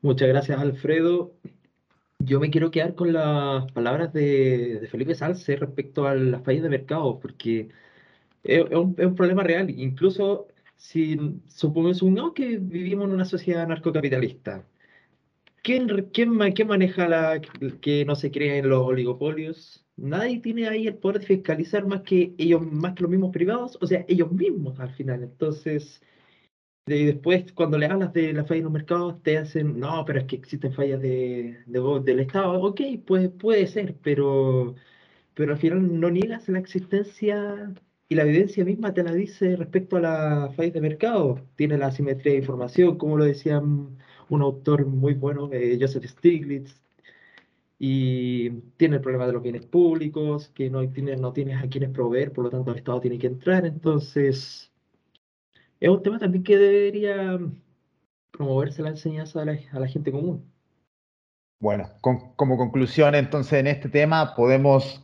Muchas 0.00 0.28
gracias, 0.28 0.58
Alfredo. 0.60 1.34
Yo 2.20 2.40
me 2.40 2.50
quiero 2.50 2.70
quedar 2.70 2.94
con 2.94 3.12
las 3.12 3.70
palabras 3.72 4.12
de, 4.12 4.86
Felipe 4.90 5.14
Salce 5.14 5.56
respecto 5.56 6.06
a 6.06 6.14
las 6.14 6.42
fallas 6.42 6.62
de 6.62 6.68
mercado, 6.68 7.18
porque 7.20 7.68
es, 8.42 8.64
un, 8.70 8.94
problema 9.16 9.42
real. 9.42 9.70
Incluso 9.70 10.48
si 10.78 11.18
supongamos 11.48 12.32
que 12.34 12.58
vivimos 12.58 13.06
en 13.08 13.14
una 13.14 13.24
sociedad 13.24 13.66
narcocapitalista, 13.68 14.64
¿quién, 15.62 15.88
quién, 16.12 16.30
maneja 16.66 17.08
la 17.08 17.40
que 17.82 18.04
no 18.06 18.14
se 18.16 18.30
creen 18.30 18.68
los 18.68 18.86
oligopolios? 18.86 19.84
Nadie 19.96 20.40
tiene 20.40 20.68
ahí 20.68 20.86
el 20.86 20.96
poder 20.96 21.20
de 21.20 21.26
fiscalizar 21.26 21.86
más 21.86 22.02
que 22.02 22.34
ellos, 22.38 22.62
más 22.62 22.94
que 22.94 23.02
los 23.02 23.10
mismos 23.10 23.32
privados, 23.32 23.76
o 23.80 23.86
sea, 23.86 24.04
ellos 24.08 24.30
mismos 24.32 24.78
al 24.80 24.90
final. 24.94 25.24
Entonces, 25.24 26.00
y 26.86 27.06
después, 27.06 27.52
cuando 27.52 27.78
le 27.78 27.86
hablas 27.86 28.12
de 28.12 28.32
la 28.32 28.44
falla 28.44 28.58
en 28.58 28.64
los 28.64 28.72
mercados, 28.72 29.22
te 29.22 29.38
hacen, 29.38 29.78
no, 29.78 30.04
pero 30.06 30.20
es 30.20 30.26
que 30.26 30.36
existen 30.36 30.72
fallas 30.72 31.00
de, 31.02 31.58
del 31.66 32.20
Estado. 32.20 32.62
Ok, 32.62 32.80
pues 33.06 33.28
puede 33.30 33.66
ser, 33.66 33.96
pero, 34.02 34.74
pero 35.34 35.52
al 35.52 35.58
final 35.58 36.00
no 36.00 36.10
niegas 36.10 36.48
la 36.48 36.58
existencia 36.60 37.74
y 38.08 38.14
la 38.14 38.22
evidencia 38.22 38.64
misma 38.64 38.94
te 38.94 39.02
la 39.02 39.12
dice 39.12 39.56
respecto 39.56 39.96
a 39.96 40.00
la 40.00 40.52
falla 40.56 40.70
de 40.72 40.80
mercado. 40.80 41.40
Tiene 41.56 41.76
la 41.78 41.88
asimetría 41.88 42.32
de 42.32 42.38
información, 42.38 42.96
como 42.96 43.16
lo 43.16 43.24
decía 43.24 43.60
un 43.60 44.42
autor 44.42 44.86
muy 44.86 45.14
bueno, 45.14 45.50
eh, 45.52 45.78
Joseph 45.80 46.04
Stiglitz, 46.06 46.80
y 47.78 48.50
tiene 48.76 48.96
el 48.96 49.02
problema 49.02 49.26
de 49.26 49.32
los 49.32 49.42
bienes 49.42 49.66
públicos, 49.66 50.48
que 50.54 50.68
no, 50.70 50.88
tiene, 50.90 51.16
no 51.16 51.32
tienes 51.32 51.62
a 51.62 51.68
quienes 51.68 51.90
proveer, 51.90 52.32
por 52.32 52.44
lo 52.44 52.50
tanto 52.50 52.72
el 52.72 52.78
Estado 52.78 53.00
tiene 53.00 53.18
que 53.18 53.28
entrar. 53.28 53.64
Entonces, 53.66 54.72
es 55.78 55.88
un 55.88 56.02
tema 56.02 56.18
también 56.18 56.42
que 56.42 56.56
debería 56.56 57.38
promoverse 58.32 58.82
la 58.82 58.90
enseñanza 58.90 59.42
a 59.42 59.44
la, 59.44 59.88
gente 59.88 60.10
común. 60.10 60.50
Bueno, 61.60 61.88
como 62.00 62.56
conclusión 62.56 63.16
entonces 63.16 63.54
en 63.54 63.66
este 63.66 63.88
tema 63.88 64.34
podemos 64.36 65.02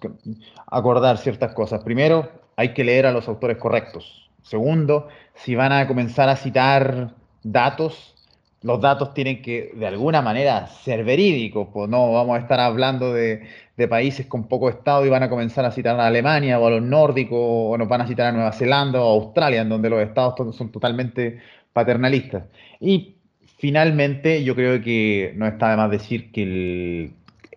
acordar 0.67 1.19
ciertas 1.19 1.53
cosas. 1.53 1.83
Primero, 1.83 2.43
hay 2.57 2.75
que 2.75 2.85
leer 2.85 3.07
a 3.07 3.13
los 3.13 3.29
autores 3.29 3.57
correctos. 3.59 4.31
Segundo, 4.43 5.09
si 5.35 5.55
van 5.55 5.73
a 5.73 5.87
comenzar 5.87 6.29
a 6.29 6.37
citar 6.37 7.15
datos, 7.43 8.15
los 8.63 8.81
datos 8.81 9.15
tienen 9.15 9.43
que 9.43 9.73
de 9.75 9.87
alguna 9.87 10.23
manera 10.23 10.67
ser 10.67 11.05
verídicos, 11.05 11.69
pues 11.73 11.89
no 11.89 12.13
vamos 12.13 12.37
a 12.37 12.41
estar 12.41 12.61
hablando 12.61 13.13
de, 13.13 13.47
países 13.89 14.27
con 14.27 14.49
poco 14.49 14.71
Estado 14.71 15.05
y 15.05 15.11
van 15.11 15.23
a 15.23 15.29
comenzar 15.29 15.65
a 15.65 15.71
citar 15.71 15.99
a 15.99 16.07
Alemania 16.07 16.59
o 16.59 16.67
a 16.67 16.71
los 16.71 16.83
nórdicos 16.83 17.39
o 17.39 17.77
nos 17.77 17.89
van 17.89 18.03
a 18.03 18.07
citar 18.07 18.29
a 18.29 18.33
Nueva 18.33 18.53
Zelanda 18.53 19.03
o 19.03 19.21
Australia, 19.21 19.63
en 19.63 19.69
donde 19.69 19.91
los 19.91 20.01
estados 20.01 20.57
son 20.57 20.71
totalmente 20.71 21.41
paternalistas. 21.73 22.45
Y 22.81 23.17
finalmente 23.59 24.45
yo 24.45 24.55
creo 24.55 24.81
que 24.83 25.33
no 25.37 25.47
está 25.47 25.71
de 25.71 25.77
más 25.77 25.91
decir 25.91 26.33
que 26.33 27.11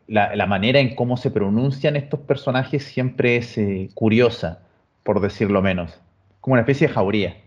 la, 0.07 0.45
manera 0.45 0.79
en 0.79 0.95
cómo 0.95 1.17
se 1.17 1.31
pronuncian 1.31 1.95
estos 1.95 2.19
personajes 2.21 2.83
siempre 2.83 3.37
es 3.37 3.57
eh, 3.57 3.89
curiosa, 3.93 4.59
por 5.07 5.21
decirlo 5.21 5.61
menos, 5.61 5.97
como 6.41 6.55
una 6.55 6.63
especie 6.63 6.89
de 6.89 6.93
jauría. 6.93 7.37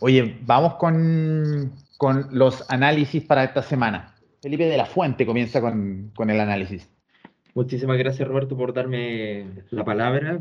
Oye, 0.00 0.38
vamos 0.40 0.76
con, 0.76 1.74
con 1.98 2.28
los 2.30 2.64
análisis 2.70 3.22
para 3.22 3.44
esta 3.44 3.62
semana. 3.62 4.14
Felipe 4.40 4.64
de 4.64 4.78
la 4.78 4.86
Fuente 4.86 5.26
comienza 5.26 5.60
con, 5.60 6.10
el 6.16 6.40
análisis. 6.40 6.90
Muchísimas 7.52 7.98
gracias 7.98 8.26
Roberto 8.26 8.56
por 8.56 8.72
darme 8.72 9.44
la 9.68 9.84
palabra. 9.84 10.40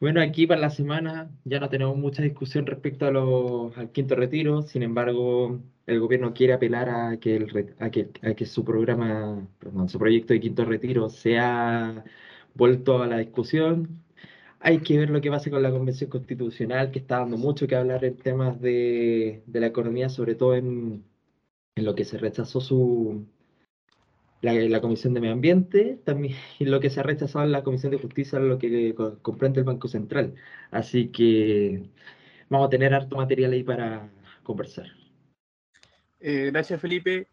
Bueno, 0.00 0.20
aquí 0.20 0.46
para 0.46 0.60
la 0.60 0.68
semana 0.68 1.30
ya 1.44 1.60
no 1.60 1.70
tenemos 1.70 1.96
mucha 1.96 2.22
discusión 2.22 2.66
respecto 2.66 3.06
a 3.06 3.10
los, 3.10 3.74
al 3.78 3.90
quinto 3.90 4.16
retiro, 4.16 4.60
sin 4.60 4.82
embargo, 4.82 5.60
el 5.86 5.98
gobierno 5.98 6.34
quiere 6.34 6.52
apelar 6.52 6.90
a 6.90 7.16
que, 7.16 7.36
el, 7.36 7.74
a 7.78 7.88
que, 7.88 8.10
a 8.20 8.34
que 8.34 8.44
su 8.44 8.62
programa, 8.66 9.48
perdón, 9.58 9.88
su 9.88 9.98
proyecto 9.98 10.34
de 10.34 10.40
quinto 10.40 10.66
retiro 10.66 11.08
sea 11.08 12.04
vuelto 12.52 13.02
a 13.02 13.06
la 13.06 13.16
discusión. 13.16 14.03
Hay 14.66 14.78
que 14.78 14.96
ver 14.96 15.10
lo 15.10 15.20
que 15.20 15.30
pasa 15.30 15.50
con 15.50 15.62
la 15.62 15.70
Convención 15.70 16.08
Constitucional, 16.08 16.90
que 16.90 17.00
está 17.00 17.18
dando 17.18 17.36
mucho 17.36 17.66
que 17.66 17.76
hablar 17.76 18.02
en 18.02 18.16
temas 18.16 18.58
de, 18.62 19.42
la 19.52 19.66
economía, 19.66 20.08
sobre 20.08 20.36
todo 20.36 20.54
en, 20.54 21.04
lo 21.76 21.94
que 21.94 22.06
se 22.06 22.16
rechazó 22.16 22.62
su 22.62 23.26
la, 24.40 24.80
Comisión 24.80 25.12
de 25.12 25.20
Medio 25.20 25.34
Ambiente, 25.34 25.98
también 26.02 26.34
en 26.58 26.70
lo 26.70 26.80
que 26.80 26.88
se 26.88 27.00
ha 27.00 27.02
rechazado 27.02 27.44
en 27.44 27.52
la 27.52 27.62
Comisión 27.62 27.92
de 27.92 27.98
Justicia, 27.98 28.38
lo 28.38 28.58
que 28.58 28.94
comprende 29.20 29.60
el 29.60 29.66
Banco 29.66 29.86
Central. 29.86 30.34
Así 30.70 31.08
que 31.08 31.82
vamos 32.48 32.68
a 32.68 32.70
tener 32.70 32.94
harto 32.94 33.16
material 33.16 33.52
ahí 33.52 33.64
para 33.64 34.08
conversar. 34.42 34.86
Eh, 36.20 36.48
gracias, 36.50 36.80
Felipe. 36.80 37.28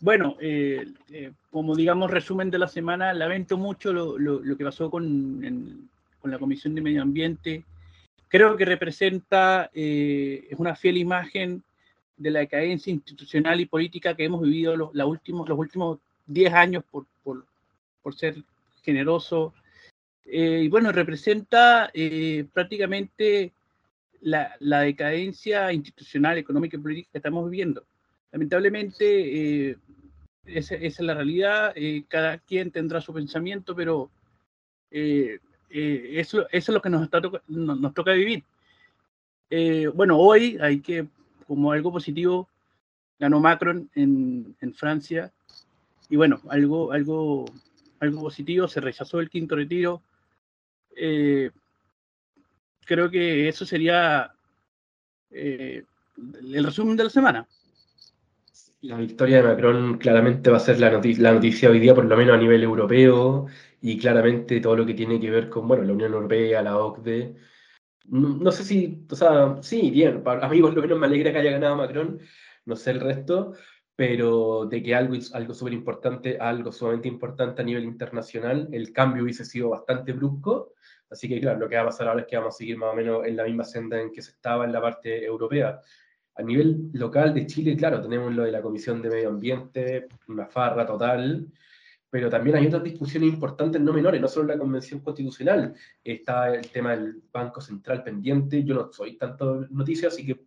bueno, 0.00 0.36
eh, 0.40 0.86
eh, 1.12 1.34
como 1.50 1.76
digamos 1.76 2.10
resumen 2.10 2.50
de 2.50 2.58
la 2.58 2.66
semana, 2.66 3.14
lamento 3.14 3.56
mucho 3.56 3.92
lo, 3.92 4.56
que 4.56 4.64
pasó 4.64 4.90
con 4.90 5.88
la 6.30 6.38
Comisión 6.38 6.74
de 6.74 6.82
Medio 6.82 7.02
Ambiente, 7.02 7.64
creo 8.28 8.56
que 8.56 8.64
representa, 8.64 9.70
eh, 9.74 10.46
es 10.50 10.58
una 10.58 10.74
fiel 10.74 10.96
imagen 10.96 11.62
de 12.16 12.30
la 12.30 12.40
decadencia 12.40 12.92
institucional 12.92 13.60
y 13.60 13.66
política 13.66 14.14
que 14.14 14.24
hemos 14.24 14.42
vivido 14.42 14.76
los, 14.76 14.90
últimos, 15.06 15.48
los 15.48 15.58
últimos 15.58 15.98
10 16.26 16.52
años, 16.54 16.84
por, 16.90 17.06
por, 17.22 17.46
por 18.02 18.14
ser 18.14 18.36
generoso. 18.82 19.54
Eh, 20.24 20.62
y 20.64 20.68
bueno, 20.68 20.92
representa 20.92 21.90
eh, 21.94 22.46
prácticamente 22.52 23.52
la, 24.22 24.56
la, 24.60 24.80
decadencia 24.80 25.72
institucional, 25.72 26.38
económica 26.38 26.76
y 26.76 26.80
política 26.80 27.08
que 27.12 27.18
estamos 27.18 27.48
viviendo. 27.48 27.84
Lamentablemente, 28.32 29.70
esa, 30.44 30.74
esa, 30.74 30.84
es 30.84 31.00
la 31.00 31.14
realidad, 31.14 31.74
cada 32.08 32.38
quien 32.38 32.70
tendrá 32.70 33.00
su 33.00 33.14
pensamiento, 33.14 33.74
pero 33.74 34.10
eh, 35.70 36.12
eso, 36.14 36.46
eso, 36.48 36.48
es 36.50 36.68
lo 36.68 36.80
que 36.80 36.90
nos, 36.90 37.08
nos, 37.48 37.94
toca 37.94 38.12
vivir. 38.12 38.44
Eh, 39.50 39.88
bueno, 39.88 40.18
hoy 40.18 40.58
hay 40.60 40.80
que, 40.80 41.06
como 41.46 41.72
algo 41.72 41.92
positivo, 41.92 42.48
ganó 43.18 43.40
Macron 43.40 43.90
en, 43.94 44.56
en, 44.60 44.74
Francia. 44.74 45.32
Y 46.08 46.16
bueno, 46.16 46.40
algo, 46.48 46.92
algo, 46.92 47.46
algo 48.00 48.20
positivo, 48.20 48.68
se 48.68 48.80
rechazó 48.80 49.20
el 49.20 49.30
quinto 49.30 49.56
retiro. 49.56 50.02
Eh, 50.96 51.50
creo 52.84 53.10
que 53.10 53.48
eso 53.48 53.66
sería 53.66 54.32
el 55.30 56.64
resumen 56.64 56.96
de 56.96 57.04
la 57.04 57.10
semana. 57.10 57.46
La 58.86 58.96
victoria 58.98 59.38
de 59.38 59.42
Macron 59.42 59.98
claramente 59.98 60.48
va 60.48 60.58
a 60.58 60.60
ser 60.60 60.78
la, 60.78 60.90
noticia 60.90 61.70
hoy 61.70 61.80
día, 61.80 61.92
por 61.92 62.04
lo 62.04 62.16
menos 62.16 62.36
a 62.36 62.38
nivel 62.38 62.62
europeo 62.62 63.46
y 63.80 63.98
claramente 63.98 64.60
todo 64.60 64.76
lo 64.76 64.86
que 64.86 64.94
tiene 64.94 65.18
que 65.20 65.28
ver 65.28 65.48
con, 65.48 65.66
bueno, 65.66 65.82
la 65.82 65.92
Unión 65.92 66.12
Europea, 66.14 66.62
la 66.62 66.78
OCDE. 66.78 67.34
No, 68.06 68.52
sé 68.52 68.62
si, 68.62 69.04
o 69.10 69.16
sea, 69.16 69.56
sí, 69.60 69.90
bien, 69.90 70.22
para 70.22 70.48
mí 70.48 70.60
por 70.60 70.72
lo 70.72 70.82
menos 70.82 71.00
me 71.00 71.06
alegra 71.06 71.32
que 71.32 71.38
haya 71.38 71.50
ganado 71.50 71.74
Macron, 71.74 72.20
no 72.64 72.76
sé 72.76 72.92
el 72.92 73.00
resto, 73.00 73.54
pero 73.96 74.66
de 74.66 74.80
que 74.80 74.94
algo, 74.94 75.16
algo 75.32 75.52
súper 75.54 75.72
importante, 75.72 76.38
algo 76.38 76.70
sumamente 76.70 77.08
importante 77.08 77.62
a 77.62 77.64
nivel 77.64 77.84
internacional, 77.84 78.68
el 78.70 78.92
cambio 78.92 79.24
hubiese 79.24 79.44
sido 79.44 79.70
bastante 79.70 80.12
brusco, 80.12 80.74
así 81.10 81.28
que 81.28 81.40
claro, 81.40 81.58
lo 81.58 81.68
que 81.68 81.74
va 81.74 81.82
a 81.82 81.86
pasar 81.86 82.06
ahora 82.06 82.20
es 82.20 82.28
que 82.28 82.36
vamos 82.36 82.54
a 82.54 82.58
seguir 82.58 82.78
más 82.78 82.92
o 82.92 82.96
menos 82.96 83.26
en 83.26 83.36
la 83.36 83.42
misma 83.42 83.64
senda 83.64 84.00
en 84.00 84.12
que 84.12 84.22
se 84.22 84.30
estaba 84.30 84.64
en 84.64 84.72
la 84.72 84.80
parte 84.80 85.24
europea. 85.24 85.80
A 86.38 86.42
nivel 86.42 86.90
local 86.92 87.32
de 87.32 87.46
Chile, 87.46 87.76
claro, 87.76 88.00
tenemos 88.02 88.34
lo 88.34 88.44
de 88.44 88.52
la 88.52 88.60
Comisión 88.60 89.00
de 89.00 89.08
Medio 89.08 89.30
Ambiente, 89.30 90.08
una 90.28 90.46
farra 90.46 90.84
total, 90.84 91.50
pero 92.10 92.28
también 92.28 92.56
hay 92.56 92.66
otras 92.66 92.82
discusiones 92.82 93.30
importantes 93.30 93.80
no 93.80 93.92
menores, 93.92 94.20
no 94.20 94.28
solo 94.28 94.46
la 94.46 94.58
Convención 94.58 95.00
Constitucional, 95.00 95.74
está 96.04 96.54
el 96.54 96.70
tema 96.70 96.90
del 96.90 97.22
Banco 97.32 97.60
Central 97.60 98.02
pendiente, 98.02 98.64
yo 98.64 98.74
no 98.74 98.92
soy 98.92 99.16
tanto 99.16 99.66
noticias, 99.70 100.12
así 100.12 100.26
que 100.26 100.46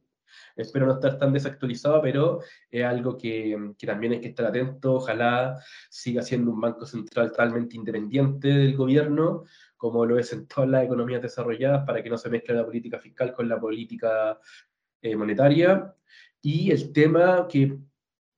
espero 0.56 0.86
no 0.86 0.94
estar 0.94 1.18
tan 1.18 1.34
desactualizado, 1.34 2.02
pero 2.02 2.40
es 2.70 2.84
algo 2.84 3.18
que, 3.18 3.74
que, 3.78 3.88
también 3.88 4.14
hay 4.14 4.22
que 4.22 4.30
estar 4.30 4.46
atento, 4.46 4.96
ojalá 4.96 5.60
siga 5.90 6.22
siendo 6.22 6.52
un 6.52 6.62
Banco 6.62 6.86
Central 6.86 7.32
totalmente 7.32 7.76
independiente 7.76 8.48
del 8.48 8.76
gobierno, 8.78 9.44
como 9.76 10.06
lo 10.06 10.20
es 10.20 10.34
en 10.34 10.46
todas 10.46 10.70
las 10.70 10.84
economías 10.84 11.22
desarrolladas, 11.22 11.86
para 11.86 12.04
que 12.04 12.10
no 12.10 12.18
se 12.18 12.30
mezcle 12.30 12.56
la 12.56 12.66
política 12.66 13.00
fiscal 13.00 13.34
con 13.34 13.48
la 13.48 13.60
política 13.60 14.38
eh, 15.02 15.16
monetaria. 15.16 15.95
Y 16.41 16.72
el 16.72 16.93
tema 16.93 17.47
que 17.50 17.78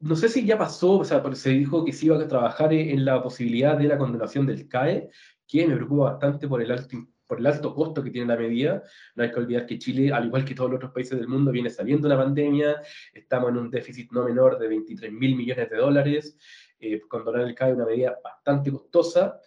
no 0.01 0.15
sé 0.15 0.29
si 0.29 0.45
ya 0.45 0.57
pasó, 0.57 0.99
o 0.99 1.05
sea, 1.05 1.23
se 1.35 1.51
dijo 1.51 1.85
que 1.85 1.93
se 1.93 2.07
iba 2.07 2.17
a 2.17 2.27
trabajar 2.27 2.73
en 2.73 3.05
la 3.05 3.21
posibilidad 3.21 3.77
de 3.77 3.87
la 3.87 3.97
condenación 3.97 4.47
del 4.47 4.67
CAE, 4.67 5.09
que 5.47 5.67
me 5.67 5.75
preocupa 5.75 6.11
bastante 6.11 6.47
por 6.47 6.61
el 6.61 6.71
alto, 6.71 6.97
por 7.27 7.39
el 7.39 7.45
alto 7.45 7.73
costo 7.75 8.03
que 8.03 8.09
tiene 8.09 8.27
la 8.27 8.35
medida. 8.35 8.83
No 9.15 9.23
hay 9.23 9.31
que 9.31 9.39
olvidar 9.39 9.65
que 9.67 9.77
Chile, 9.77 10.11
al 10.11 10.25
igual 10.25 10.43
que 10.43 10.55
todos 10.55 10.71
los 10.71 10.77
otros 10.77 10.91
países 10.91 11.19
del 11.19 11.27
mundo, 11.27 11.51
viene 11.51 11.69
saliendo 11.69 12.07
de 12.07 12.15
la 12.15 12.21
pandemia, 12.21 12.81
estamos 13.13 13.51
en 13.51 13.57
un 13.57 13.69
déficit 13.69 14.11
no 14.11 14.25
menor 14.25 14.57
de 14.57 14.67
23 14.67 15.11
mil 15.11 15.35
millones 15.35 15.69
de 15.69 15.77
dólares, 15.77 16.35
eh, 16.79 16.99
condonar 17.01 17.41
el 17.41 17.53
CAE 17.53 17.69
es 17.69 17.75
una 17.75 17.85
medida 17.85 18.19
bastante 18.23 18.71
costosa, 18.71 19.39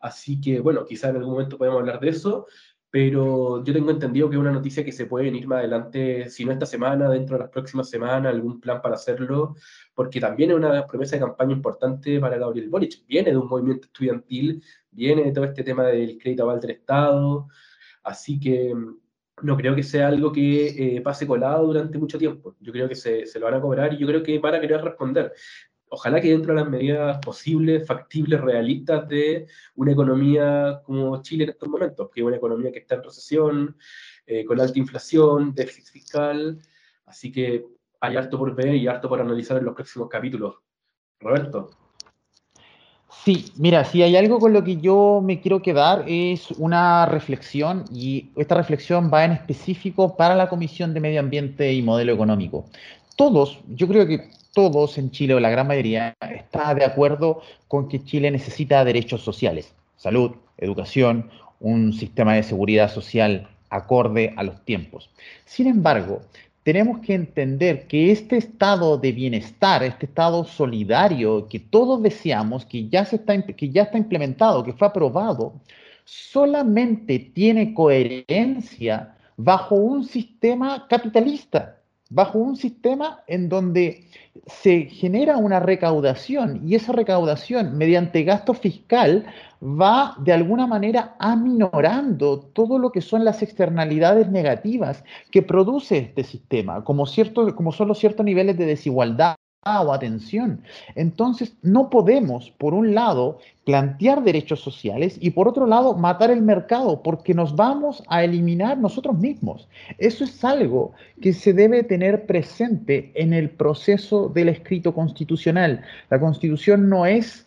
así 0.00 0.40
que, 0.40 0.58
bueno, 0.60 0.86
quizá 0.86 1.10
en 1.10 1.16
algún 1.16 1.32
momento 1.32 1.58
podemos 1.58 1.80
hablar 1.80 2.00
de 2.00 2.08
eso, 2.08 2.46
pero 2.90 3.62
yo 3.64 3.72
tengo 3.72 3.90
entendido 3.90 4.30
que 4.30 4.36
es 4.36 4.40
una 4.40 4.52
noticia 4.52 4.84
que 4.84 4.92
se 4.92 5.06
puede 5.06 5.26
venir 5.26 5.46
más 5.46 5.58
adelante, 5.58 6.30
si 6.30 6.44
no 6.44 6.52
esta 6.52 6.64
semana, 6.66 7.10
dentro 7.10 7.36
de 7.36 7.42
las 7.44 7.50
próximas 7.50 7.90
semanas, 7.90 8.32
algún 8.32 8.60
plan 8.60 8.80
para 8.80 8.94
hacerlo, 8.94 9.56
porque 9.94 10.20
también 10.20 10.50
es 10.50 10.56
una 10.56 10.86
promesa 10.86 11.16
de 11.16 11.20
campaña 11.20 11.52
importante 11.52 12.18
para 12.18 12.38
Gabriel 12.38 12.70
Boric. 12.70 13.06
Viene 13.06 13.30
de 13.30 13.36
un 13.36 13.48
movimiento 13.48 13.86
estudiantil, 13.86 14.62
viene 14.90 15.24
de 15.24 15.32
todo 15.32 15.44
este 15.44 15.62
tema 15.62 15.84
del 15.84 16.18
crédito 16.18 16.44
aval 16.44 16.60
del 16.60 16.70
Estado, 16.70 17.48
así 18.04 18.40
que 18.40 18.74
mm, 18.74 18.96
no 19.42 19.56
creo 19.56 19.74
que 19.74 19.82
sea 19.82 20.08
algo 20.08 20.32
que 20.32 20.96
eh, 20.96 21.00
pase 21.02 21.26
colado 21.26 21.66
durante 21.66 21.98
mucho 21.98 22.18
tiempo. 22.18 22.56
Yo 22.60 22.72
creo 22.72 22.88
que 22.88 22.94
se, 22.94 23.26
se, 23.26 23.38
lo 23.38 23.46
van 23.46 23.54
a 23.54 23.60
cobrar 23.60 23.92
y 23.92 23.98
yo 23.98 24.06
creo 24.06 24.22
que 24.22 24.38
van 24.38 24.54
a 24.54 24.60
querer 24.60 24.82
responder 24.82 25.32
ojalá 25.90 26.20
que 26.20 26.30
dentro 26.30 26.54
de 26.54 26.60
las 26.60 26.70
medidas 26.70 27.18
posibles, 27.18 27.86
factibles, 27.86 28.40
realistas 28.40 29.08
de 29.08 29.46
una 29.76 29.92
economía 29.92 30.80
como 30.84 31.20
Chile 31.22 31.44
en 31.44 31.50
estos 31.50 31.68
momentos, 31.68 32.10
que 32.12 32.20
es 32.20 32.26
una 32.26 32.36
economía 32.36 32.72
que 32.72 32.80
está 32.80 32.96
en 32.96 33.02
recesión, 33.04 33.76
eh, 34.26 34.44
con 34.44 34.60
alta 34.60 34.78
inflación, 34.78 35.54
déficit 35.54 35.86
fiscal, 35.86 36.58
así 37.06 37.32
que 37.32 37.64
hay 38.00 38.16
harto 38.16 38.38
por 38.38 38.54
ver 38.54 38.74
y 38.74 38.86
harto 38.86 39.08
por 39.08 39.20
analizar 39.20 39.58
en 39.58 39.64
los 39.64 39.74
próximos 39.74 40.08
capítulos. 40.08 40.56
Roberto. 41.20 41.70
Sí, 43.24 43.52
mira, 43.56 43.84
si 43.84 44.02
hay 44.02 44.16
algo 44.16 44.38
con 44.38 44.52
lo 44.52 44.62
que 44.62 44.76
yo 44.76 45.20
me 45.24 45.40
quiero 45.40 45.60
quedar 45.60 46.04
es 46.06 46.50
una 46.52 47.06
reflexión 47.06 47.84
y 47.92 48.30
esta 48.36 48.54
reflexión 48.54 49.10
va 49.12 49.24
en 49.24 49.32
específico 49.32 50.16
para 50.16 50.36
la 50.36 50.48
Comisión 50.48 50.94
de 50.94 51.00
Medio 51.00 51.20
Ambiente 51.20 51.72
y 51.72 51.82
Modelo 51.82 52.12
Económico. 52.12 52.66
Todos, 53.18 53.58
yo 53.66 53.88
creo 53.88 54.06
que 54.06 54.30
todos 54.54 54.96
en 54.96 55.10
Chile, 55.10 55.34
o 55.34 55.40
la 55.40 55.50
gran 55.50 55.66
mayoría, 55.66 56.14
está 56.20 56.72
de 56.72 56.84
acuerdo 56.84 57.42
con 57.66 57.88
que 57.88 58.04
Chile 58.04 58.30
necesita 58.30 58.84
derechos 58.84 59.22
sociales, 59.22 59.74
salud, 59.96 60.36
educación, 60.56 61.28
un 61.58 61.92
sistema 61.92 62.34
de 62.34 62.44
seguridad 62.44 62.92
social 62.92 63.48
acorde 63.70 64.32
a 64.36 64.44
los 64.44 64.64
tiempos. 64.64 65.10
Sin 65.46 65.66
embargo, 65.66 66.20
tenemos 66.62 67.00
que 67.00 67.14
entender 67.14 67.88
que 67.88 68.12
este 68.12 68.36
estado 68.36 68.96
de 68.98 69.10
bienestar, 69.10 69.82
este 69.82 70.06
estado 70.06 70.44
solidario 70.44 71.48
que 71.48 71.58
todos 71.58 72.00
deseamos, 72.00 72.64
que 72.66 72.88
ya, 72.88 73.04
se 73.04 73.16
está, 73.16 73.42
que 73.42 73.70
ya 73.70 73.82
está 73.82 73.98
implementado, 73.98 74.62
que 74.62 74.74
fue 74.74 74.86
aprobado, 74.86 75.54
solamente 76.04 77.18
tiene 77.18 77.74
coherencia 77.74 79.16
bajo 79.36 79.74
un 79.74 80.04
sistema 80.04 80.86
capitalista 80.86 81.77
bajo 82.10 82.38
un 82.38 82.56
sistema 82.56 83.22
en 83.26 83.48
donde 83.48 84.04
se 84.46 84.82
genera 84.86 85.36
una 85.36 85.60
recaudación 85.60 86.62
y 86.66 86.74
esa 86.74 86.92
recaudación 86.92 87.76
mediante 87.76 88.22
gasto 88.22 88.54
fiscal 88.54 89.26
va 89.62 90.14
de 90.18 90.32
alguna 90.32 90.66
manera 90.66 91.16
aminorando 91.18 92.40
todo 92.40 92.78
lo 92.78 92.92
que 92.92 93.00
son 93.00 93.24
las 93.24 93.42
externalidades 93.42 94.30
negativas 94.30 95.04
que 95.30 95.42
produce 95.42 95.98
este 95.98 96.24
sistema, 96.24 96.84
como, 96.84 97.06
cierto, 97.06 97.54
como 97.54 97.72
son 97.72 97.88
los 97.88 97.98
ciertos 97.98 98.24
niveles 98.24 98.56
de 98.56 98.66
desigualdad 98.66 99.34
o 99.64 99.92
atención. 99.92 100.62
Entonces, 100.94 101.56
no 101.62 101.90
podemos, 101.90 102.50
por 102.58 102.74
un 102.74 102.94
lado, 102.94 103.38
plantear 103.64 104.22
derechos 104.22 104.60
sociales 104.60 105.18
y 105.20 105.30
por 105.30 105.48
otro 105.48 105.66
lado, 105.66 105.94
matar 105.94 106.30
el 106.30 106.42
mercado, 106.42 107.02
porque 107.02 107.34
nos 107.34 107.54
vamos 107.54 108.02
a 108.08 108.24
eliminar 108.24 108.78
nosotros 108.78 109.18
mismos. 109.18 109.68
Eso 109.98 110.24
es 110.24 110.44
algo 110.44 110.92
que 111.20 111.32
se 111.32 111.52
debe 111.52 111.82
tener 111.82 112.26
presente 112.26 113.12
en 113.14 113.32
el 113.32 113.50
proceso 113.50 114.28
del 114.28 114.48
escrito 114.48 114.94
constitucional. 114.94 115.82
La 116.08 116.18
constitución 116.18 116.88
no 116.88 117.04
es 117.04 117.46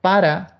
para 0.00 0.59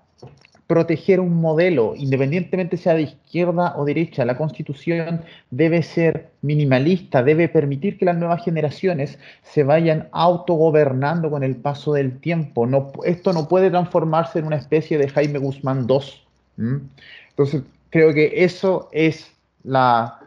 proteger 0.71 1.19
un 1.19 1.41
modelo, 1.41 1.95
independientemente 1.97 2.77
sea 2.77 2.93
de 2.93 3.01
izquierda 3.01 3.73
o 3.75 3.83
derecha. 3.83 4.23
La 4.23 4.37
constitución 4.37 5.19
debe 5.49 5.83
ser 5.83 6.29
minimalista, 6.41 7.23
debe 7.23 7.49
permitir 7.49 7.97
que 7.97 8.05
las 8.05 8.15
nuevas 8.15 8.41
generaciones 8.45 9.19
se 9.43 9.65
vayan 9.65 10.07
autogobernando 10.13 11.29
con 11.29 11.43
el 11.43 11.57
paso 11.57 11.91
del 11.91 12.17
tiempo. 12.21 12.69
Esto 13.03 13.33
no 13.33 13.49
puede 13.49 13.69
transformarse 13.69 14.39
en 14.39 14.45
una 14.45 14.55
especie 14.55 14.97
de 14.97 15.09
Jaime 15.09 15.39
Guzmán 15.39 15.87
II. 15.89 16.79
Entonces, 17.31 17.63
creo 17.89 18.13
que 18.13 18.45
eso 18.45 18.87
es 18.93 19.29
la, 19.63 20.19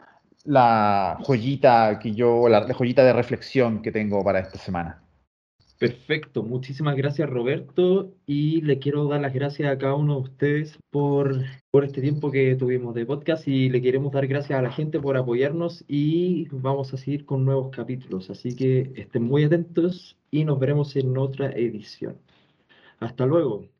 la 0.45 1.17
joyita 1.23 1.99
que 1.99 2.13
yo, 2.13 2.51
la 2.51 2.71
joyita 2.75 3.03
de 3.03 3.15
reflexión 3.15 3.81
que 3.81 3.91
tengo 3.91 4.23
para 4.23 4.41
esta 4.41 4.59
semana. 4.59 5.04
Perfecto, 5.79 6.45
muchísimas 6.45 6.97
gracias 6.97 7.29
Roberto 7.29 8.15
y 8.27 8.61
le 8.63 8.79
quiero 8.79 9.09
dar 9.09 9.21
las 9.21 9.35
gracias 9.35 9.71
a 9.71 9.77
cada 9.77 9.97
uno 9.97 10.15
de 10.15 10.21
ustedes 10.21 10.79
por, 10.91 11.43
por 11.71 11.85
este 11.85 12.01
tiempo 12.01 12.31
que 12.31 12.55
tuvimos 12.55 12.95
de 12.95 13.05
podcast 13.05 13.47
y 13.49 13.69
le 13.69 13.83
queremos 13.83 14.13
dar 14.13 14.27
gracias 14.29 14.59
a 14.59 14.63
la 14.63 14.71
gente 14.71 15.01
por 15.01 15.17
apoyarnos 15.17 15.85
y 15.89 16.47
vamos 16.51 16.95
a 16.95 16.97
seguir 16.97 17.27
con 17.27 17.45
nuevos 17.45 17.71
capítulos, 17.75 18.31
así 18.31 18.55
que 18.55 18.93
estén 18.95 19.25
muy 19.25 19.45
atentos 19.45 20.17
y 20.31 20.45
nos 20.45 20.61
veremos 20.61 20.95
en 20.97 21.19
otra 21.19 21.51
edición. 21.51 22.19
Hasta 23.01 23.27
luego. 23.27 23.74